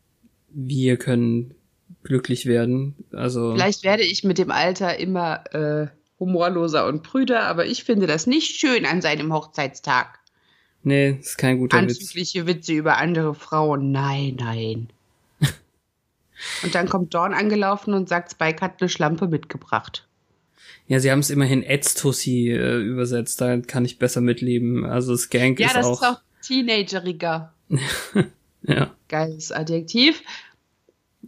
wir 0.49 0.97
können 0.97 1.53
glücklich 2.07 2.45
werden. 2.45 2.95
Also 3.11 3.53
vielleicht 3.53 3.83
werde 3.83 4.03
ich 4.03 4.23
mit 4.23 4.37
dem 4.37 4.49
Alter 4.49 4.97
immer 4.97 5.43
äh, 5.53 5.87
humorloser 6.19 6.87
und 6.87 7.03
prüder, 7.03 7.43
aber 7.43 7.65
ich 7.65 7.83
finde 7.83 8.07
das 8.07 8.25
nicht 8.25 8.59
schön 8.59 8.85
an 8.85 9.01
seinem 9.01 9.33
Hochzeitstag. 9.33 10.19
Nee, 10.83 11.17
ist 11.19 11.37
kein 11.37 11.59
guter 11.59 11.77
Anzügliche 11.77 12.47
Witz. 12.47 12.55
Witze 12.55 12.73
über 12.73 12.97
andere 12.97 13.35
Frauen. 13.35 13.91
Nein, 13.91 14.37
nein. 14.39 14.89
und 16.63 16.73
dann 16.73 16.87
kommt 16.87 17.13
Dawn 17.13 17.33
angelaufen 17.33 17.93
und 17.93 18.07
sagt, 18.07 18.31
Spike 18.31 18.61
hat 18.61 18.79
eine 18.79 18.89
Schlampe 18.89 19.27
mitgebracht. 19.27 20.07
Ja, 20.87 21.01
sie 21.01 21.11
haben 21.11 21.19
es 21.19 21.29
immerhin 21.29 21.63
Edstussi 21.63 22.49
äh, 22.51 22.77
übersetzt, 22.77 23.41
da 23.41 23.57
kann 23.57 23.83
ich 23.83 23.99
besser 23.99 24.21
mitleben. 24.21 24.85
Also 24.85 25.15
Skank 25.17 25.59
ja, 25.59 25.67
ist 25.67 25.75
auch... 25.75 25.77
Ja, 25.77 25.89
das 25.89 25.99
ist 25.99 26.03
auch 26.03 26.21
teenageriger. 26.47 27.53
ja. 28.63 28.95
Geiles 29.09 29.51
Adjektiv. 29.51 30.23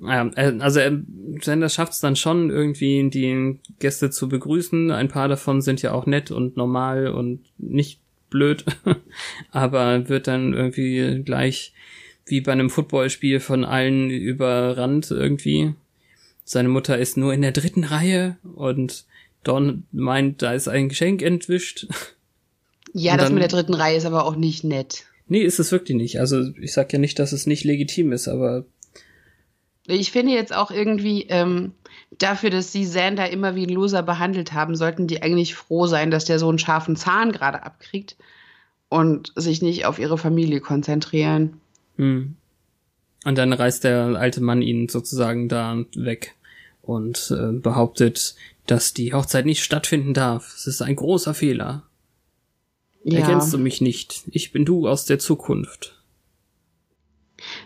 Ja, 0.01 0.29
äh, 0.35 0.57
also 0.59 0.79
äh, 0.79 0.97
Sender 1.41 1.69
schafft 1.69 1.93
es 1.93 1.99
dann 1.99 2.15
schon 2.15 2.49
irgendwie, 2.49 3.09
die 3.09 3.59
Gäste 3.79 4.09
zu 4.09 4.29
begrüßen. 4.29 4.91
Ein 4.91 5.07
paar 5.07 5.27
davon 5.27 5.61
sind 5.61 5.81
ja 5.81 5.91
auch 5.91 6.05
nett 6.05 6.31
und 6.31 6.57
normal 6.57 7.07
und 7.07 7.41
nicht 7.57 7.99
blöd, 8.29 8.65
aber 9.51 10.07
wird 10.07 10.27
dann 10.27 10.53
irgendwie 10.53 11.21
gleich 11.23 11.73
wie 12.25 12.41
bei 12.41 12.51
einem 12.51 12.69
Footballspiel 12.69 13.39
von 13.39 13.65
allen 13.65 14.09
überrannt 14.09 15.09
irgendwie. 15.11 15.73
Seine 16.43 16.69
Mutter 16.69 16.97
ist 16.97 17.17
nur 17.17 17.33
in 17.33 17.41
der 17.41 17.51
dritten 17.51 17.83
Reihe 17.83 18.37
und 18.55 19.05
Don 19.43 19.83
meint, 19.91 20.41
da 20.41 20.53
ist 20.53 20.67
ein 20.67 20.89
Geschenk 20.89 21.21
entwischt. 21.21 21.87
Ja, 22.93 23.17
das 23.17 23.31
mit 23.31 23.41
der 23.41 23.49
dritten 23.49 23.73
Reihe 23.73 23.97
ist 23.97 24.05
aber 24.05 24.25
auch 24.25 24.35
nicht 24.35 24.63
nett. 24.63 25.05
Nee, 25.27 25.41
ist 25.41 25.59
es 25.59 25.71
wirklich 25.71 25.95
nicht. 25.95 26.19
Also 26.19 26.49
ich 26.59 26.73
sag 26.73 26.91
ja 26.91 26.99
nicht, 26.99 27.19
dass 27.19 27.31
es 27.31 27.45
nicht 27.45 27.63
legitim 27.63 28.11
ist, 28.11 28.27
aber. 28.27 28.65
Ich 29.89 30.11
finde 30.11 30.33
jetzt 30.33 30.53
auch 30.53 30.71
irgendwie, 30.71 31.23
ähm, 31.29 31.73
dafür, 32.17 32.49
dass 32.49 32.71
sie 32.71 32.85
Sander 32.85 33.29
immer 33.29 33.55
wie 33.55 33.65
ein 33.65 33.73
Loser 33.73 34.03
behandelt 34.03 34.53
haben, 34.53 34.75
sollten 34.75 35.07
die 35.07 35.21
eigentlich 35.21 35.55
froh 35.55 35.87
sein, 35.87 36.11
dass 36.11 36.25
der 36.25 36.39
so 36.39 36.49
einen 36.49 36.59
scharfen 36.59 36.95
Zahn 36.95 37.31
gerade 37.31 37.63
abkriegt 37.63 38.15
und 38.89 39.31
sich 39.35 39.61
nicht 39.61 39.85
auf 39.85 39.99
ihre 39.99 40.17
Familie 40.17 40.61
konzentrieren. 40.61 41.59
Hm. 41.97 42.35
Und 43.25 43.37
dann 43.37 43.53
reißt 43.53 43.83
der 43.83 44.15
alte 44.17 44.41
Mann 44.41 44.61
ihn 44.61 44.87
sozusagen 44.87 45.49
da 45.49 45.77
weg 45.95 46.35
und 46.81 47.33
äh, 47.37 47.51
behauptet, 47.51 48.35
dass 48.65 48.93
die 48.93 49.13
Hochzeit 49.13 49.45
nicht 49.45 49.63
stattfinden 49.63 50.13
darf. 50.13 50.53
Es 50.55 50.67
ist 50.67 50.81
ein 50.81 50.95
großer 50.95 51.33
Fehler. 51.33 51.83
Ja. 53.03 53.19
Erkennst 53.19 53.53
du 53.53 53.57
mich 53.57 53.81
nicht? 53.81 54.23
Ich 54.31 54.51
bin 54.51 54.65
du 54.65 54.87
aus 54.87 55.05
der 55.05 55.19
Zukunft. 55.19 55.98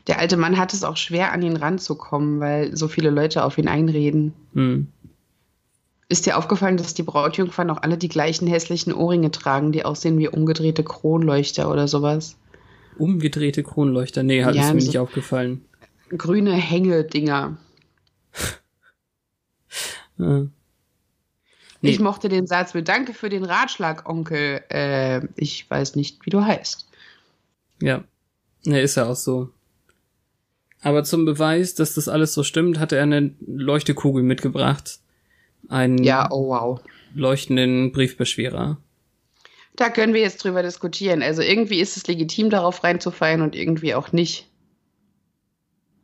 Der 0.08 0.20
alte 0.20 0.38
Mann 0.38 0.58
hat 0.58 0.74
es 0.74 0.84
auch 0.84 0.98
schwer, 0.98 1.32
an 1.32 1.42
ihn 1.42 1.56
ranzukommen, 1.56 2.40
weil 2.40 2.76
so 2.76 2.88
viele 2.88 3.10
Leute 3.10 3.44
auf 3.44 3.58
ihn 3.58 3.68
einreden. 3.68 4.34
Hm. 4.54 4.88
Ist 6.10 6.26
dir 6.26 6.38
aufgefallen, 6.38 6.78
dass 6.78 6.94
die 6.94 7.04
Brautjungfern 7.04 7.70
auch 7.70 7.82
alle 7.82 7.98
die 7.98 8.10
gleichen 8.10 8.48
hässlichen 8.48 8.94
Ohrringe 8.94 9.32
tragen, 9.32 9.72
die 9.72 9.86
aussehen 9.86 10.18
wie 10.18 10.28
umgedrehte 10.28 10.84
Kronleuchter 10.84 11.72
oder 11.72 11.88
sowas? 11.88 12.36
Umgedrehte 12.98 13.64
Kronleuchter? 13.64 14.24
Nee, 14.24 14.44
hat 14.44 14.56
ja, 14.56 14.68
es 14.68 14.74
mir 14.74 14.82
so 14.82 14.88
nicht 14.88 15.00
aufgefallen. 15.00 15.66
Grüne 16.10 16.54
Hänge-Dinger. 16.54 17.58
ja. 20.18 20.46
Nee. 21.82 21.90
Ich 21.90 22.00
mochte 22.00 22.30
den 22.30 22.48
Satz 22.48 22.74
mit 22.74 22.88
Danke 22.88 23.14
für 23.14 23.28
den 23.28 23.44
Ratschlag, 23.44 24.08
Onkel. 24.08 24.62
Äh, 24.70 25.28
ich 25.36 25.70
weiß 25.70 25.96
nicht, 25.96 26.26
wie 26.26 26.30
du 26.30 26.46
heißt. 26.46 26.88
Ja. 27.82 28.06
Ne, 28.66 28.80
ist 28.80 28.96
ja 28.96 29.10
auch 29.10 29.16
so. 29.18 29.50
Aber 30.84 31.04
zum 31.04 31.26
Beweis, 31.26 31.76
dass 31.76 31.96
das 31.96 32.08
alles 32.08 32.34
so 32.34 32.44
stimmt, 32.44 32.80
hatte 32.80 32.98
er 32.98 33.04
eine 33.04 33.34
Leuchtekugel 33.46 34.22
mitgebracht. 34.22 35.00
Einen 35.70 36.04
ja, 36.04 36.30
oh 36.30 36.50
wow. 36.50 36.82
leuchtenden 37.16 37.92
Briefbeschwerer. 37.94 38.78
Da 39.76 39.90
können 39.90 40.14
wir 40.14 40.22
jetzt 40.22 40.44
drüber 40.44 40.62
diskutieren. 40.62 41.24
Also 41.24 41.42
irgendwie 41.42 41.80
ist 41.80 41.98
es 41.98 42.06
legitim, 42.06 42.50
darauf 42.50 42.84
reinzufallen 42.84 43.42
und 43.42 43.56
irgendwie 43.56 43.96
auch 43.96 44.12
nicht 44.12 44.48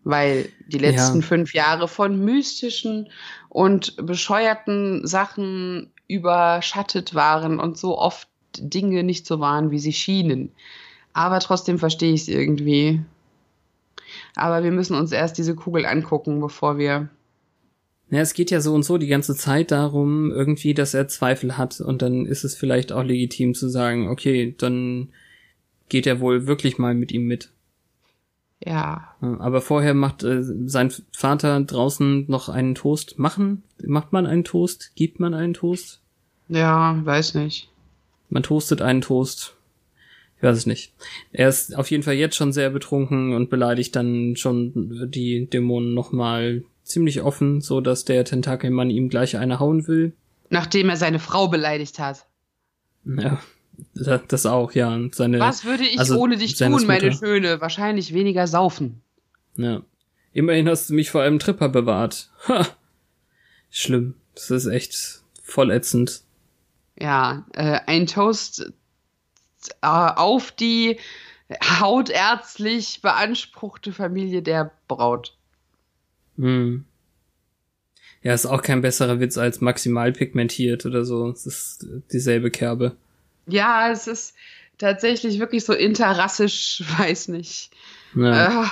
weil 0.04 0.50
die 0.68 0.78
letzten 0.78 1.22
ja. 1.22 1.26
fünf 1.26 1.54
Jahre 1.54 1.88
von 1.88 2.24
mystischen 2.24 3.10
und 3.50 3.96
bescheuerten 4.06 5.06
Sachen 5.06 5.92
überschattet 6.08 7.14
waren 7.14 7.60
und 7.60 7.78
so 7.78 7.98
oft 7.98 8.28
Dinge 8.58 9.04
nicht 9.04 9.26
so 9.26 9.40
waren, 9.40 9.72
wie 9.72 9.80
sie 9.80 9.94
schienen. 9.94 10.52
Aber 11.14 11.40
trotzdem 11.40 11.78
verstehe 11.78 12.14
ich 12.14 12.22
es 12.22 12.28
irgendwie. 12.28 13.02
Aber 14.36 14.64
wir 14.64 14.72
müssen 14.72 14.96
uns 14.96 15.12
erst 15.12 15.38
diese 15.38 15.56
Kugel 15.56 15.86
angucken, 15.86 16.40
bevor 16.40 16.78
wir. 16.78 17.10
Ja, 18.10 18.20
es 18.20 18.34
geht 18.34 18.52
ja 18.52 18.62
so 18.62 18.74
und 18.74 18.84
so 18.84 18.98
die 18.98 19.08
ganze 19.08 19.36
Zeit 19.36 19.72
darum, 19.72 20.32
irgendwie, 20.32 20.74
dass 20.74 20.94
er 20.94 21.08
Zweifel 21.08 21.58
hat 21.58 21.80
und 21.80 22.02
dann 22.02 22.26
ist 22.26 22.44
es 22.44 22.56
vielleicht 22.56 22.92
auch 22.92 23.04
legitim 23.04 23.54
zu 23.54 23.70
sagen, 23.70 24.10
okay, 24.10 24.56
dann 24.58 25.10
geht 25.90 26.08
er 26.08 26.20
wohl 26.20 26.48
wirklich 26.48 26.78
mal 26.78 26.96
mit 26.96 27.12
ihm 27.12 27.28
mit. 27.28 27.52
Ja. 28.66 29.16
Aber 29.22 29.62
vorher 29.62 29.94
macht 29.94 30.24
äh, 30.24 30.42
sein 30.42 30.92
Vater 31.12 31.60
draußen 31.62 32.26
noch 32.28 32.50
einen 32.50 32.76
Toast. 32.76 33.18
Machen? 33.18 33.64
Macht 33.86 34.12
man 34.12 34.26
einen 34.26 34.44
Toast? 34.44 34.92
Gibt 34.96 35.20
man 35.20 35.34
einen 35.34 35.54
Toast? 35.54 36.02
Ja, 36.50 37.00
weiß 37.04 37.36
nicht. 37.36 37.70
Man 38.30 38.44
toastet 38.44 38.82
einen 38.82 39.02
Toast. 39.02 39.56
Ich 40.40 40.44
weiß 40.44 40.58
es 40.58 40.66
nicht. 40.66 40.94
Er 41.34 41.50
ist 41.50 41.76
auf 41.76 41.92
jeden 41.92 42.04
Fall 42.04 42.14
jetzt 42.14 42.38
schon 42.38 42.54
sehr 42.54 42.70
betrunken 42.70 43.36
und 43.36 43.50
beleidigt 43.50 43.94
dann 43.98 44.38
schon 44.38 45.12
die 45.12 45.48
Dämonen 45.48 45.94
nochmal 45.94 46.64
ziemlich 46.84 47.22
offen, 47.22 47.60
so 47.60 47.82
dass 47.82 48.06
der 48.06 48.24
Tentakelmann 48.24 48.90
ihm 48.90 49.10
gleich 49.10 49.36
eine 49.36 49.60
hauen 49.60 49.86
will. 49.88 50.14
Nachdem 50.50 50.88
er 50.88 50.96
seine 50.96 51.20
Frau 51.20 51.50
beleidigt 51.50 52.00
hat. 52.00 52.26
Ja. 53.06 53.42
Das 54.28 54.46
auch, 54.46 54.72
ja. 54.74 54.98
Seine, 55.12 55.40
Was 55.40 55.66
würde 55.66 55.84
ich 55.84 56.00
also 56.00 56.18
ohne 56.18 56.38
dich 56.38 56.56
tun, 56.56 56.86
meine 56.86 57.14
Schöne? 57.14 57.62
Wahrscheinlich 57.62 58.14
weniger 58.14 58.48
saufen. 58.48 59.02
Ja. 59.56 59.84
Immerhin 60.32 60.70
hast 60.70 60.90
du 60.90 60.94
mich 60.94 61.12
vor 61.12 61.22
einem 61.22 61.40
Tripper 61.40 61.70
bewahrt. 61.70 62.30
Ha! 62.48 62.66
Schlimm. 63.70 64.16
Das 64.36 64.52
ist 64.52 64.68
echt 64.68 65.22
voll 65.44 65.72
ätzend. 65.72 66.22
Ja, 66.98 67.46
äh, 67.54 67.80
ein 67.86 68.08
Toast 68.08 68.72
äh, 69.82 69.88
auf 69.88 70.52
die 70.52 70.98
hautärztlich 71.80 73.02
beanspruchte 73.02 73.92
Familie 73.92 74.42
der 74.42 74.72
Braut. 74.88 75.36
Hm. 76.38 76.86
Ja, 78.22 78.34
ist 78.34 78.46
auch 78.46 78.62
kein 78.62 78.82
besserer 78.82 79.20
Witz 79.20 79.38
als 79.38 79.62
maximal 79.62 80.12
pigmentiert 80.12 80.86
oder 80.86 81.06
so. 81.06 81.30
Es 81.30 81.46
ist 81.46 81.88
dieselbe 82.12 82.52
Kerbe. 82.52 82.96
Ja, 83.48 83.90
es 83.92 84.08
ist 84.08 84.36
tatsächlich 84.78 85.40
wirklich 85.40 85.64
so 85.64 85.74
interrassisch, 85.74 86.84
weiß 86.98 87.30
nicht. 87.30 87.72
Ja. 88.16 88.64
Äh, 88.64 88.68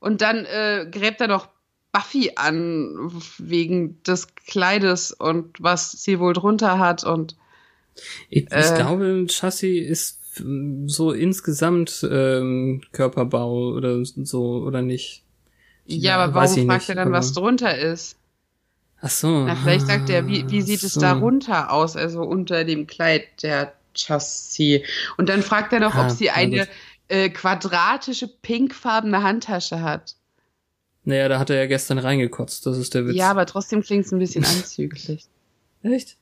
und 0.00 0.22
dann 0.22 0.44
äh, 0.46 0.86
gräbt 0.90 1.20
er 1.20 1.28
noch 1.28 1.48
Buffy 1.92 2.32
an 2.36 3.10
wegen 3.38 4.02
des 4.04 4.34
Kleides 4.34 5.12
und 5.12 5.56
was 5.60 5.90
sie 5.92 6.20
wohl 6.20 6.32
drunter 6.32 6.78
hat 6.78 7.04
und 7.04 7.36
ich, 8.28 8.50
äh, 8.50 8.60
ich 8.60 8.74
glaube, 8.74 9.26
Chassis 9.28 9.88
ist 9.88 10.20
so 10.86 11.12
insgesamt 11.12 12.06
ähm, 12.10 12.82
Körperbau 12.92 13.72
oder 13.72 14.04
so 14.04 14.62
oder 14.64 14.82
nicht. 14.82 15.24
Ja, 15.86 16.18
aber 16.18 16.34
warum 16.34 16.66
fragt 16.66 16.88
er 16.88 16.94
dann, 16.94 17.12
was 17.12 17.32
drunter 17.32 17.76
ist? 17.76 18.16
Ach 19.00 19.10
so. 19.10 19.44
Na, 19.44 19.56
vielleicht 19.56 19.86
sagt 19.86 20.10
er, 20.10 20.26
wie, 20.26 20.48
wie 20.50 20.62
sieht 20.62 20.80
so. 20.80 20.86
es 20.86 20.94
darunter 20.94 21.72
aus, 21.72 21.96
also 21.96 22.22
unter 22.22 22.64
dem 22.64 22.86
Kleid 22.86 23.42
der 23.42 23.72
Chassis. 23.94 24.82
Und 25.16 25.28
dann 25.28 25.42
fragt 25.42 25.72
er 25.72 25.80
noch, 25.80 25.94
ah, 25.94 26.04
ob 26.04 26.10
sie 26.10 26.30
eine 26.30 26.68
äh, 27.08 27.30
quadratische, 27.30 28.28
pinkfarbene 28.28 29.22
Handtasche 29.22 29.80
hat. 29.80 30.16
Naja, 31.04 31.28
da 31.28 31.38
hat 31.38 31.50
er 31.50 31.56
ja 31.56 31.66
gestern 31.66 31.98
reingekotzt, 31.98 32.66
das 32.66 32.76
ist 32.76 32.94
der 32.94 33.06
Witz. 33.06 33.16
Ja, 33.16 33.30
aber 33.30 33.46
trotzdem 33.46 33.82
klingt 33.82 34.04
es 34.06 34.12
ein 34.12 34.18
bisschen 34.18 34.44
anzüglich. 34.44 35.26
Echt? 35.82 36.16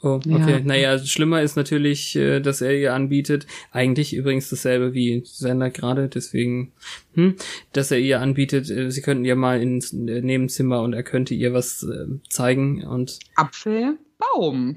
Oh, 0.00 0.20
okay. 0.30 0.52
Ja. 0.52 0.60
Naja, 0.60 0.98
schlimmer 0.98 1.42
ist 1.42 1.56
natürlich, 1.56 2.14
äh, 2.14 2.40
dass 2.40 2.60
er 2.60 2.72
ihr 2.72 2.94
anbietet, 2.94 3.46
eigentlich 3.72 4.14
übrigens 4.14 4.48
dasselbe 4.48 4.94
wie 4.94 5.22
Sender 5.24 5.70
gerade, 5.70 6.08
deswegen, 6.08 6.72
hm, 7.14 7.34
dass 7.72 7.90
er 7.90 7.98
ihr 7.98 8.20
anbietet, 8.20 8.70
äh, 8.70 8.92
sie 8.92 9.02
könnten 9.02 9.24
ja 9.24 9.34
mal 9.34 9.60
ins 9.60 9.92
äh, 9.92 9.96
Nebenzimmer 9.96 10.82
und 10.82 10.92
er 10.92 11.02
könnte 11.02 11.34
ihr 11.34 11.52
was 11.52 11.84
zeigen 12.28 12.84
und. 12.84 13.18
Apfelbaum. 13.34 14.76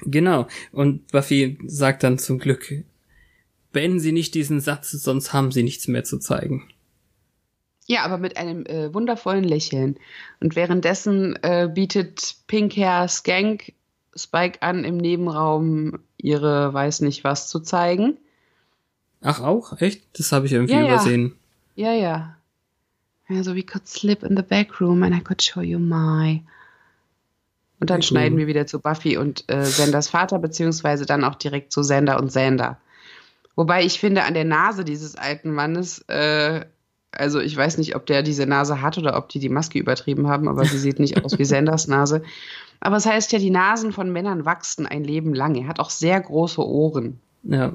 Genau. 0.00 0.46
Und 0.72 1.06
Buffy 1.12 1.58
sagt 1.66 2.02
dann 2.02 2.18
zum 2.18 2.38
Glück, 2.38 2.84
beenden 3.72 4.00
Sie 4.00 4.12
nicht 4.12 4.34
diesen 4.34 4.60
Satz, 4.60 4.90
sonst 4.90 5.32
haben 5.32 5.52
Sie 5.52 5.62
nichts 5.62 5.88
mehr 5.88 6.04
zu 6.04 6.18
zeigen. 6.18 6.68
Ja, 7.86 8.02
aber 8.02 8.18
mit 8.18 8.36
einem 8.36 8.66
äh, 8.66 8.92
wundervollen 8.92 9.44
Lächeln. 9.44 9.98
Und 10.40 10.56
währenddessen 10.56 11.36
äh, 11.42 11.70
bietet 11.72 12.36
Pink 12.46 12.76
Hair 12.76 13.08
Skank 13.08 13.72
Spike 14.18 14.62
an, 14.62 14.84
im 14.84 14.96
Nebenraum 14.96 16.00
ihre 16.16 16.72
weiß 16.72 17.00
nicht 17.00 17.24
was 17.24 17.48
zu 17.48 17.60
zeigen. 17.60 18.18
Ach 19.22 19.40
auch? 19.40 19.80
Echt? 19.80 20.02
Das 20.18 20.32
habe 20.32 20.46
ich 20.46 20.52
irgendwie 20.52 20.74
ja, 20.74 20.84
übersehen. 20.84 21.34
Ja, 21.74 21.92
ja. 21.92 22.36
Also 23.28 23.54
we 23.54 23.62
could 23.62 23.86
slip 23.86 24.22
in 24.22 24.36
the 24.36 24.42
back 24.42 24.80
room 24.80 25.02
and 25.02 25.14
I 25.14 25.20
could 25.20 25.42
show 25.42 25.60
you 25.60 25.78
my. 25.78 26.42
Und 27.80 27.90
dann 27.90 27.98
mhm. 27.98 28.02
schneiden 28.02 28.38
wir 28.38 28.46
wieder 28.46 28.66
zu 28.66 28.80
Buffy 28.80 29.16
und 29.16 29.44
äh, 29.48 29.64
Sanders 29.64 30.08
Vater, 30.08 30.38
beziehungsweise 30.38 31.06
dann 31.06 31.24
auch 31.24 31.36
direkt 31.36 31.72
zu 31.72 31.82
Sander 31.82 32.18
und 32.18 32.32
Sander. 32.32 32.78
Wobei 33.54 33.84
ich 33.84 33.98
finde, 33.98 34.24
an 34.24 34.34
der 34.34 34.44
Nase 34.44 34.84
dieses 34.84 35.16
alten 35.16 35.52
Mannes, 35.52 36.00
äh, 36.08 36.64
also 37.12 37.40
ich 37.40 37.56
weiß 37.56 37.78
nicht, 37.78 37.96
ob 37.96 38.06
der 38.06 38.22
diese 38.22 38.46
Nase 38.46 38.82
hat 38.82 38.98
oder 38.98 39.16
ob 39.16 39.28
die 39.28 39.38
die 39.38 39.48
Maske 39.48 39.78
übertrieben 39.78 40.28
haben, 40.28 40.48
aber 40.48 40.64
sie 40.64 40.78
sieht 40.78 40.98
nicht 40.98 41.24
aus 41.24 41.38
wie 41.38 41.44
Sanders 41.46 41.88
Nase. 41.88 42.22
Aber 42.80 42.96
es 42.96 43.06
heißt 43.06 43.32
ja, 43.32 43.38
die 43.38 43.50
Nasen 43.50 43.92
von 43.92 44.12
Männern 44.12 44.44
wachsen 44.44 44.86
ein 44.86 45.04
Leben 45.04 45.34
lang. 45.34 45.54
Er 45.56 45.68
hat 45.68 45.80
auch 45.80 45.90
sehr 45.90 46.20
große 46.20 46.64
Ohren. 46.64 47.20
Ja. 47.42 47.72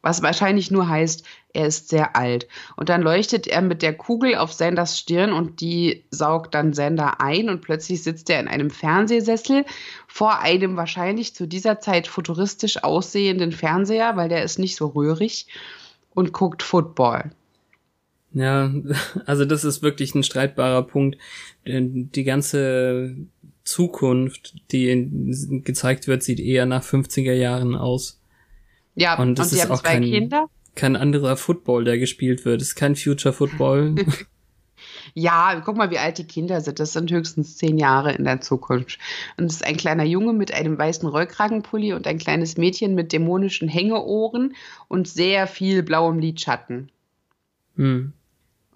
Was 0.00 0.22
wahrscheinlich 0.22 0.70
nur 0.70 0.88
heißt, 0.88 1.26
er 1.52 1.66
ist 1.66 1.88
sehr 1.88 2.14
alt. 2.14 2.46
Und 2.76 2.88
dann 2.88 3.02
leuchtet 3.02 3.48
er 3.48 3.62
mit 3.62 3.82
der 3.82 3.94
Kugel 3.94 4.36
auf 4.36 4.52
Sanders 4.52 4.96
Stirn 4.96 5.32
und 5.32 5.60
die 5.60 6.04
saugt 6.10 6.54
dann 6.54 6.72
Sander 6.72 7.20
ein 7.20 7.48
und 7.48 7.62
plötzlich 7.62 8.04
sitzt 8.04 8.30
er 8.30 8.38
in 8.38 8.46
einem 8.46 8.70
Fernsehsessel 8.70 9.64
vor 10.06 10.38
einem 10.38 10.76
wahrscheinlich 10.76 11.34
zu 11.34 11.48
dieser 11.48 11.80
Zeit 11.80 12.06
futuristisch 12.06 12.84
aussehenden 12.84 13.50
Fernseher, 13.50 14.16
weil 14.16 14.28
der 14.28 14.44
ist 14.44 14.60
nicht 14.60 14.76
so 14.76 14.86
röhrig 14.86 15.48
und 16.14 16.32
guckt 16.32 16.62
Football. 16.62 17.32
Ja, 18.38 18.72
also 19.26 19.44
das 19.44 19.64
ist 19.64 19.82
wirklich 19.82 20.14
ein 20.14 20.22
streitbarer 20.22 20.82
Punkt. 20.82 21.18
Die 21.66 22.24
ganze 22.24 23.16
Zukunft, 23.64 24.54
die 24.70 25.62
gezeigt 25.64 26.06
wird, 26.06 26.22
sieht 26.22 26.40
eher 26.40 26.64
nach 26.64 26.84
50er 26.84 27.34
Jahren 27.34 27.74
aus. 27.74 28.20
Ja, 28.94 29.18
und, 29.18 29.38
das 29.38 29.52
und 29.52 29.58
ist 29.58 29.70
auch 29.70 29.82
kein, 29.82 30.02
Kinder? 30.02 30.46
kein 30.74 30.96
anderer 30.96 31.36
Football, 31.36 31.84
der 31.84 31.98
gespielt 31.98 32.44
wird. 32.44 32.62
Es 32.62 32.68
ist 32.68 32.74
kein 32.76 32.96
Future 32.96 33.34
Football. 33.34 33.96
ja, 35.14 35.60
guck 35.64 35.76
mal, 35.76 35.90
wie 35.90 35.98
alt 35.98 36.18
die 36.18 36.26
Kinder 36.26 36.60
sind. 36.60 36.78
Das 36.80 36.92
sind 36.92 37.10
höchstens 37.10 37.56
zehn 37.56 37.76
Jahre 37.76 38.12
in 38.12 38.24
der 38.24 38.40
Zukunft. 38.40 38.98
Und 39.36 39.46
es 39.46 39.56
ist 39.56 39.66
ein 39.66 39.76
kleiner 39.76 40.04
Junge 40.04 40.32
mit 40.32 40.52
einem 40.52 40.78
weißen 40.78 41.08
Rollkragenpulli 41.08 41.92
und 41.92 42.06
ein 42.06 42.18
kleines 42.18 42.56
Mädchen 42.56 42.94
mit 42.94 43.12
dämonischen 43.12 43.68
Hängeohren 43.68 44.54
und 44.86 45.08
sehr 45.08 45.46
viel 45.46 45.82
blauem 45.82 46.18
Lidschatten. 46.18 46.90
Hm. 47.76 48.12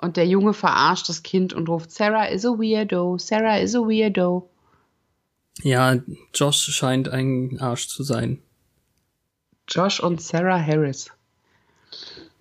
Und 0.03 0.17
der 0.17 0.27
Junge 0.27 0.53
verarscht 0.53 1.09
das 1.09 1.23
Kind 1.23 1.55
und 1.55 1.69
ruft, 1.69 1.93
Sarah 1.93 2.25
is 2.25 2.45
a 2.45 2.49
weirdo, 2.49 3.19
Sarah 3.19 3.59
is 3.59 3.77
a 3.77 3.79
weirdo. 3.79 4.51
Ja, 5.63 5.97
Josh 6.35 6.75
scheint 6.75 7.09
ein 7.09 7.59
Arsch 7.61 7.87
zu 7.87 8.03
sein. 8.03 8.43
Josh 9.69 10.01
und 10.01 10.21
Sarah 10.21 10.61
Harris. 10.61 11.07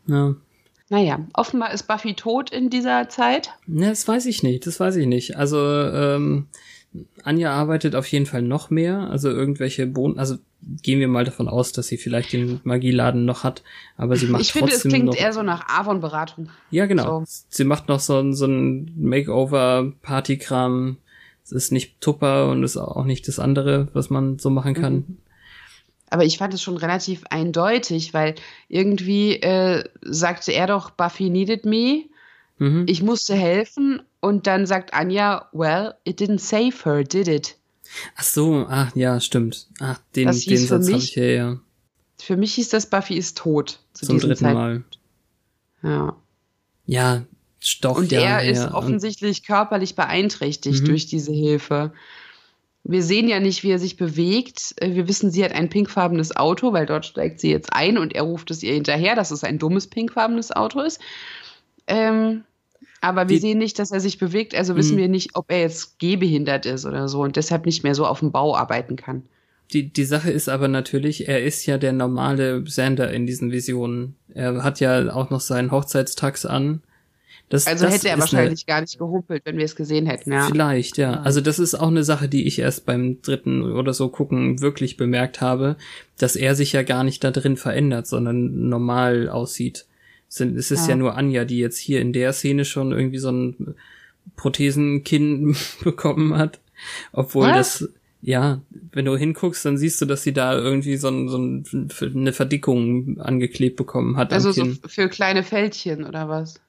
Ja. 0.08 0.34
Naja, 0.89 1.19
offenbar 1.34 1.71
ist 1.71 1.88
Buffy 1.88 2.15
tot 2.15 2.50
in 2.50 2.71
dieser 2.71 3.10
Zeit. 3.10 3.52
Ne, 3.67 3.89
das 3.89 4.08
weiß 4.08 4.26
ich 4.26 4.41
nicht, 4.41 4.65
das 4.65 4.80
weiß 4.80 4.95
ich 4.95 5.06
nicht. 5.06 5.38
Also, 5.38 5.60
ähm, 5.60 6.47
Anja 7.23 7.54
arbeitet 7.54 7.95
auf 7.95 8.08
jeden 8.08 8.25
Fall 8.25 8.41
noch 8.41 8.69
mehr, 8.69 9.10
also 9.10 9.30
irgendwelche 9.30 9.88
Bohnen, 9.88 10.19
also 10.19 10.38
gehen 10.84 10.99
wir 10.99 11.08
mal 11.08 11.23
davon 11.23 11.47
aus, 11.47 11.71
dass 11.71 11.88
sie 11.88 11.97
vielleicht 11.97 12.34
den 12.34 12.60
Magieladen 12.63 13.25
noch 13.25 13.43
hat, 13.43 13.63
aber 13.97 14.17
sie 14.17 14.27
macht 14.27 14.41
ich 14.41 14.51
trotzdem 14.51 14.69
finde, 14.69 14.75
es 14.75 14.84
klingt 14.84 15.06
noch, 15.06 15.15
eher 15.15 15.34
so 15.34 15.41
nach 15.41 15.67
Avon-Beratung. 15.69 16.49
Ja, 16.69 16.86
genau. 16.88 17.21
So. 17.21 17.25
Sie 17.49 17.63
macht 17.63 17.88
noch 17.88 17.99
so, 17.99 18.32
so 18.34 18.45
ein 18.45 18.91
Makeover-Partykram. 18.97 20.97
Es 21.43 21.51
ist 21.51 21.71
nicht 21.71 22.01
Tupper 22.01 22.49
und 22.49 22.63
ist 22.63 22.77
auch 22.77 23.06
nicht 23.06 23.27
das 23.27 23.39
andere, 23.39 23.88
was 23.93 24.10
man 24.10 24.38
so 24.38 24.49
machen 24.49 24.73
kann. 24.73 24.93
Mhm. 24.93 25.17
Aber 26.10 26.25
ich 26.25 26.38
fand 26.38 26.54
es 26.54 26.62
schon 26.62 26.75
relativ 26.75 27.23
eindeutig, 27.30 28.13
weil 28.13 28.36
irgendwie 28.67 29.38
äh, 29.38 29.86
sagte 30.01 30.51
er 30.51 30.67
doch, 30.67 30.91
Buffy 30.91 31.30
needed 31.30 31.65
me. 31.65 32.04
Mhm. 32.58 32.84
Ich 32.88 33.01
musste 33.01 33.34
helfen. 33.34 34.01
Und 34.21 34.47
dann 34.47 34.65
sagt 34.65 34.93
Anja, 34.93 35.49
well, 35.51 35.95
it 36.05 36.21
didn't 36.21 36.39
save 36.39 36.86
her, 36.86 37.03
did 37.03 37.27
it? 37.27 37.57
Ach 38.15 38.23
so, 38.23 38.65
ach 38.69 38.95
ja, 38.95 39.19
stimmt. 39.19 39.67
Ach, 39.79 39.99
den, 40.15 40.27
den 40.27 40.57
Satz 40.57 40.88
habe 40.88 40.97
ich 40.97 41.15
ja, 41.15 41.23
ja. 41.23 41.60
Für 42.17 42.38
mich 42.38 42.53
hieß 42.53 42.69
das, 42.69 42.86
Buffy 42.86 43.15
ist 43.15 43.38
tot. 43.38 43.79
Zu 43.93 44.05
Zum 44.05 44.19
dritten 44.19 44.36
Zeit. 44.36 44.53
Mal. 44.53 44.84
Ja. 45.84 46.15
Ja, 46.86 47.23
doch. 47.81 47.97
Und 47.97 48.12
ja, 48.12 48.21
er 48.21 48.43
ja, 48.43 48.51
ist 48.51 48.73
offensichtlich 48.73 49.43
körperlich 49.43 49.95
beeinträchtigt 49.95 50.84
mhm. 50.84 50.86
durch 50.86 51.07
diese 51.07 51.31
Hilfe. 51.31 51.91
Wir 52.84 53.03
sehen 53.03 53.27
ja 53.27 53.39
nicht, 53.39 53.63
wie 53.63 53.71
er 53.71 53.79
sich 53.79 53.97
bewegt. 53.97 54.73
Äh, 54.77 54.93
wir 54.93 55.07
wissen, 55.07 55.31
sie 55.31 55.43
hat 55.43 55.51
ein 55.51 55.69
pinkfarbenes 55.69 56.36
Auto, 56.36 56.73
weil 56.73 56.86
dort 56.86 57.05
steigt 57.05 57.39
sie 57.39 57.51
jetzt 57.51 57.73
ein 57.73 57.97
und 57.97 58.13
er 58.13 58.23
ruft 58.23 58.51
es 58.51 58.63
ihr 58.63 58.73
hinterher, 58.73 59.15
dass 59.15 59.31
es 59.31 59.43
ein 59.43 59.60
dummes 59.60 59.88
pinkfarbenes 59.88 60.51
Auto 60.51 60.81
ist. 60.81 60.99
Ähm, 61.88 62.43
aber 63.01 63.27
wir 63.27 63.35
die, 63.35 63.41
sehen 63.41 63.57
nicht, 63.57 63.79
dass 63.79 63.91
er 63.91 63.99
sich 63.99 64.17
bewegt, 64.17 64.55
also 64.55 64.75
wissen 64.75 64.95
mh. 64.95 65.01
wir 65.01 65.09
nicht, 65.09 65.35
ob 65.35 65.51
er 65.51 65.59
jetzt 65.59 65.99
gehbehindert 65.99 66.65
ist 66.65 66.85
oder 66.85 67.07
so 67.07 67.21
und 67.21 67.35
deshalb 67.35 67.65
nicht 67.65 67.83
mehr 67.83 67.95
so 67.95 68.05
auf 68.05 68.19
dem 68.19 68.31
Bau 68.31 68.55
arbeiten 68.55 68.95
kann. 68.95 69.23
Die, 69.73 69.91
die 69.91 70.05
Sache 70.05 70.31
ist 70.31 70.49
aber 70.49 70.67
natürlich, 70.67 71.27
er 71.27 71.43
ist 71.43 71.65
ja 71.65 71.77
der 71.77 71.93
normale 71.93 72.67
Sander 72.67 73.11
in 73.11 73.25
diesen 73.25 73.51
Visionen. 73.51 74.15
Er 74.33 74.63
hat 74.63 74.79
ja 74.79 75.13
auch 75.13 75.29
noch 75.29 75.39
seinen 75.39 75.71
Hochzeitstax 75.71 76.45
an 76.45 76.81
das, 77.51 77.67
also 77.67 77.83
das 77.83 77.95
hätte 77.95 78.07
er 78.07 78.17
wahrscheinlich 78.17 78.65
eine, 78.65 78.75
gar 78.75 78.81
nicht 78.81 78.97
gehumpelt, 78.97 79.41
wenn 79.43 79.57
wir 79.57 79.65
es 79.65 79.75
gesehen 79.75 80.05
hätten, 80.05 80.31
ja. 80.31 80.47
Vielleicht, 80.47 80.97
ja. 80.97 81.19
Also 81.19 81.41
das 81.41 81.59
ist 81.59 81.75
auch 81.75 81.89
eine 81.89 82.05
Sache, 82.05 82.29
die 82.29 82.47
ich 82.47 82.59
erst 82.59 82.85
beim 82.85 83.21
dritten 83.21 83.61
oder 83.73 83.93
so 83.93 84.07
gucken 84.07 84.61
wirklich 84.61 84.95
bemerkt 84.95 85.41
habe, 85.41 85.75
dass 86.17 86.37
er 86.37 86.55
sich 86.55 86.71
ja 86.71 86.81
gar 86.83 87.03
nicht 87.03 87.21
da 87.25 87.31
drin 87.31 87.57
verändert, 87.57 88.07
sondern 88.07 88.69
normal 88.69 89.27
aussieht. 89.27 89.85
Es 90.39 90.71
ist 90.71 90.83
ja. 90.83 90.89
ja 90.89 90.95
nur 90.95 91.17
Anja, 91.17 91.43
die 91.45 91.59
jetzt 91.59 91.77
hier 91.77 92.01
in 92.01 92.13
der 92.13 92.31
Szene 92.33 92.63
schon 92.63 92.91
irgendwie 92.91 93.17
so 93.17 93.31
ein 93.31 93.75
Prothesenkinn 94.37 95.55
bekommen 95.83 96.37
hat. 96.37 96.59
Obwohl 97.11 97.47
Was? 97.47 97.79
das, 97.79 97.89
ja, 98.21 98.61
wenn 98.91 99.05
du 99.05 99.17
hinguckst, 99.17 99.65
dann 99.65 99.77
siehst 99.77 100.01
du, 100.01 100.05
dass 100.05 100.23
sie 100.23 100.33
da 100.33 100.53
irgendwie 100.57 100.95
so, 100.97 101.09
ein, 101.09 101.27
so 101.27 101.37
ein, 101.37 101.89
eine 102.01 102.33
Verdickung 102.33 103.19
angeklebt 103.19 103.75
bekommen 103.75 104.15
hat. 104.15 104.31
Also 104.31 104.51
so 104.51 104.65
für 104.87 105.09
kleine 105.09 105.43
Fältchen 105.43 106.05
oder 106.05 106.29
was? 106.29 106.61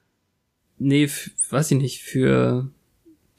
Nee, 0.77 1.09
weiß 1.49 1.71
ich 1.71 1.77
nicht, 1.77 2.01
für 2.01 2.67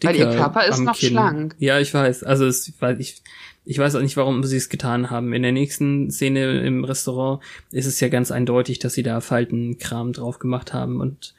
dicker 0.02 0.12
Weil 0.12 0.20
ihr 0.20 0.36
Körper 0.36 0.66
ist 0.66 0.78
noch 0.80 0.96
Kinn. 0.96 1.10
schlank. 1.10 1.56
Ja, 1.58 1.80
ich 1.80 1.92
weiß. 1.92 2.24
Also 2.24 2.46
es, 2.46 2.72
weil 2.80 3.00
ich, 3.00 3.22
ich 3.64 3.78
weiß 3.78 3.94
auch 3.94 4.02
nicht, 4.02 4.16
warum 4.16 4.44
sie 4.44 4.56
es 4.56 4.68
getan 4.68 5.10
haben. 5.10 5.32
In 5.32 5.42
der 5.42 5.52
nächsten 5.52 6.10
Szene 6.10 6.60
im 6.60 6.84
Restaurant 6.84 7.42
ist 7.70 7.86
es 7.86 8.00
ja 8.00 8.08
ganz 8.08 8.30
eindeutig, 8.30 8.78
dass 8.78 8.94
sie 8.94 9.02
da 9.02 9.20
Faltenkram 9.20 10.12
drauf 10.12 10.38
gemacht 10.38 10.72
haben 10.72 11.00
und 11.00 11.34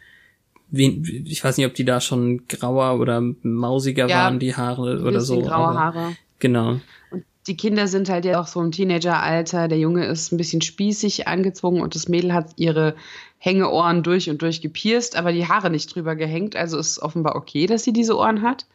wen, 0.69 1.25
ich 1.25 1.43
weiß 1.43 1.57
nicht, 1.57 1.67
ob 1.67 1.75
die 1.75 1.85
da 1.85 2.01
schon 2.01 2.47
grauer 2.47 2.99
oder 2.99 3.21
mausiger 3.43 4.07
ja, 4.07 4.17
waren, 4.17 4.39
die 4.39 4.55
Haare 4.55 5.01
oder 5.01 5.21
so. 5.21 5.41
Graue 5.41 5.77
Haare. 5.77 6.15
Genau. 6.39 6.79
Und 7.11 7.23
die 7.47 7.55
Kinder 7.55 7.87
sind 7.87 8.09
halt 8.09 8.25
ja 8.25 8.41
auch 8.41 8.47
so 8.47 8.61
im 8.61 8.71
Teenageralter. 8.71 9.67
Der 9.67 9.77
Junge 9.77 10.05
ist 10.05 10.31
ein 10.31 10.37
bisschen 10.37 10.61
spießig 10.61 11.27
angezogen 11.27 11.81
und 11.81 11.93
das 11.93 12.09
Mädel 12.09 12.33
hat 12.33 12.53
ihre 12.55 12.95
Hängeohren 13.37 14.01
durch 14.01 14.29
und 14.29 14.41
durch 14.41 14.61
gepierst, 14.61 15.15
aber 15.15 15.31
die 15.31 15.47
Haare 15.47 15.69
nicht 15.69 15.93
drüber 15.93 16.15
gehängt. 16.15 16.55
Also 16.55 16.79
ist 16.79 16.99
offenbar 16.99 17.35
okay, 17.35 17.67
dass 17.67 17.83
sie 17.83 17.93
diese 17.93 18.17
Ohren 18.17 18.41
hat. 18.41 18.65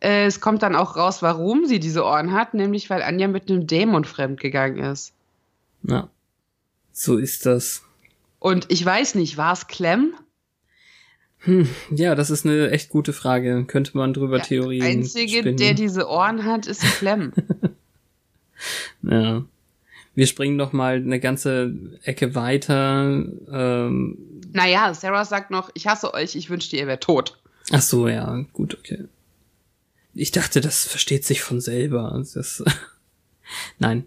Äh, 0.00 0.26
es 0.26 0.40
kommt 0.40 0.62
dann 0.62 0.74
auch 0.74 0.96
raus, 0.96 1.22
warum 1.22 1.66
sie 1.66 1.80
diese 1.80 2.04
Ohren 2.04 2.32
hat, 2.32 2.54
nämlich 2.54 2.88
weil 2.90 3.02
Anja 3.02 3.28
mit 3.28 3.50
einem 3.50 3.66
Dämon 3.66 4.04
fremdgegangen 4.04 4.78
ist. 4.78 5.12
Ja, 5.82 6.08
so 6.92 7.16
ist 7.16 7.46
das. 7.46 7.82
Und 8.38 8.66
ich 8.70 8.84
weiß 8.84 9.14
nicht, 9.16 9.36
war 9.36 9.52
es 9.52 9.66
Clem? 9.66 10.14
Hm, 11.40 11.68
ja, 11.90 12.14
das 12.14 12.30
ist 12.30 12.44
eine 12.44 12.70
echt 12.70 12.88
gute 12.88 13.12
Frage. 13.12 13.64
Könnte 13.66 13.96
man 13.96 14.12
drüber 14.12 14.38
ja, 14.38 14.42
Theorien 14.44 14.80
Der 14.80 14.90
Einzige, 14.90 15.38
spinnen. 15.38 15.56
der 15.56 15.74
diese 15.74 16.08
Ohren 16.08 16.44
hat, 16.44 16.66
ist 16.66 16.82
Clem. 16.98 17.32
ja. 19.02 19.44
Wir 20.14 20.26
springen 20.26 20.56
noch 20.56 20.72
mal 20.72 20.96
eine 20.96 21.20
ganze 21.20 21.72
Ecke 22.02 22.34
weiter. 22.34 23.24
Ähm, 23.52 24.18
naja, 24.52 24.92
Sarah 24.94 25.24
sagt 25.24 25.52
noch, 25.52 25.70
ich 25.74 25.86
hasse 25.86 26.12
euch, 26.12 26.34
ich 26.34 26.50
wünschte, 26.50 26.76
ihr 26.76 26.88
wärt 26.88 27.04
tot. 27.04 27.38
Ach 27.70 27.82
so, 27.82 28.08
ja, 28.08 28.44
gut, 28.52 28.76
okay. 28.76 29.04
Ich 30.18 30.32
dachte, 30.32 30.60
das 30.60 30.84
versteht 30.86 31.24
sich 31.24 31.42
von 31.42 31.60
selber. 31.60 32.22
Das, 32.34 32.64
Nein, 33.78 34.04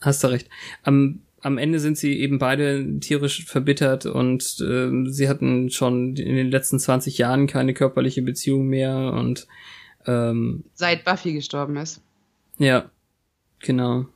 hast 0.00 0.24
du 0.24 0.28
recht. 0.28 0.48
Am, 0.82 1.20
am 1.40 1.58
Ende 1.58 1.80
sind 1.80 1.96
sie 1.98 2.18
eben 2.18 2.38
beide 2.38 2.98
tierisch 3.00 3.44
verbittert 3.44 4.06
und 4.06 4.42
äh, 4.60 5.10
sie 5.10 5.28
hatten 5.28 5.70
schon 5.70 6.16
in 6.16 6.36
den 6.36 6.50
letzten 6.50 6.78
20 6.78 7.18
Jahren 7.18 7.46
keine 7.46 7.74
körperliche 7.74 8.22
Beziehung 8.22 8.66
mehr 8.66 9.12
und 9.12 9.46
ähm, 10.06 10.64
seit 10.74 11.04
Buffy 11.04 11.32
gestorben 11.32 11.76
ist. 11.76 12.00
Ja, 12.58 12.90
genau 13.60 14.06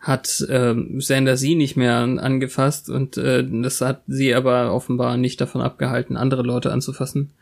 hat 0.00 0.44
ähm, 0.48 1.00
Sander 1.00 1.36
sie 1.36 1.54
nicht 1.54 1.76
mehr 1.76 1.96
angefasst 1.96 2.88
und 2.90 3.16
äh, 3.16 3.44
das 3.62 3.80
hat 3.80 4.02
sie 4.06 4.34
aber 4.34 4.72
offenbar 4.72 5.16
nicht 5.16 5.40
davon 5.40 5.60
abgehalten, 5.60 6.16
andere 6.16 6.42
Leute 6.42 6.72
anzufassen. 6.72 7.32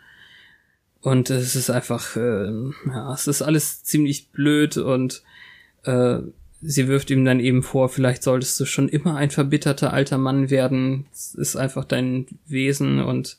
Und 1.04 1.28
es 1.28 1.54
ist 1.54 1.68
einfach, 1.68 2.16
äh, 2.16 2.50
ja, 2.86 3.12
es 3.12 3.26
ist 3.26 3.42
alles 3.42 3.84
ziemlich 3.84 4.30
blöd 4.30 4.78
und 4.78 5.22
äh, 5.82 6.20
sie 6.62 6.88
wirft 6.88 7.10
ihm 7.10 7.26
dann 7.26 7.40
eben 7.40 7.62
vor, 7.62 7.90
vielleicht 7.90 8.22
solltest 8.22 8.58
du 8.58 8.64
schon 8.64 8.88
immer 8.88 9.14
ein 9.14 9.28
verbitterter 9.28 9.92
alter 9.92 10.16
Mann 10.16 10.48
werden. 10.48 11.04
Es 11.12 11.34
ist 11.34 11.56
einfach 11.56 11.84
dein 11.84 12.26
Wesen 12.46 13.00
und 13.00 13.36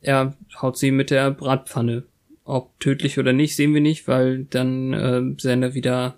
er 0.00 0.34
haut 0.62 0.78
sie 0.78 0.90
mit 0.90 1.10
der 1.10 1.30
Bratpfanne. 1.30 2.04
Ob 2.44 2.80
tödlich 2.80 3.18
oder 3.18 3.34
nicht, 3.34 3.56
sehen 3.56 3.74
wir 3.74 3.82
nicht, 3.82 4.08
weil 4.08 4.44
dann 4.44 4.94
äh, 4.94 5.22
Sander 5.38 5.74
wieder 5.74 6.16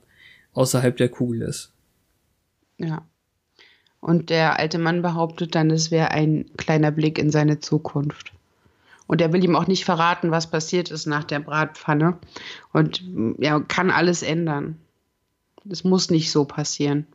außerhalb 0.53 0.97
der 0.97 1.09
Kugel 1.09 1.43
ist. 1.43 1.73
Ja. 2.79 3.05
Und 3.99 4.31
der 4.31 4.61
alte 4.61 4.79
Mann 4.79 5.03
behauptet 5.03 5.57
dann, 5.57 5.73
es 5.73 5.91
wäre 5.91 6.13
ein 6.13 6.45
kleiner 6.57 6.93
Blick 6.93 7.19
in 7.19 7.31
seine 7.31 7.59
Zukunft. 7.59 8.33
Und 9.07 9.21
er 9.21 9.33
will 9.33 9.45
ihm 9.45 9.57
auch 9.57 9.67
nicht 9.67 9.85
verraten, 9.85 10.31
was 10.31 10.51
passiert 10.51 10.91
ist 10.91 11.07
nach 11.07 11.25
der 11.25 11.41
Bratpfanne. 11.41 12.19
Und 12.73 13.03
er 13.39 13.61
kann 13.61 13.91
alles 13.91 14.23
ändern. 14.23 14.77
Das 15.65 15.85
muss 15.85 16.11
nicht 16.11 16.31
so 16.31 16.45
passieren. 16.45 17.07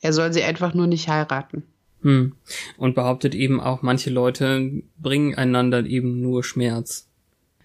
Er 0.00 0.12
soll 0.12 0.32
sie 0.32 0.42
einfach 0.42 0.74
nur 0.74 0.86
nicht 0.86 1.08
heiraten. 1.08 1.64
Hm. 2.02 2.34
Und 2.76 2.94
behauptet 2.94 3.34
eben 3.34 3.60
auch, 3.60 3.82
manche 3.82 4.10
Leute 4.10 4.82
bringen 4.98 5.34
einander 5.34 5.84
eben 5.84 6.20
nur 6.20 6.44
Schmerz. 6.44 7.08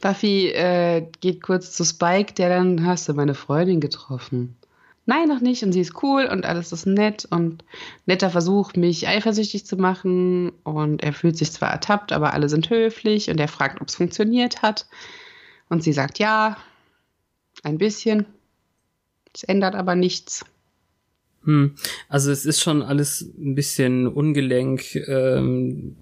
Buffy 0.01 0.49
äh, 0.49 1.07
geht 1.21 1.41
kurz 1.41 1.71
zu 1.71 1.86
Spike, 1.86 2.34
der 2.34 2.49
dann, 2.49 2.86
hast 2.86 3.07
du 3.07 3.13
meine 3.13 3.36
Freundin 3.36 3.79
getroffen? 3.79 4.55
Nein, 5.05 5.27
noch 5.27 5.41
nicht. 5.41 5.63
Und 5.63 5.71
sie 5.71 5.81
ist 5.81 6.03
cool 6.03 6.25
und 6.25 6.45
alles 6.45 6.71
ist 6.71 6.85
nett 6.85 7.25
und 7.29 7.63
netter 8.05 8.29
Versuch, 8.29 8.73
mich 8.75 9.07
eifersüchtig 9.07 9.65
zu 9.65 9.77
machen. 9.77 10.51
Und 10.63 11.03
er 11.03 11.13
fühlt 11.13 11.37
sich 11.37 11.51
zwar 11.51 11.71
ertappt, 11.71 12.11
aber 12.11 12.33
alle 12.33 12.49
sind 12.49 12.69
höflich 12.69 13.29
und 13.29 13.39
er 13.39 13.47
fragt, 13.47 13.81
ob 13.81 13.87
es 13.87 13.95
funktioniert 13.95 14.61
hat. 14.61 14.87
Und 15.69 15.83
sie 15.83 15.93
sagt 15.93 16.19
ja, 16.19 16.57
ein 17.63 17.77
bisschen. 17.77 18.25
Es 19.33 19.43
ändert 19.43 19.75
aber 19.75 19.95
nichts. 19.95 20.45
Hm. 21.43 21.75
Also 22.07 22.31
es 22.31 22.45
ist 22.45 22.61
schon 22.61 22.81
alles 22.81 23.21
ein 23.21 23.55
bisschen 23.55 24.07
ungelenk. 24.07 24.95
Ähm, 25.07 25.97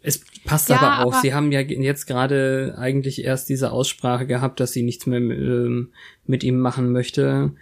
es 0.00 0.24
passt 0.44 0.68
ja, 0.68 0.80
aber 0.80 1.04
auch. 1.06 1.12
Aber 1.12 1.22
sie 1.22 1.34
haben 1.34 1.52
ja 1.52 1.60
jetzt 1.60 2.06
gerade 2.06 2.74
eigentlich 2.76 3.24
erst 3.24 3.48
diese 3.48 3.70
Aussprache 3.70 4.26
gehabt, 4.26 4.58
dass 4.58 4.72
sie 4.72 4.82
nichts 4.82 5.06
mehr 5.06 5.20
ähm, 5.20 5.92
mit 6.26 6.42
ihm 6.42 6.58
machen 6.58 6.92
möchte. 6.92 7.52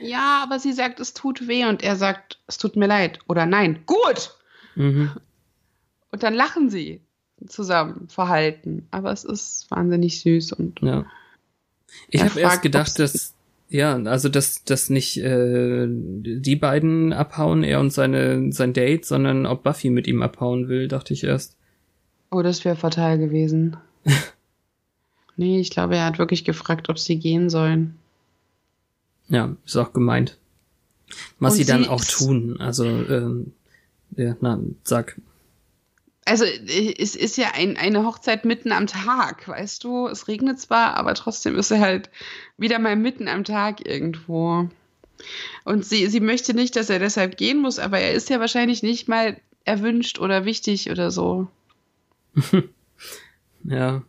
Ja, 0.00 0.42
aber 0.42 0.58
sie 0.58 0.72
sagt, 0.72 1.00
es 1.00 1.14
tut 1.14 1.48
weh 1.48 1.64
und 1.64 1.82
er 1.82 1.96
sagt, 1.96 2.38
es 2.46 2.58
tut 2.58 2.76
mir 2.76 2.86
leid 2.86 3.18
oder 3.28 3.46
nein. 3.46 3.80
Gut. 3.86 4.36
Mhm. 4.74 5.10
Und 6.10 6.22
dann 6.22 6.32
lachen 6.32 6.70
sie 6.70 7.02
zusammen, 7.46 8.08
verhalten. 8.08 8.88
Aber 8.90 9.12
es 9.12 9.24
ist 9.24 9.70
wahnsinnig 9.70 10.20
süß 10.20 10.52
und. 10.52 10.80
Ja. 10.80 11.04
Ich 12.08 12.22
habe 12.22 12.40
erst 12.40 12.62
gedacht, 12.62 12.98
dass 12.98 13.34
ja, 13.68 13.96
also 13.96 14.28
dass 14.28 14.64
dass 14.64 14.88
nicht 14.88 15.18
äh, 15.18 15.86
die 15.88 16.56
beiden 16.56 17.12
abhauen, 17.12 17.62
er 17.62 17.80
und 17.80 17.92
seine 17.92 18.50
sein 18.52 18.72
Date, 18.72 19.04
sondern 19.04 19.46
ob 19.46 19.62
Buffy 19.62 19.90
mit 19.90 20.06
ihm 20.06 20.22
abhauen 20.22 20.68
will, 20.68 20.88
dachte 20.88 21.12
ich 21.12 21.24
erst. 21.24 21.56
Oh, 22.30 22.42
das 22.42 22.64
wäre 22.64 22.76
fatal 22.76 23.18
gewesen. 23.18 23.76
nee, 25.36 25.60
ich 25.60 25.70
glaube, 25.70 25.96
er 25.96 26.06
hat 26.06 26.18
wirklich 26.18 26.44
gefragt, 26.44 26.88
ob 26.88 26.98
sie 26.98 27.18
gehen 27.18 27.50
sollen. 27.50 27.96
Ja, 29.28 29.56
ist 29.64 29.76
auch 29.76 29.92
gemeint. 29.92 30.38
Was 31.38 31.54
sie, 31.54 31.64
sie 31.64 31.72
dann 31.72 31.86
auch 31.86 32.04
tun, 32.04 32.60
also 32.60 32.84
ähm, 32.84 33.52
ja, 34.16 34.36
na, 34.40 34.58
sag. 34.84 35.20
Also 36.24 36.44
es 36.44 37.16
ist 37.16 37.38
ja 37.38 37.52
ein, 37.54 37.78
eine 37.78 38.04
Hochzeit 38.04 38.44
mitten 38.44 38.70
am 38.72 38.86
Tag, 38.86 39.48
weißt 39.48 39.82
du? 39.84 40.08
Es 40.08 40.28
regnet 40.28 40.60
zwar, 40.60 40.94
aber 40.96 41.14
trotzdem 41.14 41.56
ist 41.56 41.70
er 41.70 41.80
halt 41.80 42.10
wieder 42.58 42.78
mal 42.78 42.96
mitten 42.96 43.28
am 43.28 43.44
Tag 43.44 43.86
irgendwo. 43.86 44.68
Und 45.64 45.86
sie, 45.86 46.06
sie 46.08 46.20
möchte 46.20 46.52
nicht, 46.52 46.76
dass 46.76 46.90
er 46.90 46.98
deshalb 46.98 47.38
gehen 47.38 47.58
muss, 47.58 47.78
aber 47.78 47.98
er 47.98 48.12
ist 48.12 48.28
ja 48.28 48.40
wahrscheinlich 48.40 48.82
nicht 48.82 49.08
mal 49.08 49.38
erwünscht 49.64 50.18
oder 50.18 50.44
wichtig 50.44 50.90
oder 50.90 51.10
so. 51.10 51.48
ja. 53.64 54.02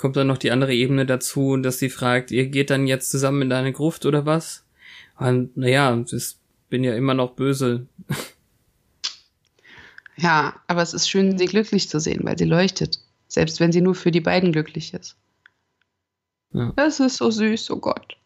Kommt 0.00 0.16
dann 0.16 0.28
noch 0.28 0.38
die 0.38 0.50
andere 0.50 0.72
Ebene 0.72 1.04
dazu, 1.04 1.58
dass 1.58 1.78
sie 1.78 1.90
fragt, 1.90 2.30
ihr 2.30 2.46
geht 2.46 2.70
dann 2.70 2.86
jetzt 2.86 3.10
zusammen 3.10 3.42
in 3.42 3.50
deine 3.50 3.70
Gruft 3.70 4.06
oder 4.06 4.24
was? 4.24 4.64
Und 5.18 5.54
naja, 5.58 5.94
das 5.94 6.38
bin 6.70 6.84
ja 6.84 6.94
immer 6.94 7.12
noch 7.12 7.32
böse. 7.34 7.86
Ja, 10.16 10.60
aber 10.66 10.82
es 10.82 10.92
ist 10.92 11.08
schön, 11.08 11.38
sie 11.38 11.46
glücklich 11.46 11.88
zu 11.88 11.98
sehen, 11.98 12.20
weil 12.24 12.36
sie 12.36 12.44
leuchtet. 12.44 12.98
Selbst 13.26 13.58
wenn 13.58 13.72
sie 13.72 13.80
nur 13.80 13.94
für 13.94 14.10
die 14.10 14.20
beiden 14.20 14.52
glücklich 14.52 14.92
ist. 14.92 15.16
Ja. 16.52 16.74
Das 16.76 17.00
ist 17.00 17.16
so 17.16 17.30
süß, 17.30 17.70
oh 17.70 17.78
Gott. 17.78 18.18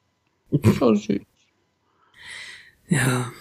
So 0.50 0.92
süß. 0.96 1.20
Ja. 2.88 3.32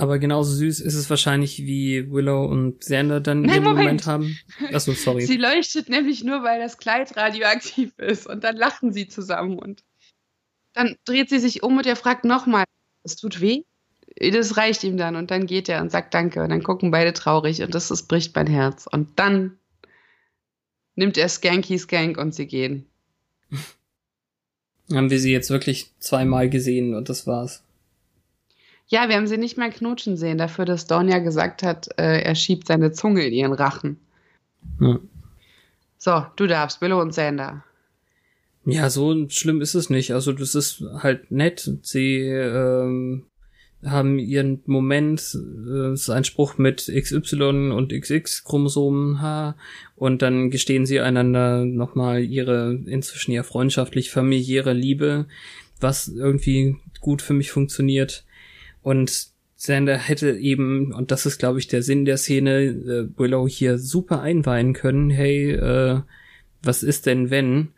Aber 0.00 0.18
genauso 0.18 0.54
süß 0.54 0.80
ist 0.80 0.94
es 0.94 1.10
wahrscheinlich, 1.10 1.58
wie 1.58 2.10
Willow 2.10 2.46
und 2.46 2.80
Xander 2.80 3.20
dann 3.20 3.42
Nein, 3.42 3.62
Moment. 3.62 3.76
Moment 3.76 4.06
haben. 4.06 4.38
Achso, 4.72 4.92
sorry. 4.92 5.26
Sie 5.26 5.36
leuchtet 5.36 5.90
nämlich 5.90 6.24
nur, 6.24 6.42
weil 6.42 6.58
das 6.58 6.78
Kleid 6.78 7.14
radioaktiv 7.18 7.92
ist. 7.98 8.26
Und 8.26 8.42
dann 8.42 8.56
lachen 8.56 8.94
sie 8.94 9.08
zusammen. 9.08 9.58
Und 9.58 9.84
dann 10.72 10.96
dreht 11.04 11.28
sie 11.28 11.38
sich 11.38 11.62
um 11.62 11.76
und 11.76 11.84
er 11.84 11.96
fragt 11.96 12.24
nochmal, 12.24 12.64
es 13.02 13.16
tut 13.16 13.42
weh? 13.42 13.64
Das 14.18 14.56
reicht 14.56 14.84
ihm 14.84 14.96
dann. 14.96 15.16
Und 15.16 15.30
dann 15.30 15.44
geht 15.44 15.68
er 15.68 15.82
und 15.82 15.92
sagt 15.92 16.14
Danke. 16.14 16.42
Und 16.42 16.48
dann 16.48 16.62
gucken 16.62 16.90
beide 16.90 17.12
traurig. 17.12 17.60
Und 17.60 17.74
das, 17.74 17.88
das 17.88 18.04
bricht 18.04 18.34
mein 18.34 18.46
Herz. 18.46 18.86
Und 18.90 19.18
dann 19.18 19.58
nimmt 20.94 21.18
er 21.18 21.28
Skanky 21.28 21.78
Skank 21.78 22.16
und 22.16 22.34
sie 22.34 22.46
gehen. 22.46 22.86
Haben 24.90 25.10
wir 25.10 25.20
sie 25.20 25.30
jetzt 25.30 25.50
wirklich 25.50 25.90
zweimal 25.98 26.48
gesehen 26.48 26.94
und 26.94 27.10
das 27.10 27.26
war's. 27.26 27.62
Ja, 28.90 29.08
wir 29.08 29.14
haben 29.14 29.28
sie 29.28 29.38
nicht 29.38 29.56
mal 29.56 29.70
knutschen 29.70 30.16
sehen, 30.16 30.36
dafür, 30.36 30.64
dass 30.64 30.88
Dawn 30.88 31.08
ja 31.08 31.20
gesagt 31.20 31.62
hat, 31.62 31.88
äh, 31.96 32.22
er 32.22 32.34
schiebt 32.34 32.66
seine 32.66 32.90
Zunge 32.90 33.24
in 33.24 33.32
ihren 33.32 33.52
Rachen. 33.52 33.98
Ja. 34.80 34.98
So, 35.96 36.26
du 36.34 36.48
darfst, 36.48 36.80
Willow 36.80 37.00
und 37.00 37.14
Sander. 37.14 37.62
Ja, 38.64 38.90
so 38.90 39.28
schlimm 39.28 39.60
ist 39.60 39.74
es 39.74 39.90
nicht. 39.90 40.12
Also 40.12 40.32
das 40.32 40.56
ist 40.56 40.82
halt 40.98 41.30
nett. 41.30 41.70
Sie 41.82 42.18
ähm, 42.18 43.26
haben 43.84 44.18
ihren 44.18 44.60
Moment, 44.66 45.36
äh, 45.68 45.92
ist 45.92 46.10
ein 46.10 46.24
Spruch 46.24 46.58
mit 46.58 46.90
XY 46.92 47.70
und 47.70 47.92
XX 47.92 48.42
Chromosomen 48.42 49.22
H 49.22 49.54
und 49.94 50.20
dann 50.20 50.50
gestehen 50.50 50.84
sie 50.84 50.98
einander 50.98 51.64
nochmal 51.64 52.24
ihre 52.24 52.74
inzwischen 52.86 53.30
ja 53.30 53.44
freundschaftlich 53.44 54.10
familiäre 54.10 54.72
Liebe, 54.72 55.26
was 55.78 56.08
irgendwie 56.08 56.76
gut 57.00 57.22
für 57.22 57.34
mich 57.34 57.52
funktioniert. 57.52 58.24
Und 58.82 59.28
Sander 59.56 59.98
hätte 59.98 60.38
eben, 60.38 60.92
und 60.94 61.10
das 61.10 61.26
ist, 61.26 61.38
glaube 61.38 61.58
ich, 61.58 61.68
der 61.68 61.82
Sinn 61.82 62.04
der 62.04 62.16
Szene, 62.16 62.62
äh, 62.62 63.18
Willow 63.18 63.46
hier 63.46 63.78
super 63.78 64.22
einweihen 64.22 64.72
können, 64.72 65.10
hey, 65.10 65.52
äh, 65.52 66.00
was 66.62 66.82
ist 66.82 67.06
denn, 67.06 67.30
wenn 67.30 67.68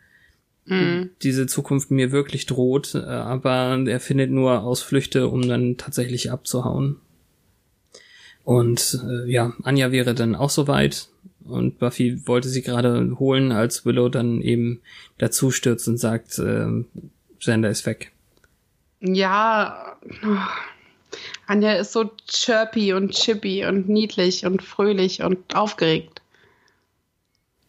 mhm. 0.65 1.09
diese 1.21 1.45
Zukunft 1.45 1.91
mir 1.91 2.11
wirklich 2.11 2.45
droht, 2.45 2.95
äh, 2.95 2.99
aber 2.99 3.83
er 3.85 3.99
findet 3.99 4.31
nur 4.31 4.63
Ausflüchte, 4.63 5.27
um 5.27 5.47
dann 5.47 5.77
tatsächlich 5.77 6.31
abzuhauen. 6.31 6.97
Und 8.43 8.99
äh, 9.05 9.29
ja, 9.29 9.53
Anja 9.63 9.91
wäre 9.91 10.13
dann 10.13 10.35
auch 10.35 10.49
soweit 10.49 11.09
und 11.45 11.79
Buffy 11.79 12.25
wollte 12.25 12.49
sie 12.49 12.61
gerade 12.61 13.17
holen, 13.19 13.51
als 13.51 13.85
Willow 13.85 14.09
dann 14.09 14.41
eben 14.41 14.81
dazu 15.17 15.51
stürzt 15.51 15.87
und 15.87 15.97
sagt, 15.97 16.39
äh, 16.39 16.67
Sander 17.39 17.69
ist 17.69 17.85
weg. 17.85 18.11
Ja, 19.01 19.97
Anja 21.47 21.73
ist 21.73 21.91
so 21.91 22.09
chirpy 22.27 22.93
und 22.93 23.11
chippy 23.11 23.65
und 23.65 23.89
niedlich 23.89 24.45
und 24.45 24.61
fröhlich 24.61 25.21
und 25.21 25.55
aufgeregt. 25.55 26.21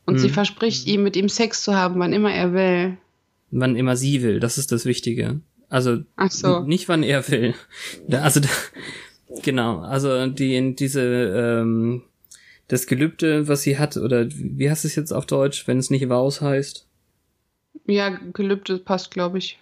Und 0.07 0.15
hm. 0.15 0.21
sie 0.21 0.29
verspricht 0.29 0.87
ihm, 0.87 1.03
mit 1.03 1.17
ihm 1.17 1.29
Sex 1.29 1.63
zu 1.63 1.75
haben, 1.75 1.99
wann 1.99 2.13
immer 2.13 2.33
er 2.33 2.53
will. 2.53 2.97
Wann 3.51 3.77
immer 3.77 3.97
sie 3.97 4.23
will, 4.23 4.41
das 4.41 4.59
ist 4.59 4.73
das 4.73 4.85
Wichtige. 4.85 5.41
Also 5.69 6.03
so. 6.29 6.61
nicht 6.61 6.89
wann 6.89 7.03
er 7.03 7.29
will. 7.29 7.55
Also 8.11 8.41
genau, 9.43 9.81
also 9.81 10.27
die 10.27 10.77
diese 10.77 11.03
ähm, 11.03 12.03
das 12.69 12.87
Gelübde, 12.87 13.49
was 13.49 13.63
sie 13.63 13.79
hat, 13.79 13.97
oder 13.97 14.27
wie 14.31 14.71
heißt 14.71 14.85
es 14.85 14.95
jetzt 14.95 15.13
auf 15.13 15.27
Deutsch, 15.27 15.67
wenn 15.67 15.79
es 15.79 15.91
nicht 15.91 16.09
Vows 16.09 16.41
heißt? 16.41 16.87
Ja, 17.87 18.11
Gelübde 18.33 18.79
passt, 18.79 19.11
glaube 19.11 19.39
ich 19.39 19.59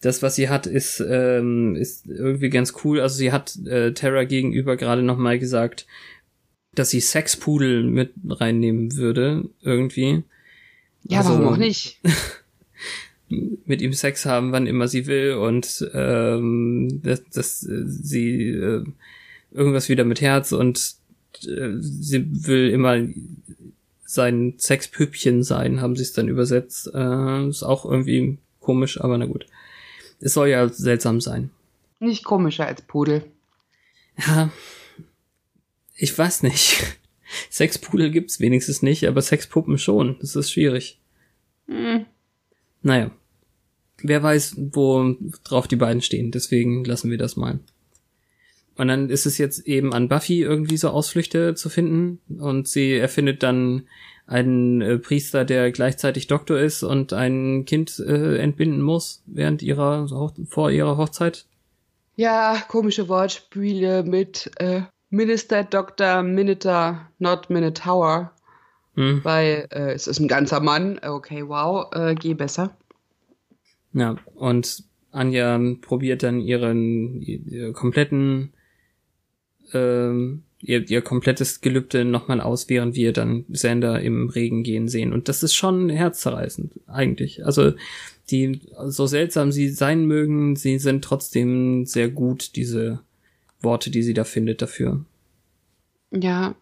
das, 0.00 0.22
was 0.22 0.34
sie 0.34 0.48
hat, 0.48 0.66
ist, 0.66 1.04
ähm, 1.06 1.76
ist 1.76 2.06
irgendwie 2.06 2.48
ganz 2.48 2.74
cool. 2.84 3.00
Also 3.00 3.16
sie 3.16 3.32
hat 3.32 3.56
äh, 3.66 3.92
Terra 3.92 4.24
gegenüber 4.24 4.76
gerade 4.76 5.02
nochmal 5.02 5.38
gesagt, 5.38 5.86
dass 6.74 6.90
sie 6.90 7.00
Sexpudel 7.00 7.82
mit 7.84 8.12
reinnehmen 8.28 8.96
würde, 8.96 9.48
irgendwie. 9.60 10.22
Ja, 11.04 11.18
also, 11.18 11.30
warum 11.30 11.48
auch 11.48 11.56
nicht? 11.56 12.00
mit 13.28 13.82
ihm 13.82 13.92
Sex 13.92 14.26
haben, 14.26 14.52
wann 14.52 14.66
immer 14.66 14.88
sie 14.88 15.06
will 15.06 15.34
und 15.34 15.88
ähm, 15.94 17.00
dass, 17.02 17.24
dass 17.30 17.60
sie 17.60 18.50
äh, 18.50 18.84
irgendwas 19.52 19.88
wieder 19.88 20.04
mit 20.04 20.20
Herz 20.20 20.52
und 20.52 20.94
äh, 21.46 21.70
sie 21.78 22.26
will 22.46 22.70
immer 22.70 22.98
sein 24.04 24.54
Sexpüppchen 24.58 25.44
sein, 25.44 25.80
haben 25.80 25.94
sie 25.94 26.02
es 26.02 26.12
dann 26.12 26.28
übersetzt. 26.28 26.90
Äh, 26.92 27.48
ist 27.48 27.62
auch 27.62 27.84
irgendwie 27.84 28.38
komisch, 28.58 29.00
aber 29.00 29.16
na 29.18 29.26
gut. 29.26 29.46
Es 30.20 30.34
soll 30.34 30.48
ja 30.48 30.68
seltsam 30.68 31.20
sein. 31.20 31.50
Nicht 31.98 32.24
komischer 32.24 32.66
als 32.66 32.82
Pudel. 32.82 33.24
Ja, 34.18 34.50
ich 35.96 36.16
weiß 36.16 36.42
nicht. 36.42 36.98
Sexpudel 37.50 38.10
gibt's 38.10 38.40
wenigstens 38.40 38.82
nicht, 38.82 39.06
aber 39.06 39.20
Sexpuppen 39.22 39.78
schon. 39.78 40.16
Das 40.20 40.34
ist 40.34 40.50
schwierig. 40.50 40.98
Hm. 41.66 42.06
Naja. 42.82 43.10
Wer 44.02 44.22
weiß, 44.22 44.54
wo 44.56 45.14
drauf 45.44 45.68
die 45.68 45.76
beiden 45.76 46.00
stehen. 46.00 46.30
Deswegen 46.30 46.84
lassen 46.84 47.10
wir 47.10 47.18
das 47.18 47.36
mal. 47.36 47.60
Und 48.76 48.88
dann 48.88 49.10
ist 49.10 49.26
es 49.26 49.36
jetzt 49.36 49.66
eben 49.66 49.92
an 49.92 50.08
Buffy 50.08 50.40
irgendwie 50.40 50.78
so 50.78 50.88
Ausflüchte 50.88 51.54
zu 51.54 51.68
finden. 51.68 52.18
Und 52.40 52.66
sie 52.66 52.94
erfindet 52.94 53.42
dann 53.42 53.86
einen 54.30 54.80
äh, 54.80 54.98
Priester, 54.98 55.44
der 55.44 55.72
gleichzeitig 55.72 56.28
Doktor 56.28 56.58
ist 56.58 56.84
und 56.84 57.12
ein 57.12 57.64
Kind 57.64 57.98
äh, 57.98 58.36
entbinden 58.38 58.80
muss 58.80 59.22
während 59.26 59.60
ihrer 59.60 60.06
vor 60.48 60.70
ihrer 60.70 60.96
Hochzeit. 60.96 61.46
Ja, 62.14 62.62
komische 62.68 63.08
Wortspiele 63.08 64.04
mit 64.04 64.50
äh, 64.56 64.82
Minister, 65.10 65.64
Doktor, 65.64 66.22
Minuter, 66.22 67.08
not 67.18 67.50
Minotaur. 67.50 68.30
Hm. 68.94 69.20
Weil 69.24 69.66
äh, 69.70 69.92
es 69.92 70.06
ist 70.06 70.20
ein 70.20 70.28
ganzer 70.28 70.60
Mann. 70.60 71.00
Okay, 71.02 71.48
wow, 71.48 71.92
äh, 71.92 72.14
geh 72.14 72.34
besser. 72.34 72.76
Ja, 73.92 74.16
und 74.34 74.84
Anja 75.10 75.58
probiert 75.80 76.22
dann 76.22 76.40
ihren, 76.40 77.20
ihren 77.20 77.72
kompletten, 77.72 78.52
ähm, 79.72 80.44
ihr, 80.62 80.88
ihr 80.88 81.02
komplettes 81.02 81.60
Gelübde 81.60 82.04
nochmal 82.04 82.40
aus, 82.40 82.68
während 82.68 82.94
wir 82.94 83.12
dann 83.12 83.44
Sander 83.50 84.00
im 84.00 84.28
Regen 84.28 84.62
gehen 84.62 84.88
sehen. 84.88 85.12
Und 85.12 85.28
das 85.28 85.42
ist 85.42 85.54
schon 85.54 85.88
herzzerreißend, 85.88 86.80
eigentlich. 86.86 87.44
Also, 87.44 87.72
die, 88.30 88.60
so 88.86 89.06
seltsam 89.06 89.50
sie 89.52 89.68
sein 89.68 90.06
mögen, 90.06 90.56
sie 90.56 90.78
sind 90.78 91.02
trotzdem 91.04 91.84
sehr 91.84 92.08
gut, 92.08 92.56
diese 92.56 93.00
Worte, 93.60 93.90
die 93.90 94.02
sie 94.02 94.14
da 94.14 94.24
findet 94.24 94.62
dafür. 94.62 95.04
Ja, 96.12 96.54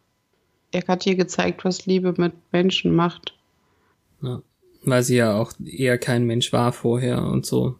er 0.73 0.87
hat 0.87 1.07
ihr 1.07 1.15
gezeigt, 1.15 1.65
was 1.65 1.87
Liebe 1.87 2.15
mit 2.17 2.33
Menschen 2.53 2.95
macht. 2.95 3.35
Ja, 4.23 4.43
weil 4.83 5.03
sie 5.03 5.17
ja 5.17 5.37
auch 5.37 5.53
eher 5.65 5.99
kein 5.99 6.25
Mensch 6.25 6.53
war 6.53 6.73
vorher 6.73 7.23
und 7.23 7.47
so. 7.47 7.77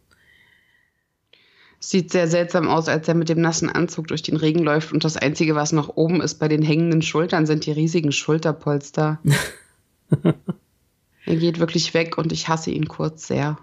Sieht 1.81 2.11
sehr 2.11 2.27
seltsam 2.27 2.69
aus, 2.69 2.89
als 2.89 3.07
er 3.07 3.15
mit 3.15 3.29
dem 3.29 3.41
nassen 3.41 3.71
Anzug 3.71 4.09
durch 4.09 4.23
den 4.23 4.37
Regen 4.37 4.65
läuft 4.65 4.93
und 4.93 5.05
das 5.05 5.17
Einzige, 5.17 5.55
was 5.55 5.73
noch 5.73 5.97
oben 5.97 6.21
ist 6.21 6.35
bei 6.37 6.49
den 6.49 6.63
hängenden 6.63 7.03
Schultern, 7.03 7.47
sind 7.47 7.67
die 7.67 7.73
riesigen 7.73 8.11
Schulterpolster. 8.11 9.21
er 11.25 11.37
geht 11.37 11.61
wirklich 11.61 11.95
weg 11.95 12.19
und 12.19 12.33
ich 12.33 12.49
hasse 12.49 12.73
ihn 12.73 12.89
kurz 12.89 13.29
sehr. 13.29 13.59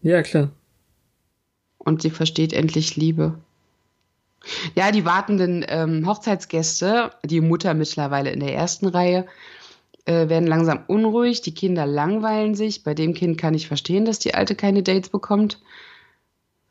Ja, 0.00 0.22
klar. 0.22 0.50
Und 1.76 2.00
sie 2.00 2.10
versteht 2.10 2.52
endlich 2.52 2.96
Liebe. 2.96 3.38
Ja, 4.74 4.90
die 4.90 5.04
wartenden 5.04 5.64
ähm, 5.68 6.06
Hochzeitsgäste, 6.06 7.12
die 7.24 7.40
Mutter 7.40 7.74
mittlerweile 7.74 8.30
in 8.30 8.40
der 8.40 8.54
ersten 8.54 8.86
Reihe, 8.86 9.26
äh, 10.04 10.28
werden 10.28 10.48
langsam 10.48 10.84
unruhig. 10.86 11.42
Die 11.42 11.54
Kinder 11.54 11.86
langweilen 11.86 12.54
sich. 12.54 12.82
Bei 12.82 12.94
dem 12.94 13.14
Kind 13.14 13.38
kann 13.38 13.54
ich 13.54 13.68
verstehen, 13.68 14.04
dass 14.04 14.18
die 14.18 14.34
Alte 14.34 14.54
keine 14.54 14.82
Dates 14.82 15.10
bekommt. 15.10 15.60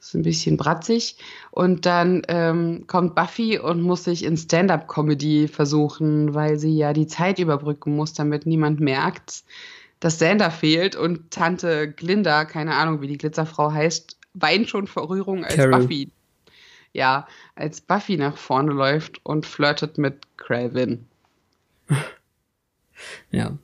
Ist 0.02 0.16
ein 0.16 0.24
bisschen 0.24 0.58
bratzig. 0.58 1.16
Und 1.52 1.86
dann 1.86 2.24
ähm, 2.28 2.86
kommt 2.88 3.16
Buffy 3.16 3.60
und 3.60 3.82
muss 3.82 4.04
sich 4.04 4.26
in 4.26 4.36
Stand-up-Comedy 4.36 5.48
versuchen, 5.48 6.34
weil 6.34 6.58
sie 6.58 6.76
ja 6.76 6.92
die 6.92 7.08
Zeit 7.08 7.40
überbrücken 7.40 7.96
muss, 7.96 8.14
damit 8.14 8.46
niemand 8.46 8.80
merkt, 8.80 9.44
dass 10.00 10.20
Sander 10.20 10.52
fehlt 10.52 10.96
und 10.96 11.32
Tante 11.32 11.90
Glinda, 11.92 12.46
keine 12.46 12.76
Ahnung, 12.76 13.02
wie 13.02 13.08
die 13.08 13.20
Glitzerfrau 13.20 13.72
heißt, 13.72 14.18
weint 14.34 14.68
schon 14.68 14.88
vor 14.88 15.10
Rührung, 15.10 15.46
als 15.46 15.56
Carol. 15.56 15.82
Buffy 15.82 16.12
ja, 16.94 17.28
als 17.56 17.82
Buffy 17.82 18.18
nach 18.18 18.38
vorne 18.38 18.72
läuft 18.72 19.26
und 19.26 19.46
flirtet 19.46 19.98
mit 19.98 20.38
Craven. 20.38 21.08
Ja. 23.32 23.58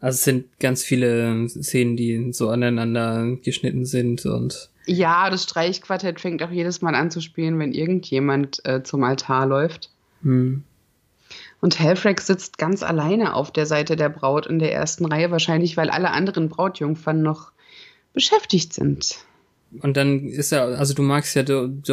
Also 0.00 0.16
es 0.16 0.24
sind 0.24 0.58
ganz 0.58 0.82
viele 0.82 1.46
Szenen, 1.48 1.96
die 1.96 2.32
so 2.32 2.48
aneinander 2.48 3.36
geschnitten 3.42 3.84
sind 3.84 4.24
und. 4.26 4.70
Ja, 4.86 5.28
das 5.30 5.44
Streichquartett 5.44 6.20
fängt 6.20 6.42
auch 6.42 6.50
jedes 6.50 6.80
Mal 6.80 6.94
an 6.94 7.10
zu 7.10 7.20
spielen, 7.20 7.58
wenn 7.58 7.72
irgendjemand 7.72 8.64
äh, 8.64 8.82
zum 8.82 9.04
Altar 9.04 9.46
läuft. 9.46 9.90
Hm. 10.22 10.64
Und 11.60 11.78
Helfrek 11.78 12.20
sitzt 12.20 12.56
ganz 12.56 12.82
alleine 12.82 13.34
auf 13.34 13.52
der 13.52 13.66
Seite 13.66 13.94
der 13.94 14.08
Braut 14.08 14.46
in 14.46 14.58
der 14.58 14.72
ersten 14.72 15.04
Reihe, 15.04 15.30
wahrscheinlich 15.30 15.76
weil 15.76 15.90
alle 15.90 16.10
anderen 16.10 16.48
Brautjungfern 16.48 17.22
noch 17.22 17.52
beschäftigt 18.14 18.72
sind. 18.72 19.16
Und 19.82 19.96
dann 19.96 20.26
ist 20.26 20.52
er, 20.52 20.78
also 20.78 20.94
du 20.94 21.02
magst 21.02 21.36
ja 21.36 21.44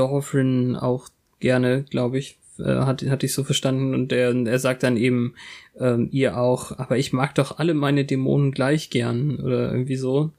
Hoffrin 0.10 0.76
auch 0.76 1.10
gerne, 1.40 1.84
glaube 1.84 2.18
ich, 2.18 2.40
äh, 2.60 2.82
hat, 2.82 3.04
hatte 3.04 3.26
ich 3.26 3.34
so 3.34 3.44
verstanden. 3.44 3.94
Und 3.94 4.12
er, 4.12 4.34
er 4.34 4.60
sagt 4.60 4.84
dann 4.84 4.98
eben 4.98 5.36
ähm, 5.80 6.10
ihr 6.12 6.38
auch, 6.38 6.78
aber 6.78 6.98
ich 6.98 7.14
mag 7.14 7.36
doch 7.36 7.60
alle 7.60 7.74
meine 7.74 8.06
Dämonen 8.06 8.52
gleich 8.52 8.90
gern 8.90 9.38
oder 9.40 9.72
irgendwie 9.72 9.96
so. 9.96 10.32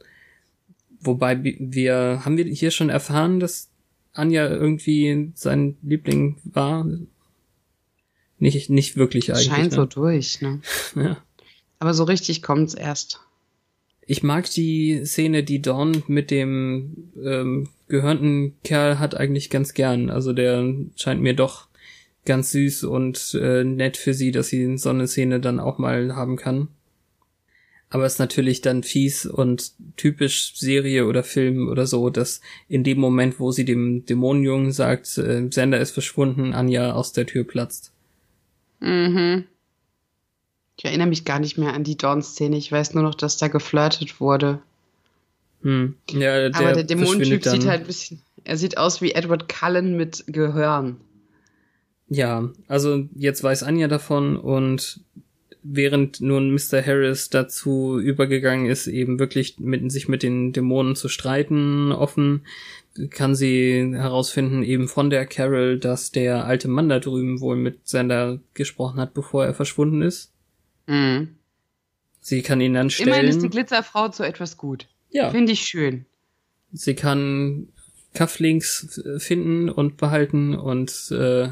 Wobei 1.00 1.38
wir, 1.42 2.22
haben 2.24 2.36
wir 2.36 2.44
hier 2.44 2.70
schon 2.70 2.88
erfahren, 2.90 3.40
dass 3.40 3.68
Anja 4.12 4.48
irgendwie 4.48 5.32
sein 5.34 5.76
Liebling 5.82 6.36
war? 6.44 6.86
Nicht, 8.38 8.70
nicht 8.70 8.96
wirklich 8.96 9.32
eigentlich. 9.32 9.48
Scheint 9.48 9.72
ne? 9.72 9.76
so 9.76 9.86
durch, 9.86 10.40
ne? 10.40 10.60
ja. 10.94 11.18
Aber 11.78 11.94
so 11.94 12.04
richtig 12.04 12.42
kommt's 12.42 12.74
erst. 12.74 13.20
Ich 14.10 14.22
mag 14.22 14.50
die 14.50 15.02
Szene, 15.04 15.44
die 15.44 15.60
Dawn 15.60 16.02
mit 16.06 16.30
dem 16.30 17.12
ähm, 17.22 17.68
gehörnten 17.88 18.54
Kerl 18.64 18.98
hat 18.98 19.14
eigentlich 19.14 19.50
ganz 19.50 19.74
gern. 19.74 20.08
Also 20.10 20.32
der 20.32 20.64
scheint 20.96 21.20
mir 21.20 21.34
doch 21.34 21.67
ganz 22.28 22.52
süß 22.52 22.84
und 22.84 23.34
äh, 23.34 23.64
nett 23.64 23.96
für 23.96 24.14
sie, 24.14 24.30
dass 24.30 24.46
sie 24.48 24.78
so 24.78 24.90
eine 24.90 25.08
Szene 25.08 25.40
dann 25.40 25.58
auch 25.58 25.78
mal 25.78 26.14
haben 26.14 26.36
kann. 26.36 26.68
Aber 27.90 28.04
es 28.04 28.14
ist 28.14 28.18
natürlich 28.18 28.60
dann 28.60 28.82
fies 28.82 29.24
und 29.26 29.72
typisch 29.96 30.52
Serie 30.54 31.06
oder 31.06 31.24
Film 31.24 31.68
oder 31.68 31.86
so, 31.86 32.10
dass 32.10 32.40
in 32.68 32.84
dem 32.84 33.00
Moment, 33.00 33.40
wo 33.40 33.50
sie 33.50 33.64
dem 33.64 34.04
Dämonenjungen 34.04 34.72
sagt, 34.72 35.18
äh, 35.18 35.48
Sender 35.50 35.80
ist 35.80 35.92
verschwunden, 35.92 36.52
Anja 36.52 36.92
aus 36.92 37.12
der 37.12 37.26
Tür 37.26 37.44
platzt. 37.44 37.92
Mhm. 38.80 39.44
Ich 40.76 40.84
erinnere 40.84 41.08
mich 41.08 41.24
gar 41.24 41.40
nicht 41.40 41.58
mehr 41.58 41.72
an 41.72 41.82
die 41.82 41.96
Dawn-Szene. 41.96 42.56
Ich 42.56 42.70
weiß 42.70 42.94
nur 42.94 43.02
noch, 43.02 43.16
dass 43.16 43.36
da 43.36 43.48
geflirtet 43.48 44.20
wurde. 44.20 44.60
Hm. 45.62 45.96
Ja, 46.10 46.48
der 46.50 46.54
Aber 46.54 46.72
der 46.72 46.84
Dämonentyp 46.84 47.44
sieht 47.44 47.66
halt 47.66 47.80
ein 47.80 47.86
bisschen. 47.86 48.22
Er 48.44 48.56
sieht 48.56 48.78
aus 48.78 49.02
wie 49.02 49.12
Edward 49.12 49.48
Cullen 49.48 49.96
mit 49.96 50.24
Gehörn. 50.28 51.00
Ja, 52.08 52.50
also 52.68 53.06
jetzt 53.14 53.42
weiß 53.42 53.62
Anja 53.62 53.88
davon 53.88 54.36
und 54.36 55.00
während 55.62 56.20
nun 56.20 56.52
Mr. 56.52 56.84
Harris 56.84 57.28
dazu 57.28 57.98
übergegangen 57.98 58.66
ist, 58.66 58.86
eben 58.86 59.18
wirklich 59.18 59.58
mit, 59.58 59.90
sich 59.92 60.08
mit 60.08 60.22
den 60.22 60.52
Dämonen 60.52 60.96
zu 60.96 61.08
streiten, 61.08 61.92
offen, 61.92 62.46
kann 63.10 63.34
sie 63.34 63.92
herausfinden, 63.94 64.62
eben 64.62 64.88
von 64.88 65.10
der 65.10 65.26
Carol, 65.26 65.78
dass 65.78 66.10
der 66.10 66.46
alte 66.46 66.68
Mann 66.68 66.88
da 66.88 66.98
drüben 66.98 67.40
wohl 67.40 67.56
mit 67.56 67.86
Sander 67.86 68.40
gesprochen 68.54 68.98
hat, 68.98 69.14
bevor 69.14 69.44
er 69.44 69.54
verschwunden 69.54 70.02
ist. 70.02 70.32
Mhm. 70.86 71.36
Sie 72.20 72.42
kann 72.42 72.60
ihn 72.60 72.74
dann 72.74 72.90
stellen. 72.90 73.08
Immerhin 73.08 73.28
ist 73.28 73.42
die 73.42 73.50
Glitzerfrau 73.50 74.08
zu 74.08 74.22
etwas 74.22 74.56
gut. 74.56 74.86
Ja. 75.10 75.30
Finde 75.30 75.52
ich 75.52 75.60
schön. 75.60 76.06
Sie 76.72 76.94
kann 76.94 77.68
Cufflinks 78.14 79.00
finden 79.18 79.68
und 79.68 79.96
behalten 79.96 80.54
und 80.54 81.10
äh, 81.10 81.50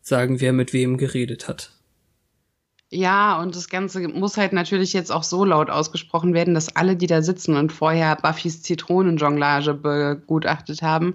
sagen, 0.00 0.40
wer 0.40 0.52
mit 0.52 0.72
wem 0.72 0.96
geredet 0.96 1.48
hat. 1.48 1.72
Ja, 2.92 3.40
und 3.40 3.54
das 3.54 3.68
Ganze 3.68 4.08
muss 4.08 4.36
halt 4.36 4.52
natürlich 4.52 4.92
jetzt 4.92 5.12
auch 5.12 5.22
so 5.22 5.44
laut 5.44 5.70
ausgesprochen 5.70 6.34
werden, 6.34 6.54
dass 6.54 6.74
alle, 6.74 6.96
die 6.96 7.06
da 7.06 7.22
sitzen 7.22 7.56
und 7.56 7.72
vorher 7.72 8.16
Buffys 8.16 8.62
Zitronenjonglage 8.62 9.74
begutachtet 9.74 10.82
haben, 10.82 11.14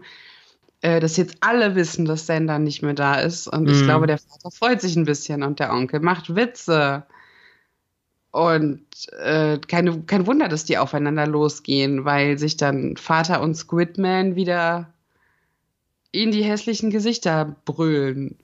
äh, 0.81 1.01
dass 1.01 1.17
jetzt 1.17 1.35
alle 1.41 1.75
wissen, 1.75 2.05
dass 2.05 2.27
Sander 2.27 2.59
nicht 2.59 2.81
mehr 2.81 2.93
da 2.93 3.15
ist. 3.15 3.47
Und 3.47 3.69
ich 3.69 3.81
mhm. 3.81 3.85
glaube, 3.85 4.07
der 4.07 4.19
Vater 4.19 4.51
freut 4.51 4.79
sich 4.79 4.95
ein 4.95 5.03
bisschen 5.03 5.43
und 5.43 5.59
der 5.59 5.73
Onkel 5.73 5.99
macht 5.99 6.33
Witze. 6.35 7.03
Und 8.31 8.85
äh, 9.21 9.57
keine, 9.59 10.01
kein 10.03 10.27
Wunder, 10.27 10.47
dass 10.47 10.63
die 10.63 10.77
aufeinander 10.77 11.27
losgehen, 11.27 12.05
weil 12.05 12.37
sich 12.37 12.55
dann 12.55 12.95
Vater 12.95 13.41
und 13.41 13.55
Squidman 13.55 14.35
wieder 14.37 14.93
in 16.15 16.31
die 16.31 16.43
hässlichen 16.43 16.89
Gesichter 16.89 17.55
brüllen, 17.65 18.35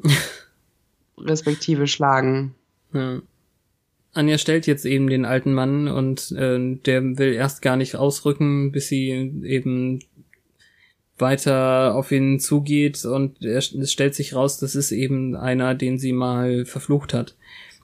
respektive 1.18 1.88
schlagen. 1.88 2.56
Ja. 2.94 3.22
Anja 4.14 4.38
stellt 4.38 4.68
jetzt 4.68 4.86
eben 4.86 5.08
den 5.08 5.24
alten 5.24 5.54
Mann 5.54 5.88
und 5.88 6.32
äh, 6.34 6.76
der 6.86 7.18
will 7.18 7.34
erst 7.34 7.62
gar 7.62 7.78
nicht 7.78 7.96
ausrücken, 7.96 8.72
bis 8.72 8.90
sie 8.90 9.10
eben 9.44 10.00
weiter 11.18 11.96
auf 11.96 12.12
ihn 12.12 12.40
zugeht 12.40 13.06
und 13.06 13.44
er, 13.46 13.60
es 13.60 13.92
stellt 13.92 14.16
sich 14.16 14.36
raus, 14.36 14.58
das 14.58 14.76
ist 14.76 14.92
eben 14.92 15.36
einer, 15.36 15.76
den 15.76 15.98
sie 15.98 16.12
mal 16.12 16.66
verflucht 16.66 17.14
hat. 17.14 17.36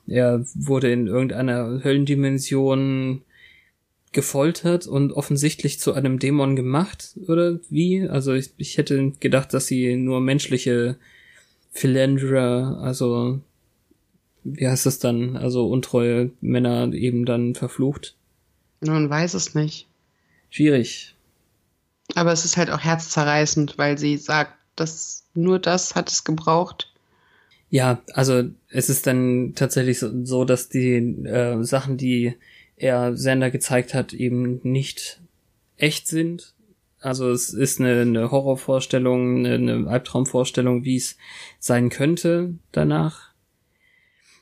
Er 0.06 0.44
wurde 0.54 0.90
in 0.92 1.06
irgendeiner 1.06 1.82
Höllendimension 1.82 3.22
gefoltert 4.12 4.86
und 4.86 5.12
offensichtlich 5.12 5.80
zu 5.80 5.92
einem 5.92 6.18
Dämon 6.18 6.56
gemacht, 6.56 7.14
oder 7.26 7.60
wie? 7.68 8.08
Also 8.08 8.32
ich, 8.32 8.52
ich 8.56 8.78
hätte 8.78 9.12
gedacht, 9.20 9.52
dass 9.54 9.66
sie 9.66 9.96
nur 9.96 10.20
menschliche 10.20 10.96
Philandra, 11.72 12.80
also 12.80 13.40
wie 14.44 14.66
heißt 14.66 14.86
das 14.86 14.98
dann? 14.98 15.36
Also 15.36 15.68
untreue 15.68 16.30
Männer 16.40 16.92
eben 16.92 17.24
dann 17.24 17.54
verflucht. 17.54 18.16
Man 18.80 19.10
weiß 19.10 19.34
es 19.34 19.54
nicht. 19.54 19.86
Schwierig. 20.50 21.14
Aber 22.14 22.32
es 22.32 22.44
ist 22.44 22.56
halt 22.56 22.70
auch 22.70 22.80
herzzerreißend, 22.80 23.76
weil 23.76 23.98
sie 23.98 24.16
sagt, 24.16 24.54
dass 24.76 25.24
nur 25.34 25.58
das 25.58 25.94
hat 25.94 26.10
es 26.10 26.24
gebraucht. 26.24 26.92
Ja, 27.70 28.02
also 28.14 28.44
es 28.70 28.88
ist 28.88 29.06
dann 29.06 29.52
tatsächlich 29.54 29.98
so, 29.98 30.44
dass 30.44 30.70
die 30.70 30.96
äh, 31.26 31.62
Sachen, 31.62 31.98
die 31.98 32.34
er 32.78 33.16
Sender 33.16 33.50
gezeigt 33.50 33.94
hat, 33.94 34.12
eben 34.12 34.60
nicht 34.62 35.20
echt 35.76 36.06
sind. 36.06 36.54
Also 37.00 37.30
es 37.30 37.52
ist 37.52 37.80
eine, 37.80 38.00
eine 38.00 38.30
Horrorvorstellung, 38.30 39.38
eine, 39.38 39.54
eine 39.54 39.88
Albtraumvorstellung, 39.88 40.84
wie 40.84 40.96
es 40.96 41.16
sein 41.60 41.90
könnte 41.90 42.54
danach. 42.72 43.28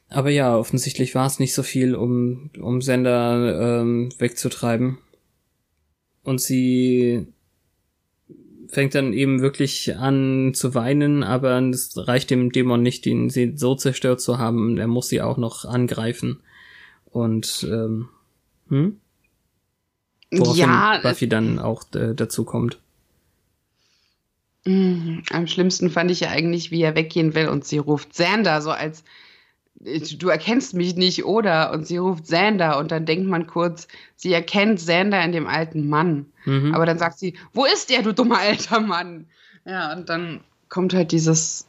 Aber 0.08 0.30
ja, 0.30 0.56
offensichtlich 0.56 1.14
war 1.14 1.26
es 1.26 1.38
nicht 1.38 1.52
so 1.52 1.62
viel, 1.62 1.94
um, 1.94 2.50
um 2.60 2.80
Sender 2.80 3.80
ähm, 3.80 4.10
wegzutreiben. 4.18 4.98
Und 6.22 6.40
sie 6.40 7.26
fängt 8.68 8.94
dann 8.94 9.12
eben 9.12 9.40
wirklich 9.40 9.96
an 9.96 10.52
zu 10.54 10.74
weinen, 10.74 11.22
aber 11.22 11.58
es 11.68 11.92
reicht 11.96 12.30
dem 12.30 12.50
Dämon 12.50 12.82
nicht, 12.82 13.06
ihn 13.06 13.30
so 13.30 13.74
zerstört 13.74 14.20
zu 14.20 14.38
haben. 14.38 14.78
Er 14.78 14.88
muss 14.88 15.08
sie 15.08 15.22
auch 15.22 15.36
noch 15.36 15.64
angreifen. 15.64 16.40
Und 17.10 17.66
ähm, 17.70 18.08
hm? 18.68 19.00
Woraufhin 20.30 20.60
ja, 20.60 20.98
Buffy 21.02 21.28
dann 21.28 21.58
auch 21.58 21.84
äh, 21.94 22.14
dazu 22.14 22.44
kommt. 22.44 22.80
Mm, 24.64 25.18
am 25.30 25.46
schlimmsten 25.46 25.90
fand 25.90 26.10
ich 26.10 26.20
ja 26.20 26.30
eigentlich, 26.30 26.70
wie 26.70 26.82
er 26.82 26.96
weggehen 26.96 27.34
will 27.34 27.48
und 27.48 27.64
sie 27.64 27.78
ruft 27.78 28.10
Xander 28.10 28.60
so 28.60 28.70
als 28.70 29.04
du 29.78 30.28
erkennst 30.28 30.72
mich 30.74 30.96
nicht, 30.96 31.24
oder? 31.26 31.70
Und 31.72 31.86
sie 31.86 31.98
ruft 31.98 32.24
Xander 32.24 32.78
und 32.78 32.90
dann 32.90 33.04
denkt 33.04 33.28
man 33.28 33.46
kurz, 33.46 33.88
sie 34.16 34.32
erkennt 34.32 34.78
Xander 34.78 35.22
in 35.22 35.32
dem 35.32 35.46
alten 35.46 35.88
Mann. 35.88 36.26
Mhm. 36.46 36.74
Aber 36.74 36.86
dann 36.86 36.98
sagt 36.98 37.18
sie, 37.18 37.34
wo 37.52 37.66
ist 37.66 37.90
der, 37.90 38.02
du 38.02 38.14
dummer 38.14 38.38
alter 38.38 38.80
Mann? 38.80 39.26
Ja, 39.66 39.92
und 39.92 40.08
dann 40.08 40.40
kommt 40.70 40.94
halt 40.94 41.12
dieses 41.12 41.66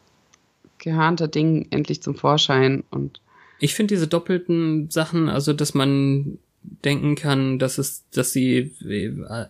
geharnte 0.78 1.28
Ding 1.28 1.68
endlich 1.72 2.02
zum 2.02 2.16
Vorschein 2.16 2.84
und 2.90 3.20
ich 3.60 3.74
finde 3.74 3.96
diese 3.96 4.08
doppelten 4.08 4.92
Sachen, 4.92 5.30
also 5.30 5.52
dass 5.52 5.74
man 5.74 6.38
denken 6.84 7.16
kann, 7.16 7.60
dass 7.60 7.78
es, 7.78 8.04
dass 8.12 8.32
sie, 8.32 8.74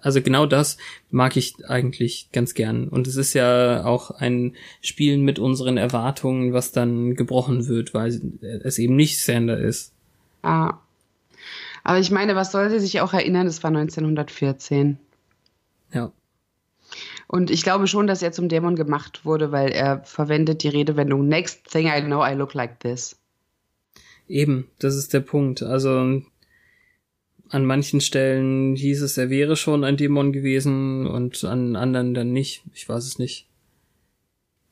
also 0.02 0.22
genau 0.22 0.46
das 0.46 0.78
mag 1.10 1.38
ich 1.38 1.56
eigentlich 1.68 2.30
ganz 2.32 2.54
gern. 2.54 2.88
Und 2.88 3.08
es 3.08 3.16
ist 3.16 3.34
ja 3.34 3.86
auch 3.86 4.12
ein 4.12 4.56
Spielen 4.82 5.22
mit 5.22 5.40
unseren 5.40 5.78
Erwartungen, 5.78 6.54
was 6.54 6.72
dann 6.72 7.16
gebrochen 7.16 7.68
wird, 7.68 7.94
weil 7.94 8.20
es 8.64 8.80
eben 8.80 8.96
nicht 8.96 9.24
Sander 9.24 9.58
ist. 9.58 9.94
Ah. 10.44 10.78
Aber 11.84 12.00
ich 12.00 12.12
meine, 12.12 12.36
was 12.36 12.52
soll 12.52 12.70
sie 12.70 12.80
sich 12.80 13.02
auch 13.02 13.14
erinnern? 13.14 13.46
Das 13.46 13.64
war 13.64 13.70
1914. 13.70 14.98
Ja. 15.94 16.12
Und 17.28 17.52
ich 17.52 17.64
glaube 17.64 17.88
schon, 17.88 18.08
dass 18.08 18.22
er 18.22 18.32
zum 18.32 18.50
Dämon 18.50 18.76
gemacht 18.76 19.26
wurde, 19.26 19.52
weil 19.52 19.72
er 19.72 20.04
verwendet 20.04 20.64
die 20.64 20.70
Redewendung 20.70 21.28
Next 21.28 21.70
thing 21.70 21.88
I 21.88 22.02
know, 22.02 22.26
I 22.26 22.34
look 22.34 22.54
like 22.54 22.80
this. 22.80 23.18
Eben, 24.28 24.70
das 24.80 24.96
ist 24.96 25.14
der 25.14 25.22
Punkt. 25.22 25.64
Also 25.64 26.22
an 27.50 27.66
manchen 27.66 28.02
Stellen 28.02 28.76
hieß 28.76 29.02
es, 29.02 29.18
er 29.18 29.30
wäre 29.30 29.56
schon 29.56 29.84
ein 29.84 29.98
Dämon 29.98 30.34
gewesen 30.34 31.08
und 31.08 31.44
an 31.44 31.76
anderen 31.76 32.14
dann 32.14 32.34
nicht. 32.34 32.64
Ich 32.74 32.88
weiß 32.88 33.06
es 33.06 33.20
nicht. 33.20 33.48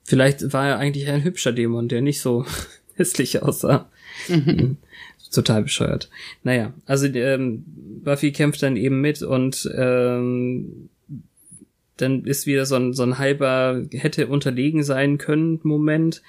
Vielleicht 0.03 0.53
war 0.53 0.67
er 0.67 0.77
eigentlich 0.77 1.07
ein 1.07 1.23
hübscher 1.23 1.51
Dämon, 1.51 1.87
der 1.87 2.01
nicht 2.01 2.21
so 2.21 2.45
hässlich 2.95 3.41
aussah. 3.41 3.89
Mhm. 4.27 4.77
Total 5.31 5.63
bescheuert. 5.63 6.09
Naja, 6.43 6.73
also 6.85 7.07
ähm, 7.07 7.65
Buffy 8.03 8.31
kämpft 8.31 8.63
dann 8.63 8.77
eben 8.77 9.01
mit 9.01 9.21
und 9.21 9.69
ähm, 9.75 10.89
dann 11.97 12.25
ist 12.25 12.45
wieder 12.45 12.65
so 12.65 12.75
ein, 12.75 12.93
so 12.93 13.03
ein 13.03 13.17
halber 13.17 13.83
hätte 13.91 14.27
unterlegen 14.27 14.83
sein 14.83 15.17
können 15.17 15.59
Moment, 15.63 16.21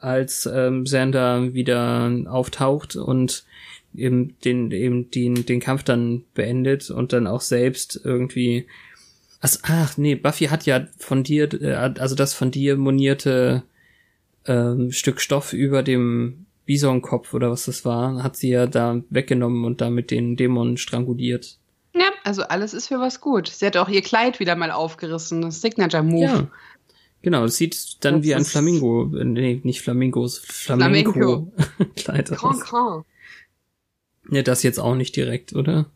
als 0.00 0.48
ähm, 0.52 0.86
Sander 0.86 1.54
wieder 1.54 2.10
auftaucht 2.26 2.96
und 2.96 3.44
eben 3.94 4.36
den, 4.44 4.70
eben 4.70 5.10
den, 5.10 5.46
den 5.46 5.60
Kampf 5.60 5.82
dann 5.82 6.24
beendet 6.34 6.90
und 6.90 7.12
dann 7.12 7.26
auch 7.26 7.40
selbst 7.40 8.00
irgendwie. 8.04 8.66
Also, 9.40 9.58
ach 9.62 9.96
nee, 9.96 10.14
Buffy 10.14 10.46
hat 10.46 10.66
ja 10.66 10.86
von 10.98 11.24
dir, 11.24 11.52
äh, 11.60 11.74
also 11.74 12.14
das 12.14 12.34
von 12.34 12.50
dir 12.50 12.76
monierte 12.76 13.64
ähm, 14.46 14.92
Stück 14.92 15.20
Stoff 15.20 15.52
über 15.52 15.82
dem 15.82 16.46
Bisonkopf 16.64 17.34
oder 17.34 17.50
was 17.50 17.64
das 17.64 17.84
war, 17.84 18.22
hat 18.22 18.36
sie 18.36 18.50
ja 18.50 18.66
da 18.66 19.02
weggenommen 19.10 19.64
und 19.64 19.80
damit 19.80 20.10
den 20.10 20.36
Dämon 20.36 20.76
stranguliert. 20.76 21.58
Ja, 21.94 22.06
also 22.24 22.42
alles 22.42 22.72
ist 22.72 22.88
für 22.88 23.00
was 23.00 23.20
gut. 23.20 23.48
Sie 23.48 23.66
hat 23.66 23.76
auch 23.76 23.88
ihr 23.88 24.02
Kleid 24.02 24.40
wieder 24.40 24.56
mal 24.56 24.70
aufgerissen, 24.70 25.42
das 25.42 25.60
Signature 25.60 26.02
Move. 26.02 26.24
Ja. 26.24 26.50
Genau, 27.22 27.44
es 27.44 27.56
sieht 27.56 28.04
dann 28.04 28.16
das 28.16 28.22
wie 28.24 28.34
ein 28.34 28.44
Flamingo, 28.44 29.14
äh, 29.16 29.24
nee, 29.24 29.60
nicht 29.62 29.80
Flamingos, 29.80 30.38
Flamenco, 30.38 31.12
Flamenco. 31.12 31.52
Kleid 31.96 32.32
aus. 32.32 32.60
Grand, 32.60 33.04
Ja, 34.30 34.42
das 34.42 34.62
jetzt 34.62 34.78
auch 34.78 34.94
nicht 34.94 35.16
direkt, 35.16 35.54
oder? 35.54 35.86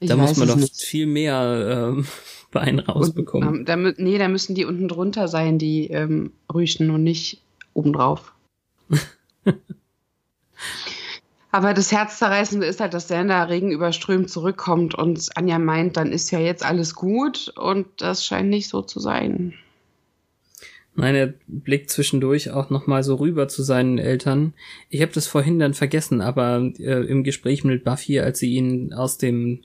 Ich 0.00 0.08
da 0.08 0.16
muss 0.16 0.36
man 0.36 0.48
doch 0.48 0.56
nicht. 0.56 0.82
viel 0.82 1.06
mehr 1.06 1.92
ähm, 1.92 2.06
Bein 2.50 2.78
rausbekommen. 2.78 3.48
Und, 3.48 3.58
ähm, 3.60 3.64
da, 3.64 3.76
nee, 3.76 4.18
da 4.18 4.28
müssen 4.28 4.54
die 4.54 4.64
unten 4.64 4.88
drunter 4.88 5.28
sein, 5.28 5.58
die 5.58 5.88
ähm, 5.88 6.32
Rüschen 6.52 6.90
und 6.90 7.02
nicht 7.02 7.40
obendrauf. 7.72 8.32
Aber 11.50 11.72
das 11.72 11.92
Herzzerreißende 11.92 12.66
ist 12.66 12.80
halt, 12.80 12.94
dass 12.94 13.08
Sander 13.08 13.48
Regen 13.48 13.70
überströmt 13.70 14.28
zurückkommt 14.28 14.94
und 14.96 15.36
Anja 15.36 15.60
meint, 15.60 15.96
dann 15.96 16.10
ist 16.10 16.32
ja 16.32 16.40
jetzt 16.40 16.64
alles 16.64 16.96
gut 16.96 17.52
und 17.56 17.86
das 17.98 18.26
scheint 18.26 18.50
nicht 18.50 18.68
so 18.68 18.82
zu 18.82 18.98
sein. 18.98 19.54
Nein, 20.96 21.14
er 21.16 21.34
blickt 21.48 21.90
zwischendurch 21.90 22.50
auch 22.50 22.70
nochmal 22.70 23.02
so 23.02 23.16
rüber 23.16 23.48
zu 23.48 23.64
seinen 23.64 23.98
Eltern. 23.98 24.54
Ich 24.90 25.02
habe 25.02 25.12
das 25.12 25.26
vorhin 25.26 25.58
dann 25.58 25.74
vergessen, 25.74 26.20
aber 26.20 26.70
äh, 26.78 27.04
im 27.06 27.24
Gespräch 27.24 27.64
mit 27.64 27.82
Buffy, 27.82 28.20
als 28.20 28.38
sie 28.38 28.54
ihn 28.54 28.92
aus 28.92 29.18
dem 29.18 29.62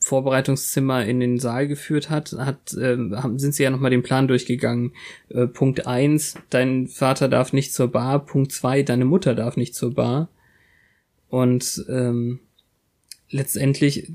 Vorbereitungszimmer 0.00 1.04
in 1.06 1.20
den 1.20 1.38
Saal 1.38 1.68
geführt 1.68 2.10
hat, 2.10 2.32
hat 2.32 2.74
äh, 2.74 2.96
sind 3.36 3.54
sie 3.54 3.62
ja 3.62 3.70
nochmal 3.70 3.90
den 3.90 4.02
Plan 4.02 4.28
durchgegangen. 4.28 4.92
Äh, 5.28 5.46
Punkt 5.46 5.86
eins: 5.86 6.34
dein 6.50 6.88
Vater 6.88 7.28
darf 7.28 7.52
nicht 7.52 7.72
zur 7.72 7.88
Bar. 7.88 8.26
Punkt 8.26 8.50
zwei: 8.50 8.82
deine 8.82 9.04
Mutter 9.04 9.34
darf 9.34 9.56
nicht 9.56 9.74
zur 9.74 9.94
Bar. 9.94 10.28
Und 11.28 11.84
ähm, 11.88 12.40
letztendlich, 13.30 14.10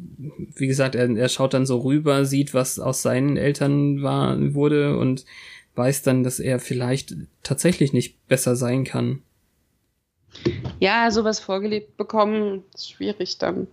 wie 0.56 0.68
gesagt, 0.68 0.96
er, 0.96 1.10
er 1.10 1.30
schaut 1.30 1.54
dann 1.54 1.66
so 1.66 1.80
rüber, 1.80 2.26
sieht, 2.26 2.54
was 2.54 2.80
aus 2.80 3.02
seinen 3.02 3.38
Eltern 3.38 4.02
war, 4.02 4.38
wurde 4.54 4.98
und 4.98 5.26
weiß 5.76 6.04
dann, 6.04 6.24
dass 6.24 6.40
er 6.40 6.60
vielleicht 6.60 7.16
tatsächlich 7.44 7.94
nicht 7.94 8.28
besser 8.28 8.56
sein 8.56 8.84
kann. 8.84 9.22
Ja, 10.80 11.12
sowas 11.12 11.40
vorgelebt 11.40 11.98
bekommen, 11.98 12.64
ist 12.74 12.92
schwierig 12.92 13.38
dann 13.38 13.68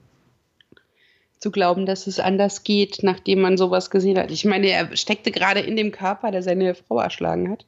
zu 1.39 1.51
glauben, 1.51 1.87
dass 1.87 2.07
es 2.07 2.19
anders 2.19 2.65
geht, 2.65 3.03
nachdem 3.03 3.41
man 3.41 3.57
sowas 3.57 3.91
gesehen 3.91 4.19
hat. 4.19 4.31
Ich 4.31 4.45
meine, 4.45 4.69
er 4.69 4.97
steckte 4.97 5.31
gerade 5.31 5.61
in 5.61 5.77
dem 5.77 5.93
Körper, 5.93 6.31
der 6.31 6.43
seine 6.43 6.75
Frau 6.75 6.99
erschlagen 6.99 7.51
hat. 7.51 7.65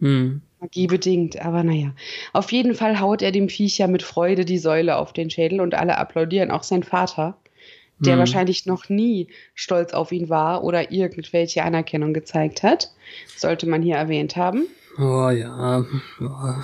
Hm. 0.00 0.42
Magiebedingt, 0.60 1.40
aber 1.40 1.62
naja. 1.62 1.94
Auf 2.32 2.50
jeden 2.50 2.74
Fall 2.74 2.98
haut 2.98 3.22
er 3.22 3.30
dem 3.30 3.48
Viech 3.48 3.78
ja 3.78 3.86
mit 3.86 4.02
Freude 4.02 4.44
die 4.44 4.58
Säule 4.58 4.96
auf 4.96 5.12
den 5.12 5.30
Schädel 5.30 5.60
und 5.60 5.74
alle 5.74 5.98
applaudieren, 5.98 6.50
auch 6.50 6.64
sein 6.64 6.82
Vater, 6.82 7.36
der 7.98 8.14
hm. 8.14 8.18
wahrscheinlich 8.20 8.66
noch 8.66 8.88
nie 8.88 9.28
stolz 9.54 9.92
auf 9.92 10.12
ihn 10.12 10.28
war 10.28 10.64
oder 10.64 10.90
irgendwelche 10.90 11.62
Anerkennung 11.62 12.12
gezeigt 12.12 12.62
hat. 12.62 12.90
Sollte 13.36 13.68
man 13.68 13.82
hier 13.82 13.96
erwähnt 13.96 14.36
haben. 14.36 14.66
Oh 14.98 15.30
ja. 15.30 15.84
Oh. 16.20 16.54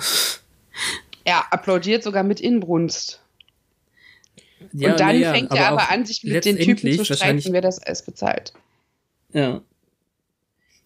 Er 1.23 1.53
applaudiert 1.53 2.03
sogar 2.03 2.23
mit 2.23 2.39
Inbrunst. 2.39 3.21
Ja, 4.73 4.91
und 4.91 4.99
dann 4.99 5.19
ja, 5.19 5.33
fängt 5.33 5.53
er 5.53 5.69
aber 5.69 5.89
an, 5.89 6.05
sich 6.05 6.23
mit 6.23 6.45
den 6.45 6.57
Typen 6.57 6.91
zu 6.93 7.05
streiten, 7.05 7.51
wer 7.51 7.61
das 7.61 7.81
alles 7.81 8.03
bezahlt. 8.03 8.53
Ja. 9.33 9.61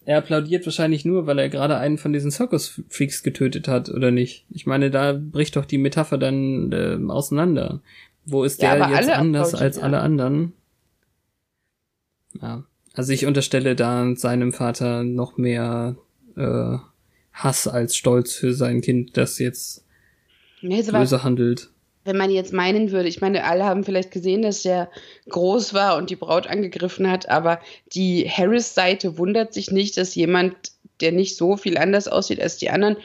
Er 0.04 0.18
applaudiert 0.18 0.64
wahrscheinlich 0.64 1.04
nur, 1.04 1.26
weil 1.26 1.38
er 1.38 1.48
gerade 1.48 1.76
einen 1.78 1.98
von 1.98 2.12
diesen 2.12 2.30
Circus-Freaks 2.30 3.22
getötet 3.24 3.66
hat, 3.66 3.88
oder 3.88 4.12
nicht? 4.12 4.46
Ich 4.50 4.64
meine, 4.64 4.90
da 4.90 5.12
bricht 5.12 5.56
doch 5.56 5.64
die 5.64 5.78
Metapher 5.78 6.16
dann 6.16 6.72
äh, 6.72 6.96
auseinander. 7.10 7.80
Wo 8.26 8.44
ist 8.44 8.60
ja, 8.60 8.76
der 8.76 8.96
jetzt 8.96 9.10
anders 9.10 9.54
als 9.54 9.78
alle 9.78 10.00
anderen? 10.00 10.52
Ja. 12.40 12.64
Also 12.94 13.12
ich 13.12 13.26
unterstelle 13.26 13.76
da 13.76 14.14
seinem 14.16 14.52
Vater 14.52 15.04
noch 15.04 15.36
mehr 15.36 15.96
äh, 16.36 16.78
Hass 17.32 17.68
als 17.68 17.96
Stolz 17.96 18.34
für 18.34 18.54
sein 18.54 18.80
Kind, 18.80 19.16
das 19.16 19.38
jetzt 19.38 19.84
nee, 20.62 20.82
böse 20.82 21.22
handelt 21.22 21.70
wenn 22.06 22.16
man 22.16 22.30
jetzt 22.30 22.52
meinen 22.52 22.92
würde, 22.92 23.08
ich 23.08 23.20
meine, 23.20 23.44
alle 23.44 23.64
haben 23.64 23.84
vielleicht 23.84 24.12
gesehen, 24.12 24.42
dass 24.42 24.64
er 24.64 24.88
groß 25.28 25.74
war 25.74 25.96
und 25.96 26.08
die 26.08 26.16
Braut 26.16 26.46
angegriffen 26.46 27.10
hat, 27.10 27.28
aber 27.28 27.60
die 27.92 28.30
Harris-Seite 28.30 29.18
wundert 29.18 29.52
sich 29.52 29.72
nicht, 29.72 29.96
dass 29.96 30.14
jemand, 30.14 30.54
der 31.00 31.10
nicht 31.10 31.36
so 31.36 31.56
viel 31.56 31.76
anders 31.76 32.06
aussieht 32.06 32.40
als 32.40 32.56
die 32.58 32.70
anderen, 32.70 32.96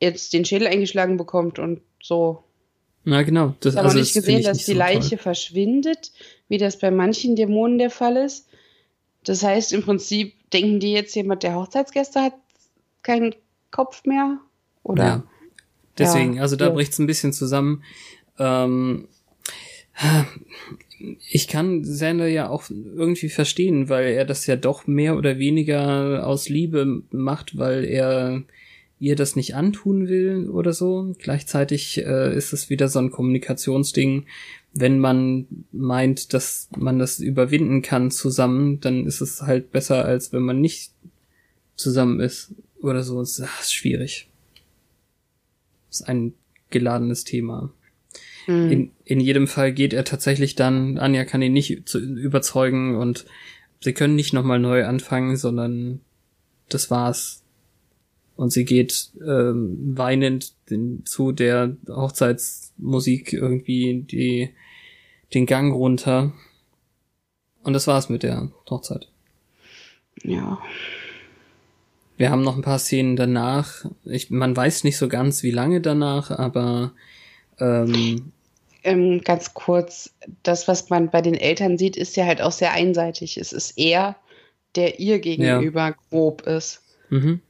jetzt 0.00 0.32
den 0.32 0.44
Schädel 0.44 0.66
eingeschlagen 0.66 1.16
bekommt 1.16 1.58
und 1.58 1.80
so. 2.02 2.42
Na 3.08 3.22
genau. 3.22 3.54
Das, 3.60 3.72
ich 3.72 3.78
habe 3.78 3.88
also, 3.88 4.00
nicht 4.00 4.12
gesehen, 4.12 4.42
dass 4.42 4.58
die 4.58 4.72
so 4.72 4.78
Leiche 4.78 5.16
toll. 5.16 5.18
verschwindet, 5.18 6.12
wie 6.48 6.58
das 6.58 6.78
bei 6.78 6.90
manchen 6.90 7.36
Dämonen 7.36 7.78
der 7.78 7.88
Fall 7.88 8.18
ist. 8.18 8.46
Das 9.24 9.42
heißt, 9.42 9.72
im 9.72 9.82
Prinzip 9.82 10.34
denken 10.52 10.78
die 10.78 10.92
jetzt, 10.92 11.16
jemand, 11.16 11.42
der 11.42 11.54
Hochzeitsgäste 11.54 12.20
hat 12.20 12.34
keinen 13.02 13.34
Kopf 13.70 14.04
mehr? 14.04 14.38
Oder? 14.82 15.04
Ja. 15.04 15.22
Deswegen, 15.96 16.34
ja, 16.34 16.42
also 16.42 16.56
da 16.56 16.66
ja. 16.66 16.70
bricht's 16.70 16.98
ein 16.98 17.06
bisschen 17.06 17.32
zusammen. 17.32 17.82
Ähm, 18.38 19.08
ich 21.30 21.48
kann 21.48 21.82
Sander 21.84 22.28
ja 22.28 22.50
auch 22.50 22.64
irgendwie 22.68 23.30
verstehen, 23.30 23.88
weil 23.88 24.08
er 24.08 24.26
das 24.26 24.46
ja 24.46 24.56
doch 24.56 24.86
mehr 24.86 25.16
oder 25.16 25.38
weniger 25.38 26.26
aus 26.26 26.50
Liebe 26.50 27.02
macht, 27.10 27.56
weil 27.56 27.86
er 27.86 28.42
ihr 29.00 29.16
das 29.16 29.36
nicht 29.36 29.54
antun 29.54 30.08
will 30.08 30.48
oder 30.48 30.72
so. 30.72 31.14
Gleichzeitig 31.18 31.98
äh, 31.98 32.36
ist 32.36 32.52
es 32.52 32.70
wieder 32.70 32.88
so 32.88 32.98
ein 32.98 33.10
Kommunikationsding. 33.10 34.26
Wenn 34.72 34.98
man 34.98 35.46
meint, 35.72 36.34
dass 36.34 36.68
man 36.76 36.98
das 36.98 37.20
überwinden 37.20 37.82
kann 37.82 38.10
zusammen, 38.10 38.80
dann 38.80 39.06
ist 39.06 39.20
es 39.20 39.42
halt 39.42 39.70
besser, 39.70 40.04
als 40.04 40.32
wenn 40.32 40.42
man 40.42 40.60
nicht 40.60 40.92
zusammen 41.76 42.20
ist 42.20 42.54
oder 42.80 43.02
so. 43.02 43.20
Das 43.20 43.38
ist 43.38 43.72
schwierig. 43.72 44.28
Das 45.88 46.00
ist 46.00 46.08
ein 46.08 46.34
geladenes 46.70 47.24
Thema. 47.24 47.72
Mhm. 48.46 48.70
In, 48.70 48.90
in 49.04 49.20
jedem 49.20 49.46
Fall 49.46 49.72
geht 49.72 49.92
er 49.92 50.04
tatsächlich 50.04 50.54
dann, 50.54 50.98
Anja 50.98 51.24
kann 51.24 51.42
ihn 51.42 51.52
nicht 51.52 51.88
zu, 51.88 51.98
überzeugen 51.98 52.96
und 52.96 53.26
sie 53.80 53.92
können 53.92 54.16
nicht 54.16 54.32
nochmal 54.32 54.58
neu 54.58 54.84
anfangen, 54.84 55.36
sondern 55.36 56.00
das 56.68 56.90
war's. 56.90 57.42
Und 58.38 58.52
sie 58.52 58.64
geht 58.64 59.10
ähm, 59.20 59.96
weinend 59.96 60.52
den, 60.70 61.04
zu 61.04 61.32
der 61.32 61.76
Hochzeitsmusik 61.88 63.32
irgendwie 63.32 64.06
die, 64.08 64.50
den 65.34 65.44
Gang 65.44 65.74
runter. 65.74 66.32
Und 67.64 67.72
das 67.72 67.88
war's 67.88 68.08
mit 68.08 68.22
der 68.22 68.52
Hochzeit. 68.70 69.08
Ja. 70.22 70.60
Wir 72.16 72.30
haben 72.30 72.44
noch 72.44 72.54
ein 72.54 72.62
paar 72.62 72.78
Szenen 72.78 73.16
danach. 73.16 73.84
Ich, 74.04 74.30
man 74.30 74.56
weiß 74.56 74.84
nicht 74.84 74.98
so 74.98 75.08
ganz, 75.08 75.42
wie 75.42 75.50
lange 75.50 75.80
danach, 75.80 76.30
aber 76.30 76.92
ähm, 77.58 78.30
ähm, 78.84 79.20
ganz 79.24 79.52
kurz, 79.52 80.14
das, 80.44 80.68
was 80.68 80.90
man 80.90 81.10
bei 81.10 81.22
den 81.22 81.34
Eltern 81.34 81.76
sieht, 81.76 81.96
ist 81.96 82.16
ja 82.16 82.24
halt 82.24 82.40
auch 82.40 82.52
sehr 82.52 82.70
einseitig. 82.70 83.36
Es 83.36 83.52
ist 83.52 83.76
er, 83.76 84.14
der 84.76 85.00
ihr 85.00 85.18
gegenüber 85.18 85.88
ja. 85.88 85.96
grob 86.08 86.42
ist. 86.42 86.82
Mhm. 87.10 87.40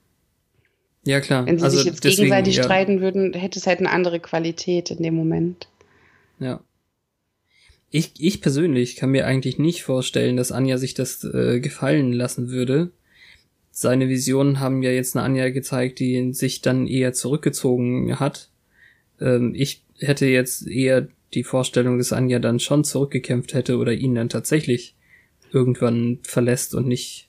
Ja, 1.09 1.21
klar. 1.21 1.47
Wenn 1.47 1.59
sie 1.59 1.65
also 1.65 1.79
sich 1.79 1.87
jetzt 1.87 2.05
deswegen, 2.05 2.25
gegenseitig 2.25 2.57
ja. 2.57 2.63
streiten 2.65 3.01
würden, 3.01 3.33
hätte 3.33 3.59
es 3.59 3.67
halt 3.67 3.79
eine 3.79 3.91
andere 3.91 4.21
Qualität 4.21 4.91
in 4.91 5.03
dem 5.03 5.15
Moment. 5.15 5.69
Ja. 6.39 6.61
Ich, 7.91 8.13
ich 8.19 8.41
persönlich 8.41 8.97
kann 8.97 9.11
mir 9.11 9.27
eigentlich 9.27 9.59
nicht 9.59 9.83
vorstellen, 9.83 10.37
dass 10.37 10.53
Anja 10.53 10.77
sich 10.77 10.95
das 10.95 11.25
äh, 11.25 11.61
gefallen 11.61 12.13
lassen 12.13 12.51
würde 12.51 12.91
seine 13.81 14.09
Visionen 14.09 14.59
haben 14.59 14.83
ja 14.83 14.91
jetzt 14.91 15.17
eine 15.17 15.25
Anja 15.25 15.51
gezeigt, 15.51 16.01
die 16.01 16.33
sich 16.33 16.63
dann 16.63 16.89
eher 16.89 17.13
zurückgezogen 17.13 18.19
hat. 18.19 18.51
Ähm, 19.21 19.55
ich 19.55 19.85
hätte 20.01 20.27
jetzt 20.27 20.67
eher 20.67 21.07
die 21.33 21.45
Vorstellung, 21.45 21.97
dass 21.97 22.13
Anja 22.13 22.41
dann 22.41 22.59
schon 22.59 22.83
zurückgekämpft 22.83 23.55
hätte 23.55 23.77
oder 23.77 23.93
ihn 23.93 24.17
dann 24.17 24.29
tatsächlich 24.29 24.97
irgendwann 25.53 26.19
verlässt 26.23 26.75
und 26.75 26.89
nicht 26.89 27.29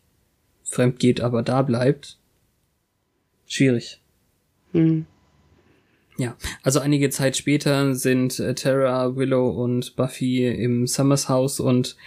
fremd 0.64 0.98
geht, 0.98 1.22
aber 1.22 1.44
da 1.44 1.62
bleibt. 1.62 2.18
Schwierig. 3.50 4.00
Hm. 4.72 5.06
Ja, 6.18 6.38
also 6.64 6.80
einige 6.80 7.10
Zeit 7.10 7.36
später 7.36 7.96
sind 7.96 8.40
äh, 8.40 8.56
Tara, 8.56 9.18
Willow 9.18 9.50
und 9.50 9.98
Buffy 9.98 10.48
im 10.48 10.88
Summers 10.88 11.28
Haus 11.28 11.60
und 11.60 11.98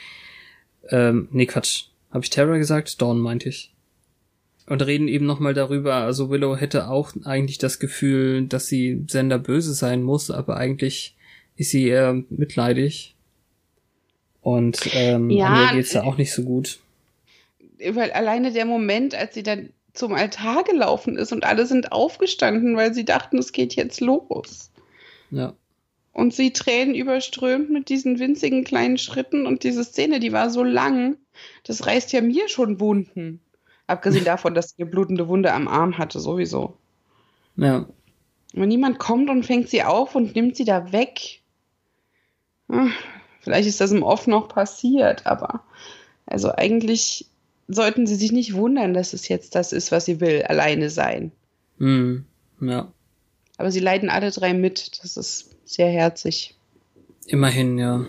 ähm, 0.89 1.29
nee, 1.33 1.45
Quatsch. 1.45 1.89
Habe 2.11 2.25
ich 2.25 2.31
Tara 2.31 2.57
gesagt? 2.57 3.03
Dawn 3.03 3.19
meinte 3.19 3.51
ich 3.51 3.73
und 4.67 4.81
reden 4.83 5.09
eben 5.09 5.27
nochmal 5.27 5.55
darüber, 5.55 5.97
also 5.97 6.31
Willow 6.31 6.57
hätte 6.57 6.89
auch 6.89 7.13
eigentlich 7.25 7.59
das 7.59 7.79
Gefühl, 7.79 8.47
dass 8.47 8.67
sie 8.69 9.05
Sender 9.09 9.39
böse 9.39 9.75
sein 9.75 10.03
muss, 10.03 10.31
aber 10.31 10.57
eigentlich 10.57 11.17
ist 11.57 11.71
sie 11.71 11.89
eher 11.89 12.23
mitleidig. 12.31 13.15
Und 14.41 14.81
ähm, 14.95 15.31
ja, 15.31 15.47
Anja 15.47 15.75
geht's 15.75 15.93
ja 15.93 16.05
auch 16.05 16.17
nicht 16.17 16.33
so 16.33 16.43
gut. 16.43 16.81
Weil 17.91 18.13
alleine 18.13 18.53
der 18.53 18.65
Moment, 18.65 19.15
als 19.15 19.35
sie 19.35 19.43
dann 19.43 19.71
zum 19.93 20.15
Altar 20.15 20.65
gelaufen 20.65 21.17
ist 21.17 21.33
und 21.33 21.45
alle 21.45 21.67
sind 21.67 21.93
aufgestanden, 21.93 22.77
weil 22.77 22.95
sie 22.95 23.05
dachten, 23.05 23.39
es 23.39 23.53
geht 23.53 23.75
jetzt 23.75 24.01
los. 24.01 24.71
Ja. 25.31 25.55
Und 26.13 26.35
sie 26.35 26.53
Tränen 26.53 26.95
überströmt 26.95 27.71
mit 27.71 27.89
diesen 27.89 28.19
winzigen 28.19 28.65
kleinen 28.65 28.99
Schritten 28.99 29.47
und 29.47 29.65
diese 29.65 29.85
Szene, 29.85 30.21
die 30.21 30.33
war 30.33 30.51
so 30.51 30.63
lang, 30.63 31.17
das 31.65 31.87
reißt 31.87 32.13
ja 32.13 32.21
mir 32.21 32.49
schon 32.49 32.81
Wunden. 32.81 33.41
Abgesehen 33.87 34.25
davon, 34.27 34.55
dass 34.55 34.71
sie 34.71 34.83
eine 34.83 34.91
blutende 34.91 35.29
Wunde 35.29 35.53
am 35.53 35.69
Arm 35.69 35.99
hatte, 35.99 36.21
sowieso. 36.21 36.77
Ja. 37.57 37.87
Wenn 38.55 38.69
niemand 38.69 38.99
kommt 38.99 39.31
und 39.31 39.47
fängt 39.47 39.69
sie 39.69 39.83
auf 39.83 40.15
und 40.15 40.35
nimmt 40.35 40.57
sie 40.57 40.65
da 40.65 40.93
weg. 40.93 41.41
Hm, 42.69 42.93
vielleicht 43.41 43.69
ist 43.69 43.81
das 43.81 43.93
im 43.93 44.03
Off 44.03 44.27
noch 44.27 44.49
passiert, 44.49 45.27
aber 45.27 45.65
also 46.27 46.53
eigentlich 46.55 47.27
sollten 47.73 48.07
sie 48.07 48.15
sich 48.15 48.33
nicht 48.33 48.55
wundern, 48.55 48.95
dass 48.95 49.13
es 49.13 49.29
jetzt 49.29 49.55
das 49.55 49.73
ist, 49.73 49.93
was 49.93 50.05
sie 50.05 50.21
will, 50.21 50.43
alleine 50.43 50.91
sein. 50.91 51.33
Mhm. 51.79 52.25
Ja. 52.61 52.93
Aber 53.57 53.71
sie 53.71 53.81
leiden 53.81 54.11
alle 54.11 54.31
drei 54.31 54.55
mit. 54.55 55.03
Das 55.03 55.17
ist 55.17 55.51
sehr 55.65 55.89
herzig. 55.89 56.55
Immerhin, 57.27 57.79
ja 57.79 58.07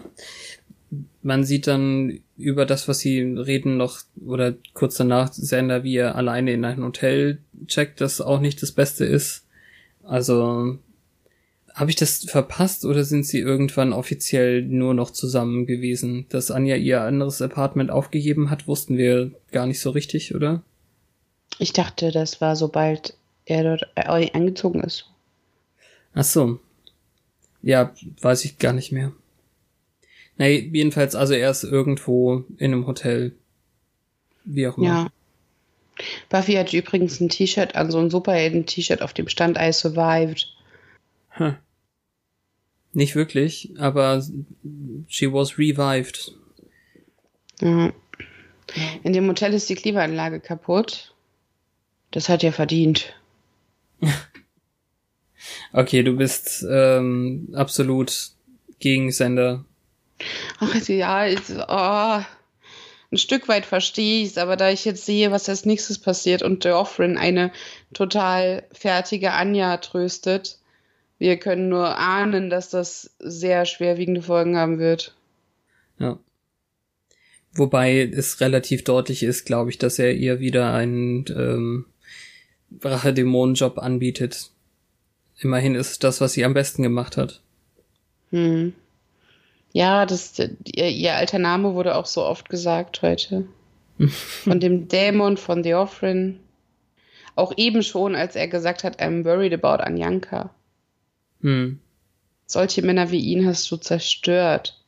man 1.21 1.43
sieht 1.43 1.67
dann 1.67 2.19
über 2.37 2.65
das, 2.65 2.87
was 2.87 2.99
sie 2.99 3.21
reden, 3.21 3.77
noch 3.77 4.01
oder 4.25 4.53
kurz 4.73 4.95
danach 4.95 5.31
Sender, 5.33 5.83
wie 5.83 5.95
er 5.95 6.15
alleine 6.15 6.53
in 6.53 6.65
ein 6.65 6.83
Hotel 6.83 7.39
checkt, 7.67 8.01
das 8.01 8.21
auch 8.21 8.39
nicht 8.39 8.61
das 8.61 8.71
Beste 8.71 9.05
ist. 9.05 9.45
Also 10.03 10.77
habe 11.73 11.89
ich 11.89 11.95
das 11.95 12.25
verpasst 12.25 12.85
oder 12.85 13.03
sind 13.03 13.25
sie 13.25 13.39
irgendwann 13.39 13.93
offiziell 13.93 14.61
nur 14.61 14.93
noch 14.93 15.09
zusammen 15.09 15.65
gewesen? 15.65 16.27
Dass 16.29 16.51
Anja 16.51 16.75
ihr 16.75 17.01
anderes 17.01 17.41
Apartment 17.41 17.89
aufgegeben 17.89 18.49
hat, 18.49 18.67
wussten 18.67 18.97
wir 18.97 19.31
gar 19.51 19.65
nicht 19.65 19.79
so 19.79 19.89
richtig, 19.89 20.35
oder? 20.35 20.61
Ich 21.59 21.73
dachte, 21.73 22.11
das 22.11 22.41
war 22.41 22.55
sobald 22.55 23.17
er 23.45 23.63
dort 23.63 23.87
eingezogen 23.95 24.81
ist. 24.81 25.09
Ach 26.13 26.23
so. 26.23 26.59
Ja, 27.61 27.93
weiß 28.21 28.45
ich 28.45 28.59
gar 28.59 28.73
nicht 28.73 28.91
mehr. 28.91 29.11
Nee, 30.37 30.69
jedenfalls, 30.73 31.15
also 31.15 31.33
er 31.33 31.49
ist 31.49 31.63
irgendwo 31.63 32.43
in 32.57 32.73
einem 32.73 32.87
Hotel. 32.87 33.33
Wie 34.45 34.67
auch 34.67 34.77
immer. 34.77 34.87
Ja. 34.87 35.07
Buffy 36.29 36.53
hat 36.53 36.73
übrigens 36.73 37.19
ein 37.19 37.29
T-Shirt 37.29 37.75
an, 37.75 37.91
so 37.91 37.99
ein 37.99 38.09
Superhelden-T-Shirt, 38.09 39.01
auf 39.01 39.13
dem 39.13 39.27
stand 39.27 39.57
I 39.57 39.71
survived. 39.71 40.47
Hm. 41.29 41.55
Nicht 42.93 43.15
wirklich, 43.15 43.73
aber 43.77 44.23
she 45.07 45.31
was 45.31 45.57
revived. 45.57 46.31
Ja. 47.59 47.91
In 49.03 49.13
dem 49.13 49.27
Hotel 49.27 49.53
ist 49.53 49.69
die 49.69 49.75
Klimaanlage 49.75 50.39
kaputt. 50.39 51.13
Das 52.11 52.29
hat 52.29 52.43
ja 52.43 52.51
verdient. 52.51 53.13
okay, 55.73 56.03
du 56.03 56.15
bist 56.15 56.65
ähm, 56.69 57.49
absolut 57.53 58.31
Gegensender 58.79 59.65
Ach 60.59 60.87
ja, 60.87 61.27
ich, 61.27 61.39
oh, 61.49 62.23
ein 63.11 63.17
Stück 63.17 63.47
weit 63.47 63.65
verstehe 63.65 64.23
ich 64.23 64.31
es, 64.31 64.37
aber 64.37 64.55
da 64.55 64.69
ich 64.69 64.85
jetzt 64.85 65.05
sehe, 65.05 65.31
was 65.31 65.49
als 65.49 65.65
nächstes 65.65 65.99
passiert 65.99 66.41
und 66.41 66.65
Deoffrin 66.65 67.17
eine 67.17 67.51
total 67.93 68.63
fertige 68.71 69.33
Anja 69.33 69.77
tröstet, 69.77 70.59
wir 71.23 71.37
können 71.37 71.69
nur 71.69 71.97
ahnen, 71.97 72.49
dass 72.49 72.69
das 72.69 73.15
sehr 73.17 73.63
schwerwiegende 73.65 74.21
Folgen 74.21 74.57
haben 74.57 74.77
wird. 74.77 75.15
Ja. 75.97 76.19
Wobei 77.53 78.01
es 78.01 78.41
relativ 78.41 78.83
deutlich 78.83 79.23
ist, 79.23 79.45
glaube 79.45 79.69
ich, 79.69 79.77
dass 79.77 79.99
er 79.99 80.13
ihr 80.13 80.41
wieder 80.41 80.73
einen 80.73 81.23
ähm, 81.29 81.85
Rachedämonenjob 82.81 83.77
anbietet. 83.77 84.51
Immerhin 85.39 85.75
ist 85.75 85.91
es 85.91 85.99
das, 85.99 86.19
was 86.19 86.33
sie 86.33 86.43
am 86.43 86.53
besten 86.53 86.83
gemacht 86.83 87.15
hat. 87.15 87.39
Hm. 88.31 88.73
Ja, 89.71 90.05
das, 90.05 90.37
ihr, 90.39 90.89
ihr 90.89 91.15
alter 91.15 91.39
Name 91.39 91.73
wurde 91.73 91.95
auch 91.95 92.05
so 92.05 92.25
oft 92.25 92.49
gesagt 92.49 93.01
heute. 93.01 93.47
von 94.43 94.59
dem 94.59 94.89
Dämon 94.89 95.37
von 95.37 95.63
Theophrin. 95.63 96.41
Auch 97.37 97.53
eben 97.55 97.81
schon, 97.81 98.13
als 98.13 98.35
er 98.35 98.49
gesagt 98.49 98.83
hat, 98.83 99.01
I'm 99.01 99.23
worried 99.23 99.53
about 99.53 99.81
Anyanka. 99.81 100.53
Hm. 101.43 101.79
Solche 102.47 102.81
Männer 102.81 103.11
wie 103.11 103.19
ihn 103.19 103.45
hast 103.45 103.69
du 103.69 103.77
zerstört. 103.77 104.83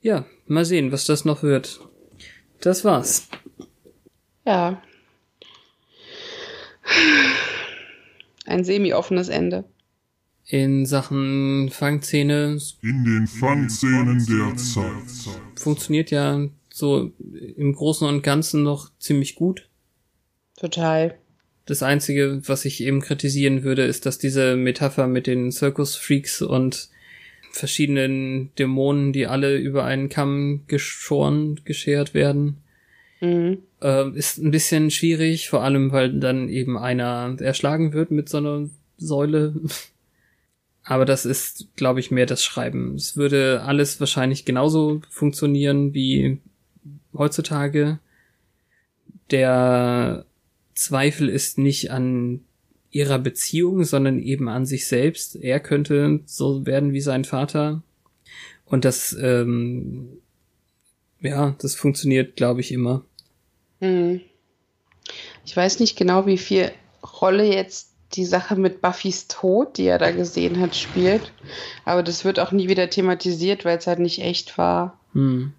Ja, 0.00 0.26
mal 0.46 0.64
sehen, 0.64 0.90
was 0.90 1.04
das 1.06 1.24
noch 1.24 1.42
wird. 1.42 1.80
Das 2.60 2.84
war's. 2.84 3.28
Ja. 4.44 4.82
Ein 8.46 8.64
semi-offenes 8.64 9.28
Ende 9.28 9.64
in 10.48 10.86
Sachen 10.86 11.68
Fangszene. 11.70 12.58
In 12.82 13.04
den 13.04 13.26
Fangszenen 13.26 14.24
der 14.26 14.56
Zeit. 14.56 15.30
Funktioniert 15.56 16.10
ja 16.10 16.48
so 16.72 17.12
im 17.56 17.74
Großen 17.74 18.08
und 18.08 18.22
Ganzen 18.22 18.62
noch 18.62 18.90
ziemlich 18.98 19.34
gut. 19.34 19.68
Total. 20.56 21.18
Das 21.68 21.82
Einzige, 21.82 22.40
was 22.46 22.64
ich 22.64 22.82
eben 22.82 23.02
kritisieren 23.02 23.62
würde, 23.62 23.84
ist, 23.84 24.06
dass 24.06 24.16
diese 24.16 24.56
Metapher 24.56 25.06
mit 25.06 25.26
den 25.26 25.52
Circus-Freaks 25.52 26.40
und 26.40 26.88
verschiedenen 27.50 28.54
Dämonen, 28.58 29.12
die 29.12 29.26
alle 29.26 29.58
über 29.58 29.84
einen 29.84 30.08
Kamm 30.08 30.62
geschoren, 30.66 31.60
geschert 31.66 32.14
werden, 32.14 32.56
mhm. 33.20 33.58
äh, 33.82 34.08
ist 34.12 34.38
ein 34.38 34.50
bisschen 34.50 34.90
schwierig, 34.90 35.50
vor 35.50 35.62
allem 35.62 35.92
weil 35.92 36.18
dann 36.18 36.48
eben 36.48 36.78
einer 36.78 37.36
erschlagen 37.38 37.92
wird 37.92 38.12
mit 38.12 38.30
so 38.30 38.38
einer 38.38 38.70
Säule. 38.96 39.54
Aber 40.84 41.04
das 41.04 41.26
ist, 41.26 41.68
glaube 41.76 42.00
ich, 42.00 42.10
mehr 42.10 42.24
das 42.24 42.42
Schreiben. 42.42 42.94
Es 42.94 43.14
würde 43.18 43.60
alles 43.62 44.00
wahrscheinlich 44.00 44.46
genauso 44.46 45.02
funktionieren 45.10 45.92
wie 45.92 46.38
heutzutage. 47.12 47.98
Der 49.30 50.24
Zweifel 50.78 51.28
ist 51.28 51.58
nicht 51.58 51.90
an 51.90 52.44
ihrer 52.90 53.18
Beziehung, 53.18 53.82
sondern 53.82 54.20
eben 54.20 54.48
an 54.48 54.64
sich 54.64 54.86
selbst. 54.86 55.34
Er 55.34 55.58
könnte 55.58 56.20
so 56.24 56.66
werden 56.66 56.92
wie 56.92 57.00
sein 57.00 57.24
Vater. 57.24 57.82
Und 58.64 58.84
das, 58.84 59.12
ähm, 59.20 60.18
ja, 61.20 61.56
das 61.60 61.74
funktioniert, 61.74 62.36
glaube 62.36 62.60
ich, 62.60 62.70
immer. 62.70 63.04
Hm. 63.80 64.20
Ich 65.44 65.56
weiß 65.56 65.80
nicht 65.80 65.96
genau, 65.96 66.26
wie 66.26 66.38
viel 66.38 66.70
Rolle 67.20 67.44
jetzt 67.44 67.90
die 68.12 68.24
Sache 68.24 68.54
mit 68.54 68.80
Buffys 68.80 69.26
Tod, 69.26 69.78
die 69.78 69.86
er 69.86 69.98
da 69.98 70.12
gesehen 70.12 70.60
hat, 70.60 70.76
spielt. 70.76 71.32
Aber 71.84 72.04
das 72.04 72.24
wird 72.24 72.38
auch 72.38 72.52
nie 72.52 72.68
wieder 72.68 72.88
thematisiert, 72.88 73.64
weil 73.64 73.78
es 73.78 73.88
halt 73.88 73.98
nicht 73.98 74.20
echt 74.20 74.56
war. 74.56 75.00
Hm. 75.12 75.52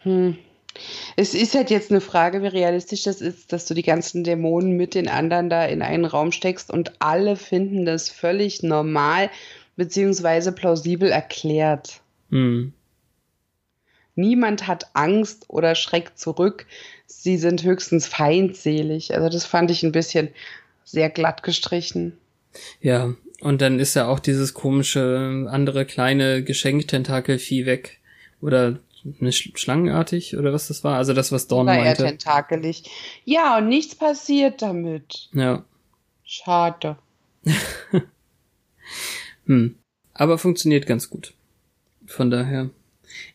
Hm. 0.00 0.36
Es 1.16 1.34
ist 1.34 1.54
halt 1.54 1.70
jetzt 1.70 1.90
eine 1.90 2.00
Frage, 2.00 2.42
wie 2.42 2.48
realistisch 2.48 3.04
das 3.04 3.20
ist, 3.20 3.52
dass 3.52 3.66
du 3.66 3.74
die 3.74 3.82
ganzen 3.82 4.24
Dämonen 4.24 4.72
mit 4.72 4.94
den 4.94 5.08
anderen 5.08 5.50
da 5.50 5.64
in 5.64 5.82
einen 5.82 6.04
Raum 6.04 6.32
steckst 6.32 6.70
und 6.70 6.92
alle 7.00 7.36
finden 7.36 7.84
das 7.84 8.08
völlig 8.08 8.62
normal 8.62 9.30
beziehungsweise 9.76 10.52
plausibel 10.52 11.10
erklärt. 11.10 12.00
Hm. 12.30 12.72
Niemand 14.14 14.66
hat 14.66 14.86
Angst 14.94 15.44
oder 15.48 15.74
schreckt 15.74 16.18
zurück. 16.18 16.66
Sie 17.06 17.36
sind 17.36 17.62
höchstens 17.62 18.06
feindselig. 18.06 19.14
Also 19.14 19.28
das 19.28 19.44
fand 19.44 19.70
ich 19.70 19.82
ein 19.82 19.92
bisschen 19.92 20.30
sehr 20.84 21.10
glatt 21.10 21.42
gestrichen. 21.42 22.16
Ja, 22.80 23.14
und 23.40 23.60
dann 23.60 23.78
ist 23.78 23.94
ja 23.94 24.08
auch 24.08 24.18
dieses 24.18 24.54
komische 24.54 25.46
andere 25.50 25.84
kleine 25.84 26.42
Geschenktentakelvieh 26.42 27.66
weg. 27.66 27.98
Oder 28.40 28.78
schlangenartig 29.30 30.36
oder 30.36 30.52
was 30.52 30.68
das 30.68 30.84
war? 30.84 30.96
Also 30.96 31.12
das, 31.12 31.32
was 31.32 31.46
Dawn 31.46 31.66
war 31.66 31.76
meinte. 31.76 32.02
Eher 32.02 32.10
tentakelig. 32.10 32.84
Ja, 33.24 33.58
und 33.58 33.68
nichts 33.68 33.94
passiert 33.94 34.62
damit. 34.62 35.28
Ja. 35.32 35.64
Schade. 36.24 36.96
hm. 39.46 39.76
Aber 40.14 40.38
funktioniert 40.38 40.86
ganz 40.86 41.10
gut. 41.10 41.34
Von 42.06 42.30
daher. 42.30 42.70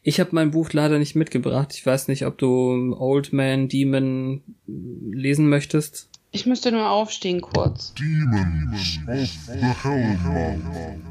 Ich 0.04 0.20
habe 0.20 0.32
mein 0.34 0.52
Buch 0.52 0.74
leider 0.74 1.00
nicht 1.00 1.16
mitgebracht. 1.16 1.74
Ich 1.74 1.86
weiß 1.86 2.08
nicht, 2.08 2.26
ob 2.26 2.38
du 2.38 2.96
Old 2.98 3.34
Man 3.34 3.68
Demon 3.68 4.42
lesen 4.68 5.50
möchtest. 5.50 6.10
Ich 6.32 6.46
müsste 6.46 6.72
nur 6.72 6.90
aufstehen 6.90 7.42
kurz. 7.42 7.94
Demons 7.94 9.00
of 9.08 9.30
the 9.48 9.66
Hellmouth. 9.84 11.02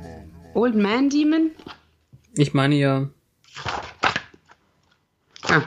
Old 0.54 0.74
Man 0.74 1.11
Demon? 1.11 1.50
Ich 2.34 2.54
meine 2.54 2.76
ja. 2.76 3.11
Ah. 5.43 5.62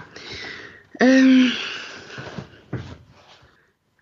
Ähm, 0.99 1.51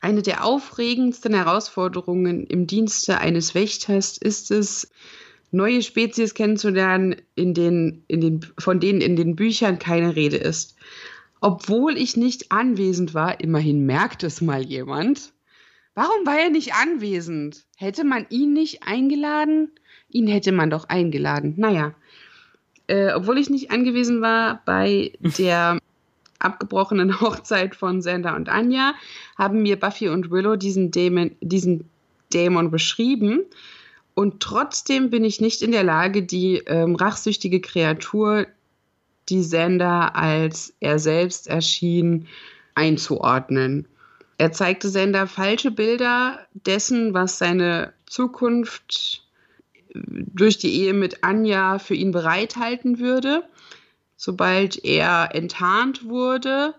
eine 0.02 0.22
der 0.22 0.44
aufregendsten 0.44 1.34
Herausforderungen 1.34 2.46
im 2.46 2.68
Dienste 2.68 3.20
eines 3.20 3.56
Wächters 3.56 4.18
ist 4.18 4.52
es, 4.52 4.92
neue 5.52 5.82
Spezies 5.82 6.34
kennenzulernen, 6.34 7.16
in 7.36 7.54
den, 7.54 8.04
in 8.08 8.22
den, 8.22 8.46
von 8.58 8.80
denen 8.80 9.02
in 9.02 9.16
den 9.16 9.36
Büchern 9.36 9.80
keine 9.80 10.16
Rede 10.16 10.38
ist. 10.38 10.76
Obwohl 11.42 11.98
ich 11.98 12.18
nicht 12.18 12.52
anwesend 12.52 13.14
war, 13.14 13.40
immerhin 13.42 13.86
merkt 13.86 14.24
es 14.24 14.42
mal 14.42 14.64
jemand. 14.64 15.34
Warum 15.94 16.26
war 16.26 16.40
er 16.40 16.50
nicht 16.50 16.74
anwesend? 16.74 17.66
Hätte 17.76 18.04
man 18.04 18.26
ihn 18.30 18.54
nicht 18.54 18.84
eingeladen? 18.84 19.72
Ihn 20.10 20.28
hätte 20.28 20.52
man 20.52 20.70
doch 20.70 20.88
eingeladen. 20.88 21.56
Naja, 21.58 21.96
äh, 22.92 23.14
obwohl 23.14 23.38
ich 23.38 23.50
nicht 23.50 23.72
angewiesen 23.72 24.22
war 24.22 24.62
bei 24.66 25.14
der 25.38 25.80
abgebrochenen 26.40 27.22
Hochzeit 27.22 27.76
von 27.76 28.02
Sander 28.02 28.36
und 28.36 28.50
Anja, 28.50 28.96
haben 29.38 29.62
mir 29.62 29.80
Buffy 29.80 30.10
und 30.10 30.30
Willow 30.30 30.58
diesen 30.58 30.92
Dämon, 30.92 31.32
diesen 31.40 31.90
Dämon 32.34 32.70
beschrieben. 32.70 33.44
Und 34.14 34.42
trotzdem 34.42 35.10
bin 35.10 35.24
ich 35.24 35.40
nicht 35.40 35.62
in 35.62 35.72
der 35.72 35.84
Lage, 35.84 36.24
die 36.24 36.58
ähm, 36.66 36.96
rachsüchtige 36.96 37.62
Kreatur, 37.62 38.48
die 39.30 39.44
Sander 39.44 40.16
als 40.16 40.74
er 40.82 41.00
selbst 41.00 41.48
erschien, 41.48 42.28
einzuordnen. 42.76 43.88
Er 44.38 44.52
zeigte 44.52 44.90
Sander 44.90 45.28
falsche 45.28 45.72
Bilder 45.72 46.40
dessen, 46.54 47.14
was 47.14 47.38
seine 47.38 47.94
Zukunft 48.08 49.21
durch 49.94 50.58
die 50.58 50.74
Ehe 50.74 50.94
mit 50.94 51.24
Anja 51.24 51.80
für 51.80 51.96
ihn 51.96 52.12
bereithalten 52.12 53.00
würde. 53.00 53.44
Sobald 54.16 54.84
er 54.84 55.34
enttarnt 55.34 56.06
wurde, 56.06 56.76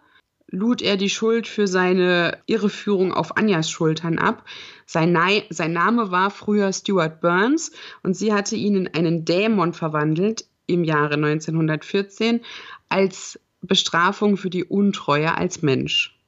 lud 0.52 0.82
er 0.82 0.96
die 0.96 1.10
Schuld 1.10 1.48
für 1.48 1.66
seine 1.66 2.38
Irreführung 2.46 3.12
auf 3.12 3.36
Anjas 3.36 3.70
Schultern 3.70 4.18
ab. 4.18 4.44
Sein, 4.86 5.12
Na 5.12 5.28
sein 5.50 5.72
Name 5.72 6.10
war 6.10 6.30
früher 6.30 6.72
Stuart 6.72 7.20
Burns 7.20 7.72
und 8.02 8.14
sie 8.16 8.32
hatte 8.32 8.54
ihn 8.56 8.76
in 8.76 8.94
einen 8.94 9.24
Dämon 9.24 9.72
verwandelt 9.72 10.44
im 10.66 10.84
Jahre 10.84 11.14
1914 11.14 12.40
als 12.88 13.40
Bestrafung 13.62 14.36
für 14.36 14.50
die 14.50 14.64
Untreue 14.64 15.36
als 15.36 15.62
Mensch. 15.62 16.18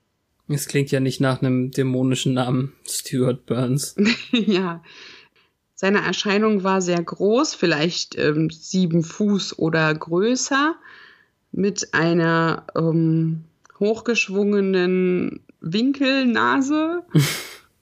Es 0.48 0.66
klingt 0.66 0.90
ja 0.90 1.00
nicht 1.00 1.20
nach 1.20 1.40
einem 1.40 1.70
dämonischen 1.70 2.34
Namen, 2.34 2.74
Stuart 2.86 3.46
Burns. 3.46 3.96
ja, 4.30 4.82
seine 5.84 6.00
Erscheinung 6.00 6.64
war 6.64 6.80
sehr 6.80 7.02
groß, 7.02 7.54
vielleicht 7.54 8.16
ähm, 8.16 8.48
sieben 8.48 9.02
Fuß 9.02 9.58
oder 9.58 9.94
größer, 9.94 10.76
mit 11.52 11.92
einer 11.92 12.64
ähm, 12.74 13.44
hochgeschwungenen 13.78 15.44
Winkelnase 15.60 17.04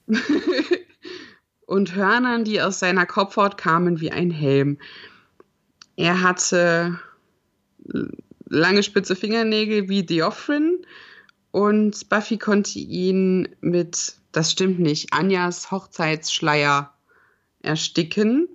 und 1.65 1.95
Hörnern, 1.95 2.43
die 2.43 2.61
aus 2.61 2.79
seiner 2.79 3.05
Kopfhaut 3.05 3.57
kamen 3.57 4.01
wie 4.01 4.11
ein 4.11 4.31
Helm. 4.31 4.79
Er 5.95 6.21
hatte 6.23 6.99
lange 8.49 8.83
spitze 8.83 9.15
Fingernägel 9.15 9.87
wie 9.87 10.05
Theophrin 10.05 10.85
und 11.51 12.09
Buffy 12.09 12.37
konnte 12.37 12.79
ihn 12.79 13.47
mit, 13.61 14.17
das 14.33 14.51
stimmt 14.51 14.79
nicht, 14.79 15.13
Anjas 15.13 15.71
Hochzeitsschleier 15.71 16.92
ersticken, 17.63 18.47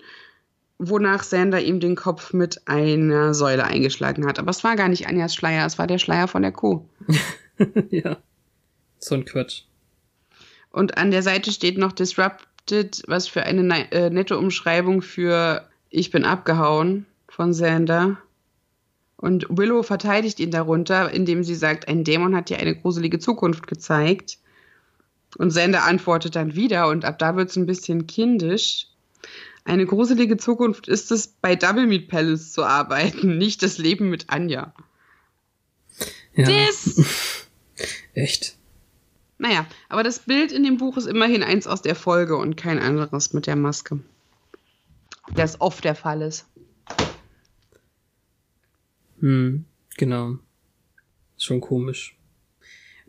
wonach 0.79 1.25
Sander 1.25 1.61
ihm 1.61 1.81
den 1.81 1.97
Kopf 1.97 2.33
mit 2.33 2.69
einer 2.69 3.35
Säule 3.35 3.65
eingeschlagen 3.65 4.27
hat. 4.27 4.39
Aber 4.39 4.51
es 4.51 4.63
war 4.65 4.77
gar 4.77 4.89
nicht 4.89 5.09
Anjas 5.09 5.35
Schleier, 5.35 5.67
es 5.67 5.79
war 5.79 5.87
der 5.87 5.99
Schleier 5.99 6.29
von 6.29 6.43
der 6.43 6.53
Kuh. 6.53 6.85
ja. 7.91 8.17
So 8.99 9.15
ein 9.15 9.25
Quatsch. 9.25 9.63
Und 10.71 10.99
an 10.99 11.11
der 11.11 11.23
Seite 11.23 11.51
steht 11.51 11.79
noch 11.79 11.93
Disrupted, 11.93 13.03
was 13.07 13.27
für 13.27 13.43
eine 13.43 13.63
ne 13.63 13.91
äh, 13.91 14.11
nette 14.11 14.39
Umschreibung 14.39 15.03
für 15.03 15.69
Ich 15.91 16.11
bin 16.11 16.25
abgehauen 16.25 17.07
von 17.29 17.53
Sander. 17.53 18.19
Und 19.17 19.47
Willow 19.49 19.83
verteidigt 19.83 20.39
ihn 20.39 20.53
darunter, 20.53 21.11
indem 21.13 21.43
sie 21.43 21.57
sagt, 21.57 21.89
ein 21.89 22.05
Dämon 22.05 22.37
hat 22.37 22.51
dir 22.51 22.59
eine 22.59 22.77
gruselige 22.77 23.19
Zukunft 23.19 23.67
gezeigt. 23.67 24.39
Und 25.37 25.51
Sander 25.51 25.85
antwortet 25.85 26.37
dann 26.37 26.55
wieder 26.55 26.89
und 26.89 27.05
ab 27.05 27.19
da 27.19 27.37
wird 27.37 27.51
es 27.51 27.57
ein 27.57 27.67
bisschen 27.67 28.07
kindisch. 28.07 28.88
Eine 29.69 29.85
gruselige 29.85 30.39
Zukunft 30.39 30.89
ist 30.89 31.13
es, 31.13 31.27
bei 31.29 31.55
Double 31.55 31.87
Meat 31.87 32.09
Palace 32.09 32.53
zu 32.53 32.65
arbeiten, 32.65 33.37
nicht 33.39 33.63
das 33.63 33.77
Leben 33.77 34.09
mit 34.09 34.31
Anja. 34.31 34.73
Ja. 36.35 36.47
Das. 36.47 37.47
Echt. 38.15 38.57
Naja, 39.37 39.67
aber 39.91 40.03
das 40.03 40.21
Bild 40.21 40.53
in 40.53 40.65
dem 40.65 40.79
Buch 40.79 40.97
ist 40.97 41.07
immerhin 41.07 41.43
eins 41.43 41.67
aus 41.67 41.83
der 41.83 41.95
Folge 41.95 42.39
und 42.39 42.57
kein 42.57 42.79
anderes 42.79 43.35
mit 43.35 43.47
der 43.47 43.57
Maske. 43.57 44.01
Das 45.35 45.61
oft 45.61 45.85
der 45.85 45.95
Fall 45.95 46.23
ist. 46.23 46.47
Hm, 49.21 49.67
genau. 49.99 50.39
Schon 51.37 51.61
komisch. 51.61 52.17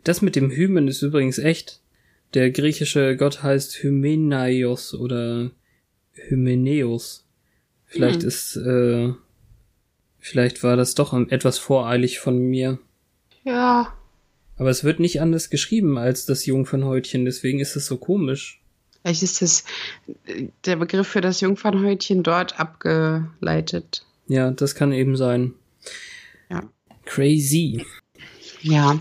Das 0.04 0.20
mit 0.20 0.36
dem 0.36 0.50
Hymen 0.50 0.88
ist 0.88 1.00
übrigens 1.00 1.38
echt. 1.38 1.80
Der 2.34 2.50
griechische 2.50 3.16
Gott 3.16 3.42
heißt 3.42 3.82
Hymenaios 3.82 4.92
oder 4.92 5.52
Hymenäus. 6.12 7.24
Vielleicht 7.86 8.22
hm. 8.22 8.28
ist, 8.28 8.56
äh, 8.56 9.12
vielleicht 10.18 10.62
war 10.62 10.76
das 10.76 10.94
doch 10.94 11.12
etwas 11.28 11.58
voreilig 11.58 12.20
von 12.20 12.38
mir. 12.38 12.78
Ja. 13.44 13.94
Aber 14.56 14.70
es 14.70 14.84
wird 14.84 15.00
nicht 15.00 15.20
anders 15.20 15.50
geschrieben 15.50 15.98
als 15.98 16.26
das 16.26 16.46
Jungfernhäutchen, 16.46 17.24
deswegen 17.24 17.60
ist 17.60 17.76
es 17.76 17.86
so 17.86 17.96
komisch. 17.96 18.60
Vielleicht 19.02 19.22
ist 19.22 19.40
es 19.40 19.64
der 20.66 20.76
Begriff 20.76 21.08
für 21.08 21.22
das 21.22 21.40
Jungfernhäutchen 21.40 22.22
dort 22.22 22.60
abgeleitet. 22.60 24.04
Ja, 24.28 24.50
das 24.50 24.74
kann 24.74 24.92
eben 24.92 25.16
sein. 25.16 25.54
Ja. 26.50 26.62
Crazy. 27.06 27.86
Ja. 28.60 29.00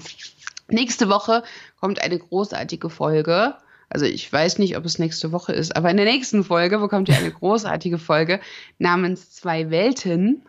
Nächste 0.70 1.10
Woche 1.10 1.43
kommt 1.80 2.01
eine 2.01 2.18
großartige 2.18 2.89
Folge 2.89 3.55
also 3.89 4.05
ich 4.05 4.31
weiß 4.31 4.59
nicht, 4.59 4.77
ob 4.77 4.85
es 4.85 4.99
nächste 4.99 5.31
Woche 5.31 5.51
ist, 5.53 5.75
aber 5.75 5.89
in 5.89 5.97
der 5.97 6.05
nächsten 6.05 6.43
Folge 6.43 6.77
bekommt 6.77 7.09
ihr 7.09 7.17
eine 7.17 7.31
großartige 7.31 7.97
Folge 7.97 8.39
namens 8.77 9.31
Zwei 9.31 9.71
Welten. 9.71 10.43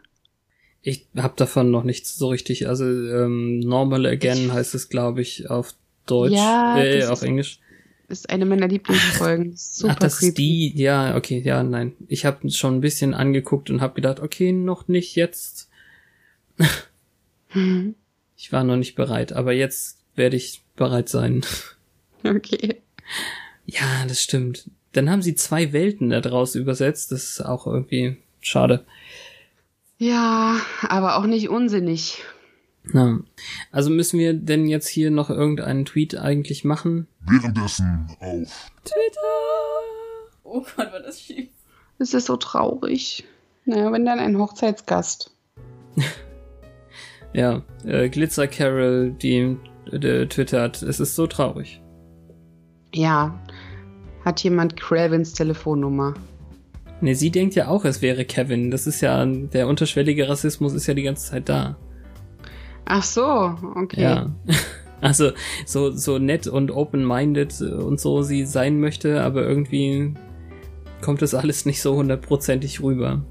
Ich 0.83 1.07
habe 1.17 1.35
davon 1.37 1.71
noch 1.71 1.85
nichts 1.85 2.17
so 2.17 2.29
richtig. 2.29 2.69
Also 2.69 2.85
ähm, 2.85 3.61
Normal 3.61 4.07
Again 4.07 4.47
ich, 4.47 4.53
heißt 4.53 4.75
es, 4.75 4.89
glaube 4.89 5.23
ich, 5.23 5.49
auf 5.49 5.75
Deutsch, 6.07 6.33
ja, 6.33 6.79
äh, 6.79 7.05
auf 7.07 7.23
Englisch. 7.23 7.61
ist 8.09 8.29
eine 8.31 8.45
meiner 8.45 8.69
Lieblingsfolgen. 8.69 9.55
Super 9.57 9.95
Ach, 9.95 9.99
das 9.99 10.19
creepy. 10.19 10.29
ist 10.29 10.39
die, 10.77 10.83
ja, 10.83 11.17
okay, 11.17 11.41
ja, 11.45 11.63
nein. 11.63 11.93
Ich 12.09 12.25
habe 12.25 12.51
schon 12.51 12.77
ein 12.77 12.81
bisschen 12.81 13.15
angeguckt 13.15 13.71
und 13.71 13.81
habe 13.81 13.95
gedacht, 13.95 14.21
okay, 14.21 14.53
noch 14.53 14.89
nicht 14.89 15.17
jetzt. 15.17 15.69
Mhm. 17.53 17.95
Ich 18.37 18.53
war 18.53 18.65
noch 18.65 18.77
nicht 18.77 18.95
bereit, 18.95 19.33
aber 19.33 19.53
jetzt 19.53 19.99
werde 20.15 20.37
ich 20.37 20.63
bereit 20.77 21.09
sein. 21.09 21.43
Okay. 22.23 22.83
Ja, 23.67 24.05
das 24.07 24.23
stimmt. 24.23 24.71
Dann 24.93 25.11
haben 25.11 25.23
sie 25.23 25.35
zwei 25.35 25.73
Welten 25.73 26.11
da 26.11 26.21
draus 26.21 26.55
übersetzt. 26.55 27.13
Das 27.13 27.25
ist 27.25 27.41
auch 27.41 27.67
irgendwie 27.67 28.17
schade. 28.41 28.85
Ja, 29.99 30.57
aber 30.89 31.17
auch 31.17 31.27
nicht 31.27 31.49
unsinnig. 31.49 32.23
Ja. 32.93 33.19
Also 33.71 33.91
müssen 33.91 34.19
wir 34.19 34.33
denn 34.33 34.67
jetzt 34.67 34.89
hier 34.89 35.11
noch 35.11 35.31
irgendeinen 35.31 35.85
Tweet 35.85 36.17
eigentlich 36.17 36.65
machen? 36.65 37.07
Währenddessen 37.21 38.09
auf 38.19 38.71
Twitter! 38.85 39.21
Oh 40.43 40.65
Gott, 40.77 40.93
war 40.93 41.01
das 41.01 41.21
schief. 41.21 41.49
Es 41.99 42.15
ist 42.15 42.27
so 42.27 42.37
traurig. 42.37 43.25
Naja, 43.67 43.93
wenn 43.93 44.07
dann 44.07 44.19
ein 44.19 44.39
Hochzeitsgast. 44.39 45.31
Ja, 47.33 47.63
äh, 47.85 48.09
Glitzer 48.09 48.49
Carol, 48.49 49.13
die 49.13 49.57
äh, 49.93 50.27
twittert, 50.27 50.83
es 50.83 50.99
ist 50.99 51.15
so 51.15 51.29
traurig. 51.29 51.81
Ja. 52.95 53.39
Hat 54.25 54.43
jemand 54.43 54.77
Cravens 54.79 55.33
Telefonnummer? 55.33 56.15
Ne, 57.01 57.15
sie 57.15 57.31
denkt 57.31 57.55
ja 57.55 57.69
auch, 57.69 57.85
es 57.85 58.03
wäre 58.03 58.25
Kevin. 58.25 58.71
Das 58.71 58.87
ist 58.87 59.01
ja, 59.01 59.25
der 59.25 59.69
unterschwellige 59.69 60.29
Rassismus 60.29 60.75
ist 60.75 60.87
ja 60.87 60.95
die 60.95 61.03
ganze 61.03 61.31
Zeit 61.31 61.49
da. 61.49 61.77
Ach 62.85 63.03
so, 63.03 63.55
okay. 63.77 64.03
Ja. 64.03 64.31
Also, 65.03 65.31
so, 65.65 65.93
so 65.93 66.19
nett 66.19 66.47
und 66.47 66.71
open-minded 66.71 67.63
und 67.63 67.99
so 67.99 68.21
sie 68.21 68.45
sein 68.45 68.81
möchte, 68.81 69.23
aber 69.23 69.49
irgendwie 69.49 70.13
kommt 71.01 71.23
das 71.23 71.35
alles 71.35 71.67
nicht 71.67 71.81
so 71.81 71.97
hundertprozentig 71.97 72.83
rüber. 72.83 73.13
Und 73.13 73.25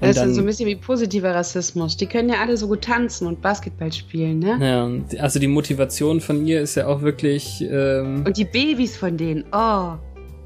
Das 0.00 0.10
ist 0.10 0.18
dann, 0.18 0.34
so 0.34 0.40
ein 0.40 0.46
bisschen 0.46 0.68
wie 0.68 0.76
positiver 0.76 1.34
Rassismus. 1.34 1.96
Die 1.96 2.06
können 2.06 2.28
ja 2.28 2.36
alle 2.40 2.56
so 2.56 2.68
gut 2.68 2.82
tanzen 2.82 3.26
und 3.26 3.40
Basketball 3.40 3.92
spielen, 3.92 4.38
ne? 4.38 4.58
ja, 4.60 5.20
also 5.22 5.38
die 5.38 5.46
Motivation 5.46 6.20
von 6.20 6.46
ihr 6.46 6.60
ist 6.60 6.74
ja 6.74 6.86
auch 6.86 7.02
wirklich, 7.02 7.64
ähm, 7.68 8.24
Und 8.26 8.36
die 8.36 8.44
Babys 8.44 8.96
von 8.96 9.16
denen, 9.16 9.44
oh. 9.52 9.94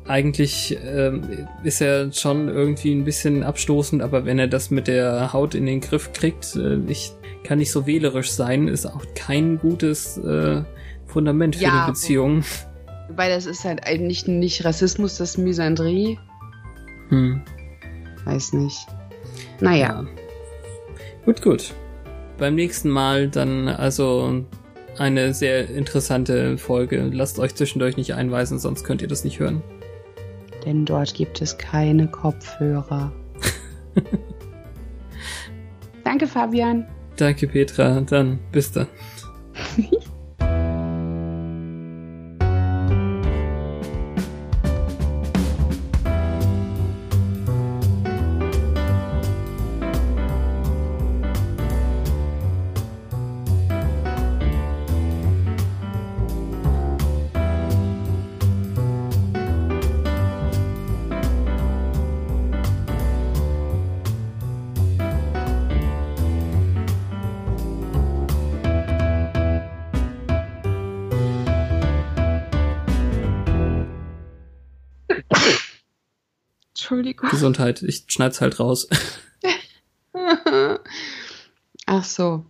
eigentlich 0.07 0.79
ähm, 0.85 1.47
ist 1.63 1.81
er 1.81 2.13
schon 2.13 2.49
irgendwie 2.49 2.93
ein 2.93 3.05
bisschen 3.05 3.43
abstoßend, 3.43 4.03
aber 4.03 4.25
wenn 4.25 4.39
er 4.39 4.49
das 4.49 4.71
mit 4.71 4.89
der 4.89 5.33
Haut 5.33 5.55
in 5.55 5.67
den 5.67 5.81
Griff 5.81 6.13
kriegt, 6.13 6.57
äh, 6.57 6.79
ich 6.89 7.13
kann 7.45 7.59
nicht 7.59 7.71
so 7.71 7.87
wählerisch 7.87 8.31
sein, 8.31 8.69
ist 8.69 8.87
auch 8.87 9.05
kein 9.15 9.59
gutes 9.59 10.19
äh, 10.19 10.63
Fundament 11.07 11.57
für 11.57 11.65
Ja, 11.65 11.87
die 11.87 11.93
Beziehung. 11.93 12.45
Wobei 13.09 13.31
das 13.31 13.47
ist 13.47 13.65
halt 13.65 13.87
eigentlich 13.87 14.27
nicht 14.27 14.65
Rassismus, 14.65 15.17
das 15.17 15.31
ist 15.31 15.39
Misandrie. 15.39 16.19
Hm. 17.09 17.41
Weiß 18.25 18.53
nicht. 18.53 18.87
Naja. 19.61 20.03
Ja. 20.03 20.07
Gut, 21.25 21.43
gut. 21.43 21.75
Beim 22.39 22.55
nächsten 22.55 22.89
Mal 22.89 23.29
dann 23.29 23.69
also 23.69 24.45
eine 24.99 25.35
sehr 25.35 25.69
interessante 25.69 26.59
Folge. 26.59 27.09
Lasst 27.13 27.39
euch 27.39 27.55
zwischendurch 27.55 27.97
nicht 27.97 28.15
einweisen, 28.15 28.59
sonst 28.59 28.85
könnt 28.85 29.03
ihr 29.03 29.09
das 29.09 29.25
nicht 29.25 29.39
hören. 29.39 29.63
Denn 30.65 30.85
dort 30.85 31.15
gibt 31.15 31.41
es 31.41 31.57
keine 31.57 32.09
Kopfhörer. 32.09 33.13
Danke, 36.05 36.27
Fabian. 36.27 36.87
Danke, 37.17 37.47
Petra. 37.47 38.01
Dann 38.01 38.39
bis 38.53 38.73
dann. 38.73 38.87
Gesundheit. 77.53 77.83
Ich 77.83 78.05
schneid's 78.09 78.41
halt 78.41 78.61
raus. 78.61 78.89
Ach 81.87 82.05
so. 82.05 82.45